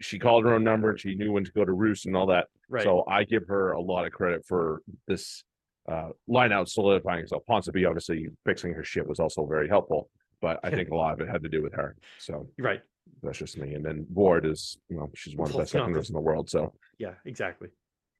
she 0.00 0.18
called 0.18 0.44
her 0.44 0.54
own 0.54 0.64
number, 0.64 0.96
she 0.98 1.14
knew 1.14 1.32
when 1.32 1.44
to 1.44 1.52
go 1.52 1.64
to 1.64 1.72
roost 1.72 2.06
and 2.06 2.16
all 2.16 2.26
that. 2.26 2.48
Right. 2.68 2.82
So 2.82 3.04
I 3.08 3.24
give 3.24 3.46
her 3.48 3.72
a 3.72 3.80
lot 3.80 4.06
of 4.06 4.12
credit 4.12 4.44
for 4.46 4.82
this 5.06 5.44
uh 5.90 6.08
line 6.26 6.52
out 6.52 6.68
solidifying 6.68 7.22
itself. 7.22 7.42
Ponsonby 7.48 7.86
obviously 7.86 8.28
fixing 8.44 8.72
her 8.74 8.84
shit 8.84 9.06
was 9.06 9.20
also 9.20 9.46
very 9.46 9.68
helpful, 9.68 10.10
but 10.40 10.60
I 10.62 10.70
think 10.74 10.90
a 10.90 10.94
lot 10.94 11.14
of 11.14 11.20
it 11.20 11.30
had 11.30 11.42
to 11.42 11.48
do 11.48 11.62
with 11.62 11.74
her. 11.74 11.96
So 12.18 12.48
right. 12.58 12.80
that's 13.22 13.38
just 13.38 13.58
me. 13.58 13.74
And 13.74 13.84
then 13.84 14.06
Ward 14.12 14.46
is, 14.46 14.78
you 14.88 14.96
know, 14.96 15.10
she's 15.14 15.36
one 15.36 15.48
of 15.48 15.52
the 15.52 15.58
best 15.60 15.74
no, 15.74 15.80
seconders 15.80 16.08
in 16.08 16.14
the 16.14 16.20
world. 16.20 16.50
So 16.50 16.72
Yeah, 16.98 17.14
exactly. 17.24 17.68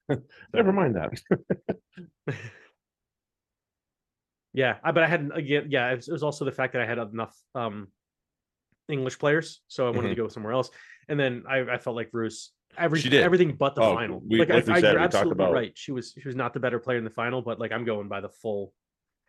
never 0.53 0.73
mind 0.73 0.97
that. 0.97 1.11
Yeah, 4.55 4.77
I, 4.85 4.93
but 4.93 5.03
I 5.03 5.09
had 5.09 5.31
again, 5.35 5.67
yeah, 5.69 5.91
it 5.91 5.97
was, 5.97 6.09
it 6.09 6.13
was 6.13 6.23
also 6.23 6.45
the 6.45 6.53
fact 6.53 6.73
that 6.75 6.83
I 6.83 6.87
had 6.87 6.99
enough 6.99 7.37
um 7.55 7.89
English 8.89 9.19
players, 9.19 9.61
so 9.69 9.87
I 9.87 9.91
wanted 9.91 10.11
to 10.11 10.15
go 10.15 10.29
somewhere 10.29 10.53
else. 10.53 10.71
And 11.09 11.19
then 11.21 11.43
I, 11.49 11.59
I 11.75 11.79
felt 11.79 11.97
like 11.97 12.11
Bruce 12.13 12.53
every 12.79 12.99
Mm-hmm. 12.99 13.03
She 13.05 13.09
did. 13.11 13.23
everything 13.23 13.57
but 13.57 13.75
the 13.75 13.83
Oh, 13.83 13.95
final. 13.95 14.21
we- 14.27 14.39
like, 14.39 14.49
like 14.49 14.67
we 14.67 14.73
I, 14.73 14.77
I, 14.77 14.79
you're 14.81 14.91
we 14.93 14.97
talked 14.99 15.15
absolutely 15.15 15.45
about- 15.45 15.53
right. 15.53 15.73
She 15.75 15.93
was 15.93 16.13
she 16.21 16.27
was 16.29 16.37
not 16.37 16.55
the 16.55 16.61
better 16.61 16.79
player 16.79 16.99
in 16.99 17.05
the 17.05 17.11
final, 17.11 17.43
but 17.43 17.59
like 17.59 17.73
I'm 17.73 17.85
going 17.85 18.09
by 18.09 18.21
the 18.21 18.29
full. 18.29 18.73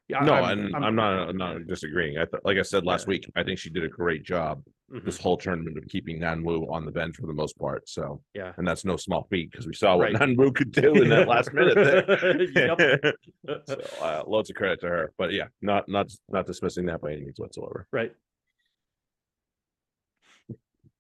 Yeah, 0.08 0.20
no, 0.20 0.34
I'm- 0.34 0.60
and 0.60 0.76
I'm, 0.76 0.84
I'm- 0.84 0.95
not 0.95 1.30
I'm 1.30 1.38
not 1.38 1.66
disagreeing. 1.68 2.18
I 2.20 2.26
thought 2.26 2.45
like 2.45 2.58
I 2.58 2.62
said 2.62 2.86
last 2.86 3.03
Yeah. 3.06 3.10
week, 3.12 3.32
I 3.36 3.43
think 3.43 3.58
she 3.60 3.70
did 3.72 3.84
a 3.84 3.88
great 3.89 4.24
job 4.24 4.64
Mhm. 4.93 5.03
this 5.03 5.18
whole 5.20 5.36
tournament 5.36 5.80
of 5.80 5.88
keeping 5.88 6.20
Ngan-Woo 6.20 6.68
on 6.72 6.86
the 6.86 6.91
bench 6.91 7.16
for 7.16 7.26
the 7.26 7.34
most 7.34 7.58
part. 7.58 7.89
So 7.89 8.22
Yeah. 8.36 8.53
and 8.58 8.68
that's 8.68 8.86
no 8.86 8.97
small 8.97 9.24
feat 9.32 9.49
because 9.49 9.66
we 9.66 9.74
saw 9.74 9.95
what 9.97 10.14
Right. 10.14 10.16
Ngan-Woo 10.22 10.51
could 10.51 10.72
do 10.72 10.93
in 11.01 11.10
that 11.10 11.28
last 11.28 11.51
minute 11.53 11.74
there. 11.76 13.14
So 13.66 13.80
uh, 14.01 14.24
loads 14.28 14.49
of 14.51 14.56
credit 14.56 14.80
to 14.82 14.88
her. 14.88 15.12
But 15.18 15.34
yeah, 15.34 15.47
not 15.62 15.89
not 15.89 16.12
not 16.30 16.45
dismissing 16.45 16.86
that 16.86 17.01
by 17.01 17.14
any 17.14 17.22
means 17.22 17.39
whatsoever. 17.39 17.88
right. 17.91 18.14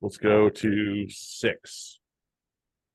Let's 0.01 0.17
go 0.17 0.49
to 0.49 1.07
six. 1.09 1.99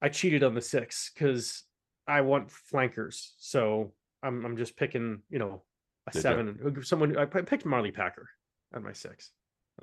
I 0.03 0.09
cheated 0.09 0.43
on 0.43 0.55
the 0.55 0.61
six 0.61 1.11
because 1.15 1.65
I 2.07 2.21
want 2.23 2.51
flankers. 2.51 3.35
So 3.39 3.93
I'm 4.23 4.45
I'm 4.45 4.57
just 4.57 4.77
picking, 4.77 5.23
you 5.31 5.39
know, 5.39 5.63
a 6.09 6.11
Did 6.13 6.23
seven. 6.23 6.59
uh, 6.79 6.83
Someone 6.83 7.17
I 7.17 7.25
picked 7.27 7.65
Marlie 7.65 7.93
Packer 7.93 8.29
on 8.75 8.83
my 8.83 8.93
six. 8.93 9.31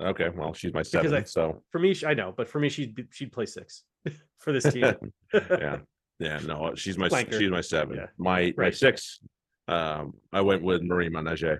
Okay, 0.00 0.28
well, 0.28 0.52
she's 0.54 0.72
my 0.72 0.82
seven, 0.82 1.12
I- 1.14 1.22
so 1.24 1.62
For 1.70 1.78
me, 1.80 1.94
I 2.06 2.14
know, 2.14 2.32
but 2.36 2.48
for 2.48 2.60
me, 2.60 2.68
she'd 2.68 2.94
be- 2.94 3.06
she'd 3.10 3.32
play 3.32 3.46
six 3.46 3.84
for 4.38 4.52
this 4.52 4.64
team. 4.72 4.84
yeah, 5.34 5.78
yeah. 6.18 6.38
No, 6.46 6.74
she's 6.74 6.96
my 6.98 7.08
she's 7.08 7.50
my 7.50 7.60
seven. 7.60 7.96
Yeah. 7.96 8.06
My 8.16 8.52
my 8.56 8.70
six. 8.70 9.20
Um, 9.66 10.14
I 10.32 10.40
went 10.40 10.62
with 10.62 10.82
Marie 10.82 11.08
Menage. 11.10 11.58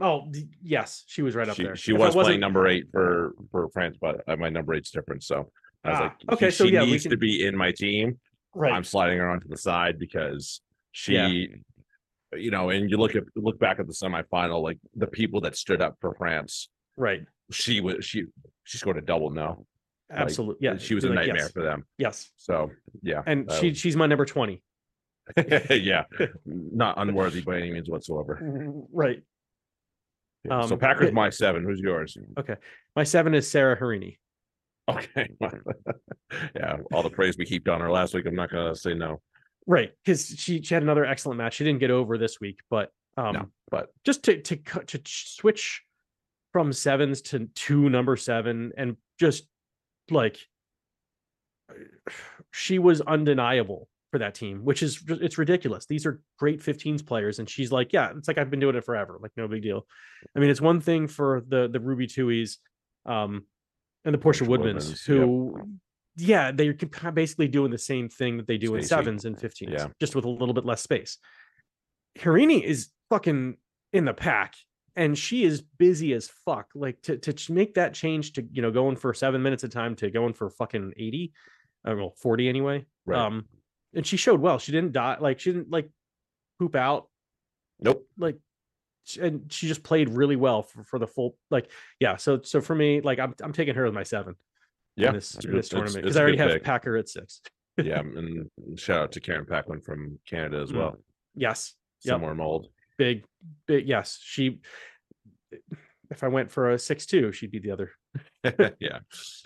Oh 0.00 0.30
yes, 0.62 1.04
she 1.06 1.22
was 1.22 1.36
right 1.36 1.48
up 1.48 1.56
She 1.56 1.62
there. 1.62 1.76
she 1.76 1.92
If 1.92 1.98
was 2.00 2.14
playing 2.14 2.40
number 2.40 2.66
eight 2.66 2.86
for 2.90 3.34
for 3.50 3.68
France, 3.70 3.96
but 4.00 4.22
uh, 4.26 4.36
my 4.36 4.48
number 4.48 4.74
eight's 4.74 4.90
different. 4.90 5.22
So 5.22 5.50
I 5.84 5.90
was 5.90 5.98
Ah, 5.98 6.02
like, 6.02 6.12
okay, 6.32 6.46
she, 6.50 6.56
so 6.56 6.64
she 6.66 6.72
yeah, 6.72 6.80
we 6.82 6.90
needs 6.92 7.04
to 7.04 7.16
be 7.16 7.46
in 7.46 7.56
my 7.56 7.70
team. 7.72 8.18
right. 8.54 8.72
I'm 8.72 8.84
sliding 8.84 9.18
her 9.18 9.28
onto 9.28 9.46
the 9.48 9.56
side 9.58 9.98
because 9.98 10.60
she, 10.92 11.14
Yeah. 11.14 11.56
You 12.36 12.50
know, 12.50 12.70
and 12.70 12.90
you 12.90 12.96
look 12.96 13.14
at 13.14 13.24
look 13.36 13.58
back 13.58 13.78
at 13.80 13.86
the 13.86 13.92
semifinal, 13.92 14.62
like 14.62 14.78
the 14.94 15.06
people 15.06 15.40
that 15.42 15.56
stood 15.56 15.80
up 15.82 15.96
for 16.00 16.14
France. 16.14 16.68
right. 16.96 17.22
She 17.50 17.80
was 17.82 18.04
she 18.04 18.24
she 18.64 18.78
scored 18.78 18.96
a 18.96 19.02
double. 19.02 19.30
Like, 19.32 19.56
Absolutely. 20.10 20.64
Yeah. 20.66 20.78
she 20.78 20.94
was 20.94 21.04
a 21.04 21.08
like, 21.08 21.16
nightmare 21.16 21.36
Yes. 21.44 21.52
for 21.52 21.62
them. 21.62 21.84
yes. 21.98 22.30
So 22.36 22.70
yeah, 23.02 23.22
And 23.26 23.50
uh, 23.50 23.58
she 23.60 23.74
she's 23.74 23.96
my 23.96 24.06
number 24.06 24.24
20. 24.24 24.62
yeah, 25.70 26.04
not 26.46 26.94
unworthy 26.98 27.40
by 27.42 27.58
any 27.58 27.70
means 27.70 27.88
whatsoever. 27.90 28.40
Right. 28.92 29.22
Yeah, 30.44 30.62
so 30.66 30.74
Um, 30.74 30.78
Packers 30.80 31.08
it- 31.08 31.14
my 31.14 31.30
seven. 31.30 31.64
Who's 31.64 31.80
yours? 31.80 32.16
Okay. 32.38 32.56
My 32.96 33.04
seven 33.04 33.34
is 33.34 33.50
Sarah 33.50 33.78
Hirini. 33.78 34.18
Okay. 34.88 35.28
yeah, 36.54 36.76
all 36.92 37.02
the 37.02 37.10
praise 37.10 37.36
we 37.38 37.44
heaped 37.46 37.68
on 37.68 37.80
her 37.80 37.90
last 37.90 38.14
week. 38.14 38.26
I'm 38.26 38.34
not 38.34 38.50
gonna 38.50 38.74
say 38.76 38.94
no. 38.94 39.20
Right. 39.66 39.92
Because 40.04 40.26
she, 40.26 40.62
she 40.62 40.74
had 40.74 40.82
another 40.82 41.04
excellent 41.04 41.38
match. 41.38 41.54
She 41.54 41.64
didn't 41.64 41.80
get 41.80 41.90
over 41.90 42.18
this 42.18 42.40
week, 42.40 42.60
but 42.70 42.90
um 43.16 43.32
No, 43.32 43.46
but 43.70 43.88
just 44.04 44.24
to 44.24 44.40
to 44.42 44.56
cut 44.56 44.88
to 44.88 45.00
switch 45.06 45.82
from 46.52 46.72
sevens 46.72 47.22
to 47.22 47.48
two 47.54 47.88
number 47.88 48.16
seven 48.16 48.72
and 48.76 48.96
just 49.18 49.46
like 50.10 50.38
she 52.52 52.78
was 52.78 53.00
undeniable 53.00 53.88
for 54.14 54.18
that 54.18 54.36
team, 54.36 54.60
which 54.64 54.84
is 54.84 55.02
it's 55.08 55.38
ridiculous. 55.38 55.86
These 55.86 56.06
are 56.06 56.20
great 56.38 56.60
15s 56.60 57.04
players, 57.04 57.40
and 57.40 57.50
she's 57.50 57.72
like, 57.72 57.92
yeah, 57.92 58.12
it's 58.16 58.28
like 58.28 58.38
I've 58.38 58.48
been 58.48 58.60
doing 58.60 58.76
it 58.76 58.84
forever, 58.84 59.18
like 59.20 59.32
no 59.36 59.48
big 59.48 59.60
deal. 59.60 59.88
I 60.36 60.38
mean, 60.38 60.50
it's 60.50 60.60
one 60.60 60.80
thing 60.80 61.08
for 61.08 61.42
the 61.48 61.66
the 61.66 61.80
Ruby 61.80 62.06
Tuis, 62.06 62.58
um, 63.06 63.44
and 64.04 64.14
the 64.14 64.18
Portia 64.18 64.44
Portia 64.44 64.62
Woodmans, 64.62 64.92
Woodmans, 64.92 65.04
who, 65.04 65.78
yeah, 66.16 66.52
they're 66.52 66.74
basically 66.74 67.48
doing 67.48 67.70
the 67.70 67.78
same 67.78 68.08
thing 68.08 68.36
that 68.36 68.46
they 68.46 68.58
do 68.58 68.74
in 68.74 68.82
sevens 68.82 69.24
and 69.24 69.36
15s, 69.36 69.70
Yeah. 69.70 69.88
just 70.00 70.14
with 70.14 70.24
a 70.24 70.28
little 70.28 70.54
bit 70.54 70.64
less 70.64 70.82
space. 70.82 71.18
Hirini 72.18 72.62
is 72.62 72.90
fucking 73.10 73.56
in 73.92 74.04
the 74.04 74.14
pack 74.14 74.54
and 74.96 75.18
she 75.18 75.44
is 75.44 75.62
busy 75.78 76.12
as 76.12 76.30
fuck. 76.44 76.70
Like 76.74 77.00
to 77.02 77.16
to 77.18 77.52
make 77.52 77.74
that 77.74 77.94
change 77.94 78.34
to 78.34 78.46
you 78.52 78.62
know 78.62 78.70
going 78.70 78.96
for 78.96 79.12
seven 79.12 79.42
minutes 79.42 79.64
a 79.64 79.68
time 79.68 79.96
to 79.96 80.10
going 80.10 80.34
for 80.34 80.50
fucking 80.50 80.92
80, 80.96 81.32
uh, 81.86 81.94
well, 81.96 82.14
40 82.18 82.48
anyway. 82.48 82.86
Right. 83.06 83.18
Um, 83.18 83.46
and 83.94 84.06
she 84.06 84.16
showed 84.16 84.40
well. 84.40 84.58
She 84.58 84.72
didn't 84.72 84.92
die, 84.92 85.16
like 85.20 85.40
she 85.40 85.52
didn't 85.52 85.70
like 85.70 85.90
poop 86.58 86.76
out, 86.76 87.08
nope. 87.80 88.06
like 88.16 88.38
and 89.20 89.52
she 89.52 89.68
just 89.68 89.82
played 89.82 90.08
really 90.08 90.36
well 90.36 90.62
for, 90.62 90.84
for 90.84 90.98
the 90.98 91.06
full 91.06 91.36
like 91.50 91.70
yeah. 91.98 92.16
So 92.16 92.40
so 92.42 92.60
for 92.60 92.74
me, 92.74 93.00
like 93.00 93.18
I'm 93.18 93.34
I'm 93.42 93.52
taking 93.52 93.74
her 93.74 93.84
with 93.84 93.94
my 93.94 94.04
seven 94.04 94.36
Yeah, 94.96 95.08
in 95.08 95.14
this, 95.14 95.34
in 95.34 95.50
this 95.52 95.66
it's- 95.66 95.68
tournament 95.68 96.02
because 96.04 96.16
I 96.16 96.20
already 96.22 96.38
have 96.38 96.50
pick. 96.50 96.64
Packer 96.64 96.96
at 96.96 97.08
six. 97.08 97.40
yeah, 97.82 97.98
and 98.00 98.48
shout 98.76 99.02
out 99.02 99.12
to 99.12 99.20
Karen 99.20 99.44
Paquin 99.46 99.80
from 99.80 100.18
Canada 100.28 100.60
as 100.62 100.70
Mm. 100.70 100.76
well. 100.78 100.96
Yes. 101.34 101.74
Yep. 102.04 102.14
Similar 102.14 102.34
mold. 102.34 102.68
Big 102.98 103.24
big 103.66 103.88
yes. 103.88 104.18
She 104.22 104.60
if 106.10 106.22
I 106.22 106.28
went 106.28 106.50
for 106.52 106.70
a 106.70 106.78
six 106.78 107.06
two, 107.06 107.32
she'd 107.32 107.50
be 107.50 107.58
the 107.58 107.72
other 107.72 107.90
yeah. 108.78 109.00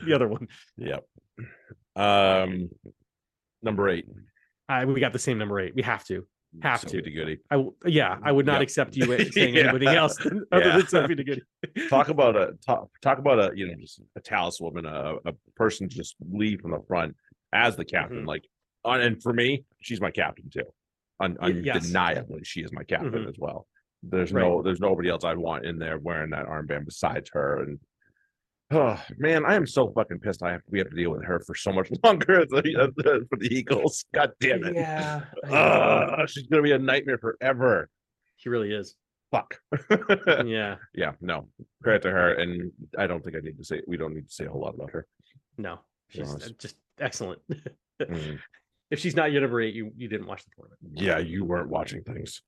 the 0.04 0.12
other 0.14 0.28
one. 0.28 0.48
Yep. 0.76 1.04
Um, 1.96 2.68
number 3.62 3.88
eight. 3.88 4.06
I 4.68 4.84
we 4.84 5.00
got 5.00 5.12
the 5.14 5.18
same 5.18 5.38
number 5.38 5.58
eight. 5.60 5.74
We 5.74 5.82
have 5.82 6.04
to. 6.04 6.26
Have 6.62 6.80
to. 6.82 6.88
Sophie 6.88 7.10
Goede. 7.12 7.38
I 7.50 7.62
yeah, 7.86 8.16
I 8.22 8.32
would 8.32 8.46
not 8.46 8.54
Yep. 8.54 8.62
accept 8.62 8.96
you 8.96 9.04
saying 9.32 9.54
Yeah. 9.54 9.68
anything 9.68 9.88
else 9.88 10.16
than- 10.16 10.44
other 10.52 10.64
Yeah. 10.64 10.76
than 10.78 10.86
Sophie 10.86 11.14
de 11.14 11.24
Goede. 11.24 11.42
Talk 11.90 12.08
about 12.08 12.36
a 12.36 12.52
talk, 12.66 12.88
talk 13.02 13.18
about 13.18 13.38
a 13.38 13.56
you 13.56 13.66
know 13.68 13.74
just 13.78 14.00
a 14.16 14.20
talisman, 14.20 14.86
a, 14.86 15.16
a 15.26 15.32
person 15.56 15.88
just 15.88 16.16
lead 16.32 16.60
from 16.62 16.70
the 16.72 16.80
front 16.88 17.14
as 17.52 17.76
the 17.76 17.84
captain. 17.84 18.22
Mhm. 18.22 18.26
Like, 18.26 18.44
on 18.84 19.00
and 19.02 19.22
for 19.22 19.32
me, 19.32 19.64
she's 19.82 20.00
my 20.00 20.10
captain 20.10 20.48
too. 20.50 20.62
Un, 21.20 21.36
Y- 21.40 21.48
yes. 21.64 21.76
undeniably, 21.76 22.40
she 22.44 22.62
is 22.62 22.72
my 22.72 22.82
captain 22.84 23.12
Mhm. 23.12 23.28
as 23.28 23.34
well. 23.38 23.66
There's 24.02 24.32
Right. 24.32 24.42
no 24.42 24.62
there's 24.62 24.80
nobody 24.80 25.10
else 25.10 25.24
I'd 25.24 25.36
want 25.38 25.66
in 25.66 25.78
there 25.78 25.98
wearing 25.98 26.30
that 26.30 26.46
armband 26.46 26.86
besides 26.86 27.28
her. 27.34 27.62
And 27.62 27.78
oh 28.70 29.02
man, 29.18 29.44
I 29.46 29.54
am 29.54 29.66
so 29.66 29.90
fucking 29.92 30.20
pissed. 30.20 30.42
I 30.42 30.52
have 30.52 30.62
we 30.70 30.78
have 30.78 30.90
to 30.90 30.96
deal 30.96 31.10
with 31.10 31.24
her 31.24 31.40
for 31.40 31.54
so 31.54 31.72
much 31.72 31.90
longer 32.04 32.46
for 32.50 32.62
the 32.62 33.48
Eagles. 33.50 34.04
God 34.14 34.32
damn 34.40 34.64
it. 34.64 34.74
Yeah, 34.74 35.22
I 35.44 35.48
know. 35.48 35.54
Ah, 36.18 36.26
she's 36.26 36.46
gonna 36.46 36.62
be 36.62 36.72
a 36.72 36.78
nightmare 36.78 37.18
forever. 37.18 37.88
he 38.36 38.48
really 38.48 38.72
is. 38.72 38.94
Fuck. 39.30 39.58
Yeah, 40.46 40.76
yeah, 40.94 41.12
no. 41.20 41.48
Credit 41.82 42.02
to 42.02 42.10
her, 42.10 42.32
and 42.34 42.72
I 42.98 43.06
don't 43.06 43.22
think 43.22 43.36
I 43.36 43.40
need 43.40 43.58
to 43.58 43.64
say 43.64 43.82
we 43.86 43.96
don't 43.96 44.14
need 44.14 44.26
to 44.28 44.32
say 44.34 44.46
a 44.46 44.50
whole 44.50 44.62
lot 44.62 44.74
about 44.74 44.90
her. 44.92 45.06
no, 45.58 45.80
she's 46.08 46.34
uh, 46.34 46.48
just 46.58 46.76
excellent. 46.98 47.40
Mm, 48.00 48.38
if 48.92 49.00
she's 49.00 49.16
not 49.16 49.32
your 49.32 49.40
number 49.40 49.60
eight, 49.60 49.74
you 49.74 49.90
you 49.96 50.06
didn't 50.06 50.28
watch 50.28 50.44
the 50.44 50.50
tournament. 50.54 50.78
Yeah, 50.94 51.18
you 51.18 51.44
weren't 51.44 51.68
watching 51.68 52.04
things. 52.04 52.42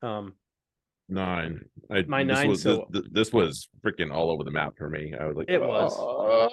Um, 0.00 0.32
Nine. 1.08 1.64
I, 1.90 2.02
My 2.02 2.24
this 2.24 2.34
nine, 2.36 2.48
Was, 2.48 2.62
so- 2.62 2.86
this, 2.90 3.02
this 3.12 3.32
was 3.32 3.68
freaking 3.84 4.12
all 4.12 4.30
over 4.30 4.42
the 4.44 4.50
map 4.50 4.74
for 4.76 4.88
me. 4.90 5.14
I 5.18 5.26
was 5.26 5.36
like, 5.36 5.48
It 5.48 5.60
was. 5.60 5.94
"Oh, 5.96 6.50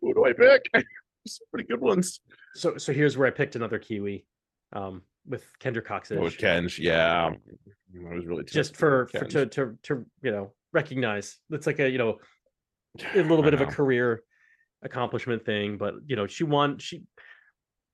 who 0.00 0.14
do 0.14 0.24
I 0.26 0.32
pick? 0.32 0.62
Some 1.26 1.46
pretty 1.50 1.66
good 1.68 1.80
ones. 1.80 2.20
so 2.54 2.76
so 2.76 2.92
here's 2.92 3.16
where 3.16 3.26
I 3.26 3.30
picked 3.30 3.56
another 3.56 3.78
Kiwi, 3.78 4.26
um, 4.74 5.02
with 5.26 5.42
Kendra 5.58 5.82
Cocksedge. 5.82 6.18
Oh, 6.18 6.22
with 6.22 6.36
Ken's, 6.36 6.78
yeah. 6.78 7.30
I 7.30 8.14
was 8.14 8.26
really 8.26 8.44
just 8.44 8.76
for, 8.76 9.06
for 9.06 9.24
to 9.24 9.46
to 9.46 9.78
to 9.84 10.04
you 10.22 10.30
know 10.32 10.52
recognize 10.72 11.38
it's 11.50 11.66
like 11.66 11.78
a 11.78 11.88
you 11.88 11.96
know 11.98 12.18
a 13.14 13.18
little 13.22 13.42
bit 13.42 13.54
of 13.54 13.60
a 13.60 13.66
career 13.66 14.22
accomplishment 14.82 15.46
thing 15.46 15.78
but 15.78 15.94
you 16.06 16.16
know 16.16 16.26
she 16.26 16.42
won 16.44 16.76
she 16.78 17.04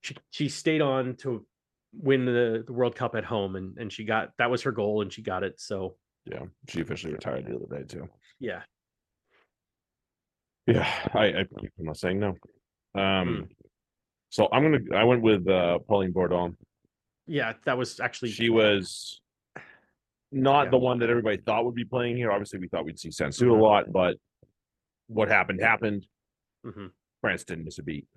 she 0.01 0.15
she 0.31 0.49
stayed 0.49 0.81
on 0.81 1.15
to 1.17 1.45
win 1.93 2.25
the, 2.25 2.63
the 2.65 2.73
world 2.73 2.95
cup 2.95 3.15
at 3.15 3.23
home 3.25 3.55
and 3.55 3.77
and 3.77 3.91
she 3.91 4.03
got 4.05 4.29
that 4.37 4.49
was 4.49 4.61
her 4.61 4.71
goal 4.71 5.01
and 5.01 5.11
she 5.11 5.21
got 5.21 5.43
it 5.43 5.59
so 5.59 5.95
Yeah, 6.25 6.45
she 6.69 6.81
officially 6.81 7.13
retired 7.13 7.45
the 7.45 7.55
other 7.55 7.79
day 7.79 7.83
too. 7.85 8.07
yeah 8.39 8.61
Yeah, 10.67 10.87
I, 11.13 11.25
I 11.25 11.39
I'm 11.39 11.69
not 11.79 11.97
saying 11.97 12.19
no. 12.19 12.35
Hmm. 12.95 12.99
Um, 12.99 13.47
so 14.29 14.47
I'm 14.51 14.63
gonna 14.63 14.97
I 14.97 15.03
went 15.03 15.21
with 15.21 15.47
uh 15.47 15.79
Pauline 15.87 16.11
Bourdon. 16.13 16.55
yeah 17.27 17.53
that 17.65 17.77
was 17.77 17.99
actually 17.99 18.31
She 18.31 18.49
was 18.49 19.19
not 20.31 20.65
Yeah. 20.65 20.69
the 20.71 20.77
one 20.77 20.99
that 20.99 21.09
everybody 21.09 21.37
thought 21.37 21.65
would 21.65 21.75
be 21.75 21.83
playing 21.83 22.15
here. 22.15 22.31
Obviously, 22.31 22.59
we 22.59 22.69
thought 22.69 22.85
we'd 22.85 22.97
see 22.99 23.09
Sansus 23.09 23.41
Mhm. 23.43 23.51
a 23.59 23.61
lot, 23.61 23.91
but 23.91 24.15
what 25.07 25.27
happened 25.27 25.59
happened. 25.61 26.07
Mhm. 26.65 26.91
France 27.19 27.43
didn't 27.43 27.65
miss 27.65 27.79
a 27.79 27.83
beat. 27.83 28.07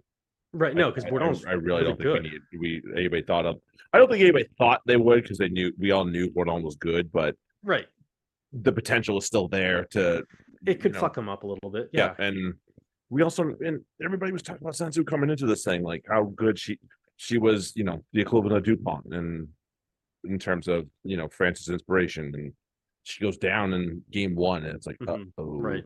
Right 0.57 0.75
no 0.75 0.91
because 0.91 1.05
I, 1.05 1.11
Bourdon's 1.11 1.45
I, 1.45 1.51
I 1.51 1.53
really 1.55 1.83
really 1.83 1.85
don't 1.85 1.97
think 1.97 2.03
good. 2.03 2.23
we 2.23 2.71
need 2.71 2.83
we 2.93 2.99
anybody 3.01 3.23
thought 3.23 3.45
of. 3.45 3.57
I 3.93 3.99
don't 3.99 4.09
think 4.09 4.23
anybody 4.23 4.47
thought 4.57 4.81
they 4.87 4.97
would 4.97 5.23
because 5.23 5.39
they 5.39 5.49
knew 5.49 5.73
we 5.79 5.91
all 5.91 6.05
knew 6.05 6.31
Bourdon 6.31 6.63
was 6.63 6.77
good, 6.77 7.11
but 7.13 7.35
right 7.63 7.87
the 8.53 8.73
potential 8.73 9.19
is 9.19 9.27
still 9.27 9.49
there 9.49 9.85
to 9.91 10.23
it 10.67 10.81
could 10.81 10.93
you 10.93 10.95
know, 10.95 11.01
fuck 11.01 11.15
them 11.15 11.29
up 11.29 11.43
a 11.43 11.47
little 11.47 11.71
bit 11.71 11.89
yeah. 11.93 12.15
yeah, 12.19 12.25
and 12.27 12.55
we 13.11 13.23
also 13.23 13.43
and 13.61 13.81
everybody 14.03 14.31
was 14.33 14.43
talking 14.43 14.63
about 14.63 14.75
Sansus 14.75 15.05
coming 15.07 15.29
into 15.29 15.45
this 15.47 15.65
thing, 15.65 15.83
like 15.83 16.05
how 16.09 16.25
good 16.37 16.59
she 16.59 16.79
she 17.17 17.37
was, 17.39 17.73
you 17.77 17.85
know, 17.85 18.03
the 18.13 18.21
equivalent 18.21 18.57
of 18.57 18.65
Dupont 18.65 19.07
and 19.13 19.49
in 20.25 20.39
terms 20.39 20.69
of 20.69 20.87
you 21.03 21.17
know 21.17 21.29
France's 21.29 21.69
inspiration 21.69 22.33
and 22.35 22.53
she 23.03 23.21
goes 23.21 23.37
down 23.37 23.75
in 23.75 24.03
game 24.11 24.35
one 24.35 24.65
and 24.65 24.75
it's 24.75 24.87
like 24.87 24.99
Mhm. 24.99 25.31
oh 25.37 25.59
right 25.61 25.85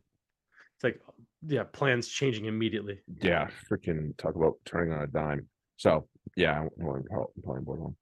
it's 0.75 0.83
like 0.83 0.99
yeah 1.47 1.63
plans 1.63 2.07
changing 2.07 2.45
immediately 2.45 2.99
yeah 3.21 3.49
freaking 3.69 4.15
talk 4.17 4.35
about 4.35 4.55
turning 4.65 4.93
on 4.93 5.03
a 5.03 5.07
dime 5.07 5.47
so 5.77 6.07
yeah 6.35 6.59
I'm 6.59 6.69
playing, 6.79 7.05
I'm 7.11 7.43
playing 7.43 7.63
Bourdon. 7.63 7.95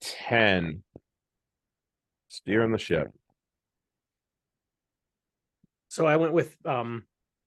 10 0.00 0.82
steering 2.28 2.72
the 2.72 2.78
ship 2.78 3.08
So 5.90 6.06
I 6.06 6.16
went 6.16 6.32
with 6.34 6.54
um 6.66 7.04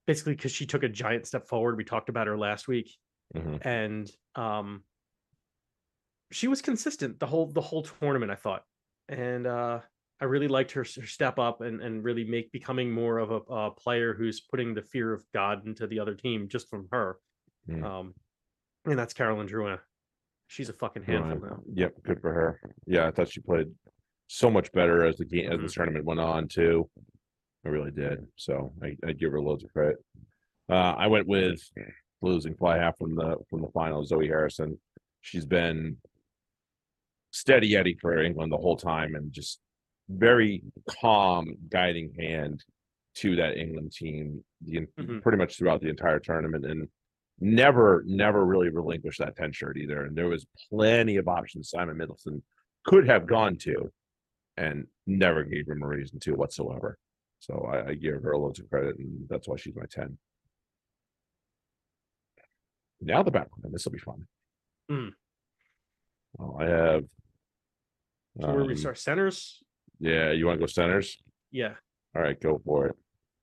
basically 0.08 0.34
because 0.36 0.52
she 0.52 0.66
took 0.66 0.84
a 0.84 0.89
giant 0.89 1.28
step 1.28 1.47
forward. 1.47 1.78
We 1.78 1.84
talked 1.86 2.10
about 2.10 2.28
her 2.28 2.38
last 2.38 2.68
week, 2.68 2.89
Mhm. 3.36 3.64
and 3.66 4.12
um 4.36 4.84
she 6.32 6.47
was 6.47 6.62
consistent 6.62 7.20
the 7.20 7.28
whole 7.28 7.45
the 7.52 7.62
whole 7.62 7.84
tournament, 7.84 8.32
I 8.32 8.36
thought. 8.36 8.64
And 9.08 9.45
uh 9.45 9.82
I 10.22 10.26
really 10.26 10.48
liked 10.48 10.72
her, 10.74 10.82
her 10.84 11.08
step 11.08 11.40
up 11.40 11.62
and 11.62 11.82
and 11.82 12.04
really 12.04 12.24
make 12.24 12.52
becoming 12.52 12.92
more 12.92 13.18
of 13.18 13.32
a, 13.32 13.38
a 13.52 13.72
player 13.72 14.14
who's 14.14 14.40
putting 14.42 14.74
the 14.76 14.84
fear 14.84 15.12
of 15.14 15.24
God 15.34 15.66
into 15.66 15.88
the 15.88 16.00
other 16.00 16.14
team 16.14 16.48
just 16.48 16.70
from 16.70 16.88
her. 16.92 17.18
Mm. 17.68 17.84
Um, 17.84 18.14
and 18.86 18.98
that's 18.98 19.14
Caroline 19.14 19.48
Drouin. 19.50 19.80
She's 20.48 20.70
a 20.70 20.74
fucking 20.74 21.04
handful 21.04 21.38
Right. 21.38 21.52
now. 21.52 21.64
Yep, 21.74 22.04
good 22.04 22.22
for 22.22 22.34
her. 22.34 22.60
Yeah, 22.86 23.08
I 23.08 23.12
thought 23.12 23.30
she 23.32 23.40
played 23.42 23.68
so 24.28 24.50
much 24.52 24.72
better 24.74 25.06
as 25.06 25.18
the 25.18 25.26
game 25.26 25.52
as 25.52 25.60
Mhm. 25.60 25.62
this 25.64 25.74
tournament 25.74 26.06
went 26.06 26.20
on 26.20 26.48
too. 26.48 26.90
I 27.66 27.70
really 27.70 27.92
did. 27.92 28.28
So 28.38 28.74
I, 28.82 28.96
I 29.06 29.14
give 29.14 29.32
her 29.32 29.42
loads 29.42 29.64
of 29.64 29.74
credit. 29.74 29.98
Uh, 30.70 30.74
I 30.98 31.08
went 31.08 31.28
with 31.28 31.62
losing 32.22 32.56
fly 32.56 32.78
half 32.78 32.98
from 32.98 33.16
the 33.16 33.38
from 33.50 33.62
the 33.62 33.70
final, 33.70 34.06
Zoe 34.06 34.28
Harrison. 34.28 34.80
She's 35.22 35.46
been 35.46 35.98
steady 37.32 37.76
Eddie 37.76 37.98
for 38.00 38.22
England 38.22 38.52
the 38.52 38.58
whole 38.58 38.78
time 38.78 39.16
and 39.16 39.32
just 39.32 39.60
very 40.10 40.64
calm 40.89 41.56
guiding 41.70 42.14
hand 42.18 42.64
to 43.16 43.36
that 43.36 43.58
England 43.58 43.91
team 43.91 44.43
the 44.62 44.88
Mhm. 44.97 45.22
pretty 45.22 45.38
much 45.38 45.58
throughout 45.58 45.82
the 45.82 45.89
entire 45.89 46.20
tournament 46.20 46.66
and 46.66 46.88
never 47.39 48.04
never 48.06 48.45
really 48.45 48.70
relinquished 48.70 49.20
that 49.20 49.36
10 49.36 49.52
shirt 49.52 49.78
either 49.78 50.06
and 50.06 50.16
there 50.16 50.28
was 50.28 50.45
plenty 50.70 51.18
of 51.18 51.28
options 51.28 51.70
Simon 51.70 51.97
Middleton 51.97 52.43
could 52.86 53.08
have 53.08 53.26
gone 53.28 53.56
to 53.58 53.91
and 54.58 54.86
never 55.08 55.43
gave 55.43 55.68
him 55.68 55.82
a 55.82 55.88
reason 55.88 56.20
to 56.20 56.34
whatsoever 56.36 56.97
so 57.39 57.66
I, 57.72 57.89
I 57.89 57.93
give 57.95 58.22
her 58.22 58.32
a 58.32 58.38
loads 58.38 58.60
of 58.60 58.70
credit 58.70 58.97
and 58.99 59.28
that's 59.28 59.47
why 59.47 59.56
she's 59.58 59.76
my 59.76 59.86
10 59.89 60.18
now 63.02 63.24
the 63.24 63.32
back 63.32 63.47
one 63.58 63.72
this 63.72 63.86
will 63.86 63.91
be 63.93 63.97
fun 63.99 64.28
Mm. 64.89 65.14
well, 66.34 66.58
I 66.60 66.66
have 66.66 67.06
So 68.39 68.47
where 68.54 68.66
we 68.66 68.74
um, 68.74 68.78
start 68.78 68.97
centers. 68.97 69.64
Yeah 70.02 70.32
you 70.32 70.45
want 70.47 70.58
to 70.60 70.64
go 70.64 70.68
centers 70.68 71.18
Yeah. 71.52 71.74
all 72.16 72.22
right 72.22 72.39
go 72.41 72.60
for 72.66 72.88
it 72.88 72.95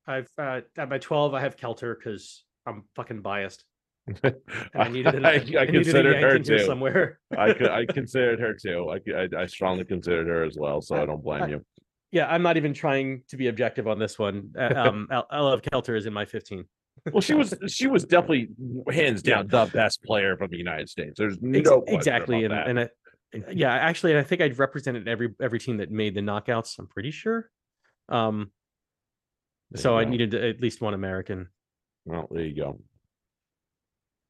I've 0.07 0.31
uh 0.39 0.63
at 0.79 0.89
my 0.89 0.97
12, 0.99 1.35
I 1.35 1.41
have 1.43 1.57
Kelter 1.57 1.95
because 1.95 2.43
I'm 2.67 2.85
fucking 2.97 3.21
biased. 3.21 3.65
And 4.23 4.35
I, 4.75 4.89
needed 4.89 5.15
an, 5.17 5.27
I, 5.27 5.33
I, 5.33 5.35
I 5.35 5.39
needed 5.41 5.57
a 5.57 5.67
considered 5.73 6.13
yank 6.13 6.23
her 6.25 6.37
in 6.37 6.45
here 6.45 6.59
too. 6.61 6.65
somewhere. 6.65 7.19
I 7.37 7.53
could, 7.53 7.69
I 7.69 7.85
considered 8.01 8.41
her 8.41 8.55
too. 8.55 8.89
I, 8.89 8.99
c- 9.01 9.15
I, 9.15 9.43
I 9.43 9.45
strongly 9.47 9.85
considered 9.85 10.27
her 10.29 10.45
as 10.45 10.57
well, 10.59 10.81
so 10.81 10.97
I 10.97 11.05
don't 11.05 11.23
blame 11.23 11.51
you. 11.51 11.63
yeah, 12.11 12.27
I'm 12.27 12.43
not 12.43 12.57
even 12.57 12.73
trying 12.73 13.23
to 13.29 13.37
be 13.37 13.49
objective 13.49 13.87
on 13.87 13.99
this 13.99 14.19
one. 14.19 14.51
Uh, 14.59 14.73
um, 14.77 15.09
I, 15.11 15.23
I 15.31 15.41
love 15.41 15.61
Kelter 15.61 15.95
is 15.95 16.07
in 16.07 16.15
my 16.15 16.25
15. 16.25 16.65
Well, 17.13 17.21
she 17.21 17.35
was, 17.35 17.55
she 17.69 17.87
was 17.87 18.05
definitely 18.05 18.49
hands 18.91 19.23
down 19.23 19.47
the 19.47 19.67
best 19.67 20.03
player 20.03 20.37
from 20.39 20.49
the 20.51 20.57
United 20.57 20.89
States. 20.89 21.15
There's 21.19 21.35
Ex- 21.35 21.69
no 21.69 21.83
question 21.83 21.95
exactly, 21.99 22.45
and 22.45 22.53
about 22.55 22.65
that. 22.65 22.71
and 22.71 22.81
I, 22.81 22.89
yeah, 23.53 23.73
actually, 23.75 24.17
I 24.17 24.23
think 24.23 24.41
I'd 24.41 24.59
represented 24.59 25.07
every 25.09 25.35
every 25.41 25.59
team 25.59 25.77
that 25.79 25.91
made 25.91 26.15
the 26.15 26.21
knockouts. 26.21 26.79
I'm 26.79 26.87
pretty 26.87 27.11
sure. 27.11 27.51
Um, 28.09 28.51
There 29.71 29.83
so 29.83 29.97
I 29.99 30.05
go. 30.05 30.11
needed 30.11 30.35
at 30.35 30.61
least 30.61 30.81
one 30.81 30.95
American. 30.95 31.49
Well, 32.07 32.27
there 32.31 32.45
you 32.45 32.57
go. 32.57 32.81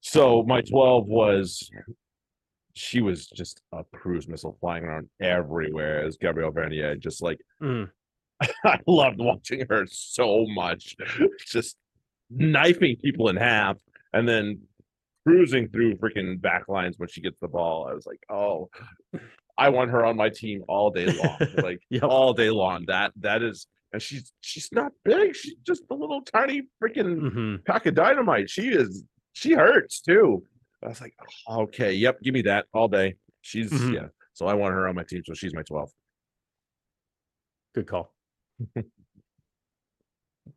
So 0.01 0.43
my 0.45 0.61
12 0.63 1.07
was 1.07 1.71
she 2.75 3.01
was 3.01 3.27
just 3.27 3.61
a 3.73 3.83
cruise 3.95 4.29
missile 4.29 4.57
flying 4.61 4.85
around 4.85 5.09
everywhere 5.21 6.05
as 6.05 6.17
Gabrielle 6.17 6.51
Vernier. 6.53 6.97
Just 6.97 7.23
like 7.23 7.39
Mm, 7.63 7.91
I 8.65 8.79
loved 8.87 9.19
watching 9.19 9.65
her 9.69 9.85
so 9.89 10.47
much, 10.47 10.97
just 11.47 11.77
knifing 12.31 12.97
people 12.97 13.29
in 13.29 13.37
half 13.37 13.77
and 14.13 14.29
then 14.29 14.61
cruising 15.29 15.68
through 15.68 15.97
freaking 15.97 16.41
back 16.41 16.68
lines 16.68 16.99
when 16.99 17.09
she 17.09 17.20
gets 17.20 17.39
the 17.41 17.49
ball. 17.49 17.87
I 17.89 17.95
was 17.95 18.07
like, 18.07 18.20
oh, 18.31 18.70
I 19.57 19.68
want 19.70 19.91
her 19.91 20.05
on 20.05 20.16
my 20.16 20.29
team 20.29 20.64
all 20.68 20.91
day 20.91 21.07
long, 21.07 21.39
like 21.62 21.81
Yep. 21.91 22.03
all 22.05 22.33
day 22.33 22.51
long. 22.51 22.85
That 22.87 23.12
that 23.20 23.43
is, 23.43 23.66
and 23.93 24.01
she's 24.01 24.33
she's 24.41 24.70
not 24.72 24.93
big. 25.05 25.35
She's 25.37 25.55
just 25.66 25.83
a 25.91 25.95
little 25.95 26.22
tiny 26.22 26.62
freaking 26.83 27.20
mhm. 27.20 27.64
pack 27.64 27.87
of 27.87 27.95
dynamite. 27.95 28.49
She 28.51 28.68
is 28.68 29.05
she 29.33 29.53
hurts 29.55 30.01
too. 30.01 30.45
I 30.85 30.89
was 30.89 31.01
like, 31.01 31.14
okay, 31.51 31.93
yep, 31.93 32.20
give 32.22 32.35
me 32.35 32.43
that 32.43 32.66
all 32.72 32.89
day. 32.89 33.16
She's 33.43 33.70
Mhm. 33.70 33.95
yeah. 33.95 34.07
So 34.33 34.47
I 34.47 34.55
want 34.55 34.74
her 34.74 34.87
on 34.89 34.95
my 34.95 35.03
team, 35.03 35.22
so 35.26 35.35
she's 35.35 35.53
my 35.53 35.62
12. 35.62 35.91
Good 37.74 37.89
call. 37.89 38.14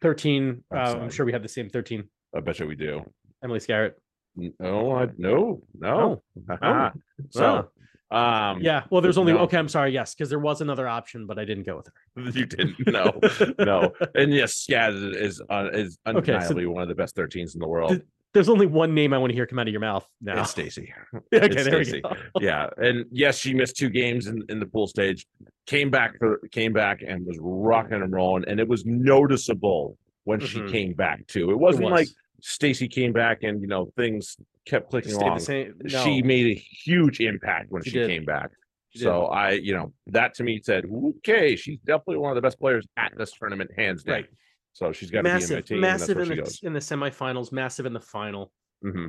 13. 0.02 0.64
Uh, 0.74 0.78
I'm 0.78 1.02
I'm 1.04 1.10
sure 1.10 1.26
we 1.26 1.32
have 1.32 1.42
the 1.42 1.50
same 1.50 1.70
13. 1.70 2.04
I 2.36 2.40
bet 2.40 2.60
you 2.60 2.68
we 2.68 2.76
do. 2.76 3.04
Emily 3.44 3.60
Scarratt. 3.60 3.94
No, 4.36 4.96
I 4.96 5.08
no, 5.18 5.62
no. 5.80 6.22
Oh. 6.62 6.92
so 7.30 7.70
um 8.12 8.62
Yeah. 8.62 8.84
Well, 8.90 9.02
there's 9.02 9.18
only 9.18 9.34
no. 9.34 9.40
okay. 9.40 9.58
I'm 9.58 9.68
sorry. 9.70 9.92
Yes, 9.94 10.14
because 10.14 10.30
there 10.30 10.40
was 10.40 10.62
another 10.62 10.88
option, 10.88 11.26
but 11.26 11.38
I 11.40 11.46
didn't 11.46 11.64
go 11.66 11.78
with 11.78 11.88
her. 11.88 12.30
you 12.40 12.46
didn't 12.46 12.88
know. 12.88 13.20
no. 13.60 13.92
And 14.16 14.34
yes, 14.34 14.66
yeah, 14.70 14.90
is 14.90 15.04
is, 15.38 15.42
uh, 15.50 15.70
is 15.74 15.94
so- 15.94 16.00
undeniably 16.16 16.66
one 16.66 16.82
of 16.84 16.90
the 16.90 16.96
best 16.96 17.16
13s 17.16 17.54
in 17.56 17.60
the 17.60 17.68
world. 17.68 17.92
Did- 17.92 18.06
There's 18.34 18.48
only 18.50 18.66
one 18.66 18.94
name 18.94 19.12
I 19.14 19.18
want 19.18 19.32
to 19.32 19.36
hear 19.36 19.46
come 19.46 19.60
out 19.60 19.68
of 19.68 19.74
your 19.74 19.82
mouth 19.82 20.08
now. 20.22 20.42
It's 20.42 20.52
Stacey. 20.52 20.94
okay, 21.16 21.48
it's 21.48 21.64
there 21.66 21.80
we 21.80 22.02
go. 22.02 22.16
yeah 22.40 22.70
and 22.78 23.06
yes 23.12 23.38
she 23.38 23.54
missed 23.54 23.76
two 23.76 23.90
games 23.90 24.28
in, 24.28 24.42
in 24.48 24.60
the 24.62 24.66
pool 24.66 24.88
stage 24.88 25.28
came 25.68 25.90
back 25.90 26.18
for 26.18 26.40
came 26.52 26.72
back 26.74 27.02
and 27.06 27.26
was 27.26 27.38
rocking 27.42 28.02
and 28.02 28.12
rolling 28.14 28.46
and 28.48 28.60
it 28.62 28.68
was 28.68 28.86
noticeable 28.86 29.98
when 30.24 30.40
Mhm. 30.40 30.46
she 30.48 30.62
came 30.72 30.94
back 30.94 31.28
too 31.28 31.50
it 31.50 31.54
It 31.54 31.60
wasn't 31.60 31.90
like 31.90 32.08
was. 32.08 32.16
Stacy 32.42 32.88
came 32.88 33.14
back 33.14 33.44
and 33.44 33.62
you 33.62 33.68
know 33.68 33.92
things 33.96 34.38
kept 34.66 34.90
clicking 34.90 35.12
Stayed 35.14 35.26
along. 35.26 35.40
same. 35.40 35.82
she 35.88 36.22
made 36.22 36.46
a 36.58 36.60
huge 36.60 37.20
impact 37.20 37.72
when 37.72 37.84
She 37.84 37.92
she, 37.92 38.06
came 38.06 38.26
back. 38.26 38.52
She 38.90 39.00
so 39.00 39.26
i 39.28 39.52
you 39.52 39.74
know 39.74 39.94
that 40.08 40.34
to 40.36 40.44
me 40.44 40.60
said 40.64 40.86
okay 41.10 41.56
she's 41.56 41.80
definitely 41.80 42.18
one 42.18 42.32
of 42.32 42.36
the 42.36 42.42
best 42.42 42.60
players 42.60 42.86
at 42.98 43.14
this 43.18 43.32
tournament 43.32 43.72
hands 43.78 44.04
down. 44.04 44.16
Right. 44.16 44.26
so 44.74 44.92
she's 44.92 45.10
got 45.10 45.20
to 45.20 45.24
be 45.24 45.30
in 45.30 45.34
my 45.36 45.40
massive, 45.40 45.66
team 45.66 45.80
massive 45.80 46.18
in 46.20 46.30
the 46.30 46.36
goes. 46.36 46.60
in 46.64 46.74
the 46.74 46.80
semifinals, 46.80 47.52
massive 47.52 47.86
in 47.86 47.94
the 47.94 48.02
final. 48.02 48.52
hmm 48.84 49.08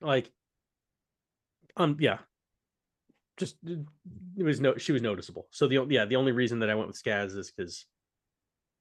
Like, 0.00 0.30
um, 1.76 1.96
yeah, 1.98 2.18
just 3.36 3.56
it 3.64 4.42
was 4.42 4.60
no, 4.60 4.76
she 4.76 4.92
was 4.92 5.02
noticeable. 5.02 5.46
So 5.50 5.66
the 5.68 5.86
yeah, 5.88 6.04
the 6.04 6.16
only 6.16 6.32
reason 6.32 6.58
that 6.60 6.70
I 6.70 6.74
went 6.74 6.88
with 6.88 7.02
Skaz 7.02 7.36
is 7.36 7.50
because 7.50 7.86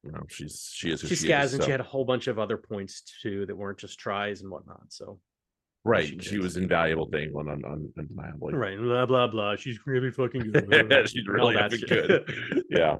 you 0.03 0.11
know, 0.11 0.23
she's 0.29 0.69
she 0.73 0.91
is 0.91 1.01
who 1.01 1.07
she's 1.07 1.21
she 1.21 1.27
Skaz 1.29 1.45
is, 1.45 1.53
and 1.53 1.61
so- 1.61 1.65
she 1.65 1.71
had 1.71 1.79
a 1.79 1.83
whole 1.83 2.05
bunch 2.05 2.27
of 2.27 2.37
other 2.39 2.57
points 2.57 3.03
too 3.21 3.45
that 3.45 3.55
weren't 3.55 3.77
just 3.79 3.99
tries 3.99 4.41
and 4.41 4.51
whatnot. 4.51 4.81
So 4.89 5.19
right 5.85 6.05
she 6.07 6.17
she 6.19 6.39
was 6.39 6.55
invaluable 6.55 7.05
to 7.07 7.21
england 7.21 7.49
un, 7.49 7.61
un, 7.65 7.91
undeniably 7.97 8.53
right, 8.53 8.77
blah 8.77 9.05
blah 9.05 9.27
blah. 9.27 9.55
She's 9.55 9.79
really 9.85 10.11
fucking 10.11 10.51
good. 10.51 11.09
she's 11.09 11.27
really 11.27 11.55
good. 11.87 12.63
Yeah. 12.69 12.97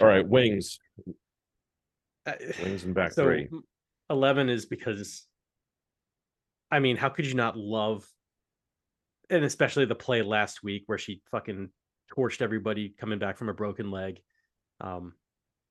All 0.00 0.06
right, 0.06 0.26
wings, 0.26 0.78
wings 2.62 2.84
and 2.84 2.94
back 2.94 3.12
so 3.12 3.24
three. 3.24 3.48
11 4.10 4.48
is 4.48 4.66
because 4.66 5.26
i 6.70 6.78
mean 6.78 6.96
how 6.96 7.08
could 7.08 7.26
you 7.26 7.34
not 7.34 7.56
love 7.56 8.04
and 9.30 9.44
especially 9.44 9.84
the 9.86 9.94
play 9.94 10.22
last 10.22 10.62
week 10.62 10.82
where 10.86 10.98
she 10.98 11.20
fucking 11.30 11.68
torched 12.14 12.42
everybody 12.42 12.94
coming 12.98 13.18
back 13.18 13.38
from 13.38 13.48
a 13.48 13.54
broken 13.54 13.90
leg 13.90 14.20
um 14.80 15.14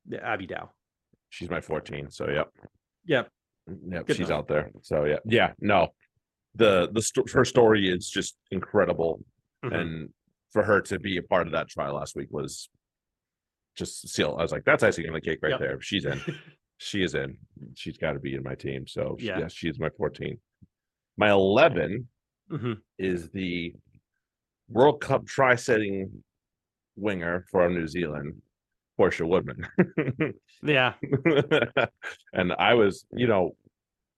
the 0.07 0.23
abby 0.25 0.47
dow 0.47 0.69
She's 1.29 1.49
my 1.49 1.61
14. 1.61 2.09
So 2.11 2.27
yep, 2.29 2.49
yep 3.05 3.29
yep, 3.87 4.05
Good 4.07 4.17
she's 4.17 4.27
enough. 4.29 4.39
out 4.39 4.47
there. 4.49 4.71
So 4.81 5.05
yeah, 5.05 5.19
yeah, 5.25 5.53
no. 5.59 5.89
The 6.55 6.89
the 6.91 7.01
sto- 7.01 7.23
her 7.33 7.45
story 7.45 7.89
is 7.89 8.09
just 8.09 8.35
incredible, 8.51 9.23
Mhm. 9.63 9.73
and 9.79 10.09
for 10.51 10.63
her 10.63 10.81
to 10.81 10.99
be 10.99 11.15
a 11.17 11.23
part 11.23 11.47
of 11.47 11.53
that 11.53 11.69
trial 11.69 11.95
last 11.95 12.15
week 12.17 12.27
was 12.31 12.69
just 13.77 14.09
seal. 14.09 14.35
I 14.37 14.41
was 14.41 14.51
like, 14.51 14.65
that's 14.65 14.83
icing 14.83 15.07
on 15.07 15.13
the 15.13 15.21
cake 15.21 15.39
right 15.41 15.51
Yep. 15.51 15.59
there. 15.59 15.81
She's 15.81 16.05
in. 16.05 16.19
She 16.83 17.03
is 17.03 17.13
in. 17.13 17.37
She's 17.75 17.95
got 17.95 18.13
to 18.13 18.19
be 18.19 18.33
in 18.33 18.41
my 18.41 18.55
team. 18.55 18.87
So 18.87 19.15
Yeah. 19.19 19.37
yes, 19.37 19.53
she 19.53 19.69
is 19.69 19.79
my 19.79 19.89
14. 19.91 20.41
My 21.15 21.29
11 21.29 22.09
Mhm. 22.49 22.81
is 22.97 23.29
the 23.29 23.75
World 24.67 24.99
Cup 24.99 25.27
try-setting 25.27 26.23
winger 26.95 27.45
from 27.51 27.75
New 27.75 27.85
Zealand, 27.87 28.41
Portia 29.01 29.25
Woodman. 29.25 29.65
yeah 30.61 30.93
and 32.33 32.53
I 32.53 32.75
was, 32.75 33.03
you 33.11 33.25
know, 33.25 33.55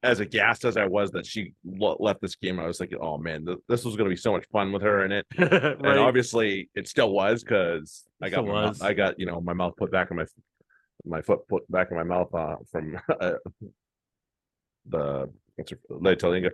as 0.03 0.19
aghast 0.19 0.65
as 0.65 0.75
I 0.75 0.86
was 0.88 1.11
that 1.11 1.25
she 1.25 1.53
le- 1.63 2.01
left 2.03 2.19
this 2.21 2.36
game, 2.36 2.59
I 2.59 2.67
was 2.67 2.81
like, 2.81 2.93
oh 2.99 3.17
man, 3.17 3.45
th- 3.45 3.59
this 3.69 3.86
was 3.86 3.95
going 3.95 4.09
to 4.09 4.13
be 4.13 4.19
so 4.19 4.34
much 4.34 4.45
fun 4.51 4.73
with 4.73 4.81
her 4.81 5.05
in 5.05 5.13
it. 5.13 5.25
And 5.39 5.97
obviously, 5.99 6.69
it 6.75 6.89
still 6.89 7.11
was 7.13 7.43
because 7.45 8.03
I 8.21 8.27
got 8.29 8.45
my, 8.45 8.65
mou- 8.65 8.73
I 8.81 8.91
got 8.93 9.17
you 9.17 9.25
know 9.25 9.39
my 9.39 9.53
mouth 9.53 9.75
put 9.77 9.89
back 9.89 10.11
in 10.11 10.17
my 10.17 10.25
my 11.05 11.21
foot 11.21 11.47
put 11.47 11.63
back 11.71 11.88
in 11.91 11.95
my 11.97 12.03
mouth 12.03 12.34
uh, 12.36 12.55
from 12.69 12.97
uh, 13.21 13.34
the 14.89 15.29
what's 15.55 15.71
her 15.71 15.79
Leti-I'iga. 15.89 16.51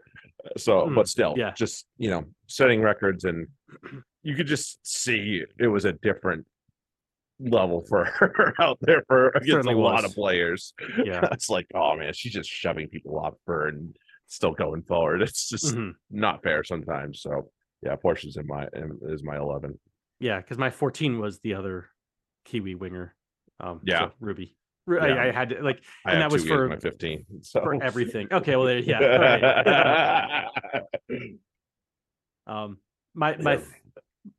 So, 0.58 0.86
Mm, 0.88 0.96
but 0.96 1.08
still, 1.08 1.34
yeah. 1.36 1.52
just 1.58 1.88
you 1.98 2.12
know, 2.12 2.26
setting 2.48 2.82
records 2.82 3.24
and 3.24 3.48
you 4.24 4.36
could 4.36 4.48
just 4.48 4.86
see 4.86 5.44
it 5.60 5.68
was 5.68 5.86
a 5.86 5.94
different 5.94 6.46
level 7.40 7.86
for 7.88 8.06
her 8.20 8.54
out 8.60 8.78
there 8.82 9.04
for 9.08 9.30
against 9.30 9.68
a 9.68 9.72
lot 9.72 10.06
of 10.06 10.14
players. 10.14 10.74
yeah 11.04 11.28
it's 11.32 11.50
like, 11.50 11.68
oh 11.74 11.96
man, 11.96 12.14
she's 12.14 12.34
just 12.34 12.50
shoving 12.50 12.88
people 12.88 13.18
off 13.20 13.36
her 13.48 13.68
and 13.70 13.96
still 14.28 14.52
going 14.52 14.84
forward. 14.84 15.22
It's 15.22 15.50
just 15.50 15.76
Mhm. 15.76 15.94
not 16.12 16.44
fair 16.44 16.64
sometimes. 16.64 17.22
So 17.22 17.50
yeah, 17.82 17.96
Portia's 17.96 18.38
in 18.38 18.46
my 18.48 18.68
in- 18.74 19.00
is 19.10 19.24
my 19.24 19.38
eleven. 19.38 19.80
yeah 20.20 20.38
because 20.42 20.58
my 20.58 20.70
14 20.70 21.18
was 21.20 21.40
the 21.40 21.54
other 21.54 21.88
kiwi 22.46 22.76
winger 22.76 23.16
um 23.60 23.80
Yeah. 23.84 24.00
so 24.00 24.12
ruby 24.20 24.56
I, 24.90 25.08
Yeah. 25.08 25.24
I 25.24 25.32
had 25.32 25.50
to 25.50 25.62
like 25.62 25.82
I 26.06 26.14
And 26.14 26.22
that 26.22 26.32
was 26.32 26.46
for- 26.46 26.68
my 26.68 26.78
fifteen. 26.78 27.26
So 27.42 27.62
for 27.62 27.82
everything. 27.84 28.28
Okay, 28.32 28.56
well, 28.56 28.66
there, 28.66 28.80
yeah. 28.80 28.98
right. 29.00 30.44
Um, 32.48 32.78
my 33.14 33.38
my 33.38 33.62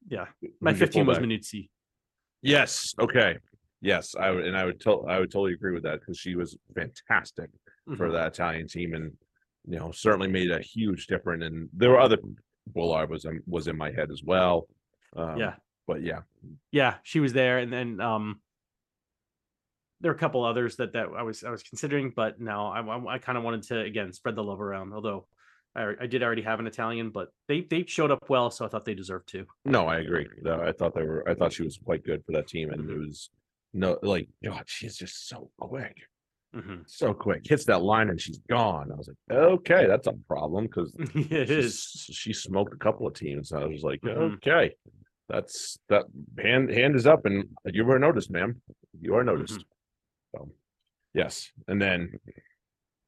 Yeah. 0.09 0.27
yeah, 0.41 0.49
my 0.61 0.75
15 0.75 1.07
was 1.07 1.17
fullback? 1.19 1.23
Yes. 2.43 2.95
Okay. 2.99 3.39
Yes, 3.83 4.15
I 4.15 4.31
would, 4.31 4.45
and 4.47 4.57
I 4.57 4.65
would 4.67 4.79
tell, 4.79 5.07
I 5.09 5.19
would 5.19 5.31
totally 5.31 5.55
agree 5.55 5.73
with 5.73 5.85
that 5.85 6.01
because 6.01 6.19
she 6.19 6.35
was 6.35 6.57
fantastic 6.75 7.49
for 7.97 8.09
Mhm. 8.09 8.13
that 8.13 8.29
Italian 8.29 8.69
team, 8.69 8.95
and 8.95 9.17
you 9.67 9.79
know 9.79 9.91
certainly 9.91 10.29
made 10.29 10.51
a 10.51 10.61
huge 10.61 11.07
difference. 11.07 11.45
And 11.45 11.71
there 11.73 11.91
were 11.91 11.99
other 12.01 12.19
Boulard 12.67 13.09
was 13.09 13.25
in, 13.25 13.43
was 13.47 13.69
in 13.69 13.77
my 13.79 13.91
head 13.91 14.11
as 14.11 14.23
well. 14.23 14.69
Um, 15.17 15.39
Yeah, 15.39 15.57
but 15.87 16.03
yeah, 16.03 16.23
yeah, 16.71 16.99
she 17.05 17.21
was 17.21 17.33
there, 17.33 17.59
and 17.59 17.73
then 17.73 18.01
um, 18.01 18.43
there 20.01 20.13
are 20.13 20.15
a 20.15 20.19
couple 20.19 20.45
others 20.45 20.77
that 20.77 20.93
that 20.93 21.09
I 21.17 21.23
was 21.23 21.43
I 21.43 21.51
was 21.51 21.63
considering, 21.63 22.11
but 22.11 22.39
no, 22.39 22.67
I 22.67 22.81
I, 22.81 23.15
I 23.15 23.19
kind 23.19 23.39
of 23.39 23.45
wanted 23.45 23.63
to 23.65 23.81
again 23.81 24.13
spread 24.13 24.37
the 24.37 24.45
love 24.45 24.61
around. 24.61 24.93
Although 24.93 25.27
I, 25.77 25.93
I 26.01 26.07
did 26.07 26.23
already 26.23 26.43
have 26.43 26.59
an 26.61 26.67
Italian, 26.67 27.11
but 27.11 27.29
they 27.49 27.61
they 27.63 27.85
showed 27.87 28.11
up 28.11 28.29
well, 28.29 28.51
so 28.51 28.65
I 28.65 28.69
thought 28.69 28.85
they 28.85 28.95
deserved 28.95 29.29
to. 29.31 29.47
no, 29.65 29.87
I 29.87 29.99
agree. 29.99 30.27
No, 30.43 30.61
I 30.61 30.73
thought 30.73 30.95
they 30.95 31.03
were. 31.05 31.29
I 31.29 31.35
thought 31.35 31.53
she 31.53 31.63
was 31.63 31.79
quite 31.85 32.05
good 32.05 32.25
for 32.25 32.33
that 32.33 32.49
team, 32.49 32.71
and 32.71 32.91
it 32.91 32.99
was 32.99 33.31
no 33.73 33.99
like 34.03 34.29
God, 34.45 34.65
she's 34.67 34.97
just 34.97 35.29
so 35.29 35.51
quick. 35.59 35.97
Mhm. 36.57 36.83
so 36.91 37.15
quick. 37.15 37.47
Hits 37.47 37.65
that 37.67 37.81
line 37.83 38.11
and 38.11 38.21
she's 38.21 38.41
gone. 38.49 38.91
I 38.91 38.97
was 38.97 39.07
like, 39.07 39.39
okay, 39.39 39.87
that's 39.87 40.09
a 40.09 40.15
problem 40.27 40.65
because 40.65 40.93
it 41.15 41.49
is. 41.49 41.81
she 42.11 42.33
smoked 42.33 42.75
a 42.75 42.77
couple 42.77 43.07
of 43.07 43.15
teams. 43.15 43.53
I 43.53 43.65
was 43.67 43.85
like, 43.85 44.01
Mhm. 44.01 44.35
okay, 44.39 44.75
that's 45.29 45.79
that 45.89 46.07
hand 46.43 46.69
hand 46.71 46.97
is 46.97 47.07
up, 47.07 47.25
and 47.27 47.45
you 47.67 47.85
were 47.85 48.01
noticed, 48.01 48.33
ma'am. 48.33 48.61
You 49.01 49.15
are 49.15 49.23
noticed. 49.23 49.65
So, 50.35 50.51
yes, 51.15 51.53
and 51.69 51.81
then 51.81 52.19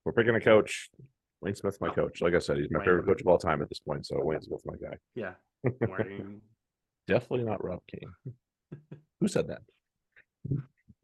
we're 0.04 0.12
picking 0.12 0.36
a 0.36 0.40
coach. 0.40 0.88
Wayne 1.42 1.54
Smith's 1.56 1.80
my 1.80 1.88
coach. 1.90 2.22
Like 2.22 2.34
I 2.34 2.38
said, 2.38 2.56
he's 2.56 2.70
my 2.70 2.78
Wayne. 2.78 2.86
favorite 2.86 3.06
coach 3.06 3.20
of 3.20 3.26
all 3.26 3.36
time 3.38 3.60
at 3.62 3.68
this 3.68 3.80
point. 3.80 4.06
So 4.06 4.18
Wayne 4.22 4.40
Smith's 4.40 4.64
my 4.64 4.76
guy. 4.76 4.96
Yeah. 5.14 5.32
Wayne- 5.80 6.40
Definitely 7.08 7.44
not 7.44 7.62
Rob 7.64 7.80
King. 7.90 8.08
Who 9.20 9.26
said 9.28 9.48
that? 9.48 9.62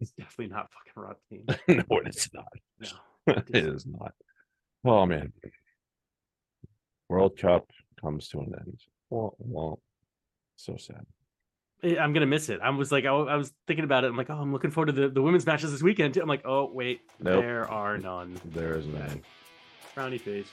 It's 0.00 0.12
definitely 0.12 0.54
not 0.54 0.68
fucking 0.72 0.92
Rod 0.94 1.16
King. 1.28 1.44
no, 1.90 1.98
it 1.98 2.14
is 2.14 2.30
not. 2.32 2.46
No. 2.80 3.34
it 3.48 3.56
is 3.56 3.84
not. 3.84 4.12
Oh 4.84 5.04
man. 5.06 5.32
World 7.08 7.36
Cup 7.36 7.66
comes 8.00 8.28
to 8.28 8.38
an 8.38 8.52
end. 8.60 8.80
Well, 9.10 9.34
well, 9.40 9.80
so 10.54 10.76
sad. 10.76 11.04
Eh, 11.82 11.96
I'm 11.98 12.12
gonna 12.12 12.26
miss 12.26 12.48
it. 12.48 12.60
I 12.62 12.70
was 12.70 12.92
like, 12.92 13.06
I, 13.06 13.10
was 13.36 13.52
thinking 13.66 13.84
about 13.84 14.04
it. 14.04 14.08
I'm 14.08 14.16
like, 14.16 14.30
oh, 14.30 14.34
I'm 14.34 14.52
looking 14.52 14.70
forward 14.70 14.86
to 14.86 14.92
the, 14.92 15.08
the 15.08 15.22
women's 15.22 15.46
matches 15.46 15.72
this 15.72 15.82
weekend. 15.82 16.14
Too. 16.14 16.22
I'm 16.22 16.28
like, 16.28 16.46
oh 16.46 16.70
wait, 16.72 17.00
Nope. 17.18 17.42
there 17.42 17.68
are 17.68 17.98
none. 17.98 18.40
There 18.44 18.74
is 18.74 18.86
none. 18.86 19.22
Frowny 19.98 20.20
face. 20.20 20.46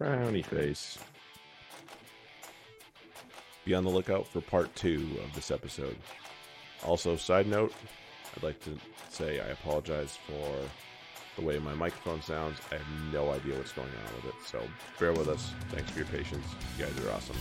Frowny 0.00 0.42
face. 0.42 0.96
Be 3.66 3.74
on 3.74 3.84
the 3.84 3.90
lookout 3.90 4.26
for 4.26 4.40
part 4.40 4.74
two 4.74 5.06
of 5.22 5.34
this 5.34 5.50
episode. 5.50 5.96
Also, 6.82 7.14
side 7.14 7.46
note, 7.46 7.74
I'd 8.34 8.42
like 8.42 8.58
to 8.60 8.70
say 9.10 9.40
I 9.40 9.48
apologize 9.48 10.16
for 10.26 10.54
the 11.38 11.42
way 11.46 11.58
my 11.58 11.74
microphone 11.74 12.22
sounds. 12.22 12.58
I 12.72 12.76
have 12.76 13.12
no 13.12 13.32
idea 13.32 13.58
what's 13.58 13.72
going 13.72 13.88
on 13.88 14.16
with 14.16 14.34
it. 14.34 14.40
So 14.46 14.62
bear 14.98 15.12
with 15.12 15.28
us. 15.28 15.52
Thanks 15.68 15.90
for 15.90 15.98
your 15.98 16.08
patience. 16.08 16.46
You 16.78 16.86
guys 16.86 17.04
are 17.04 17.10
awesome. 17.10 17.36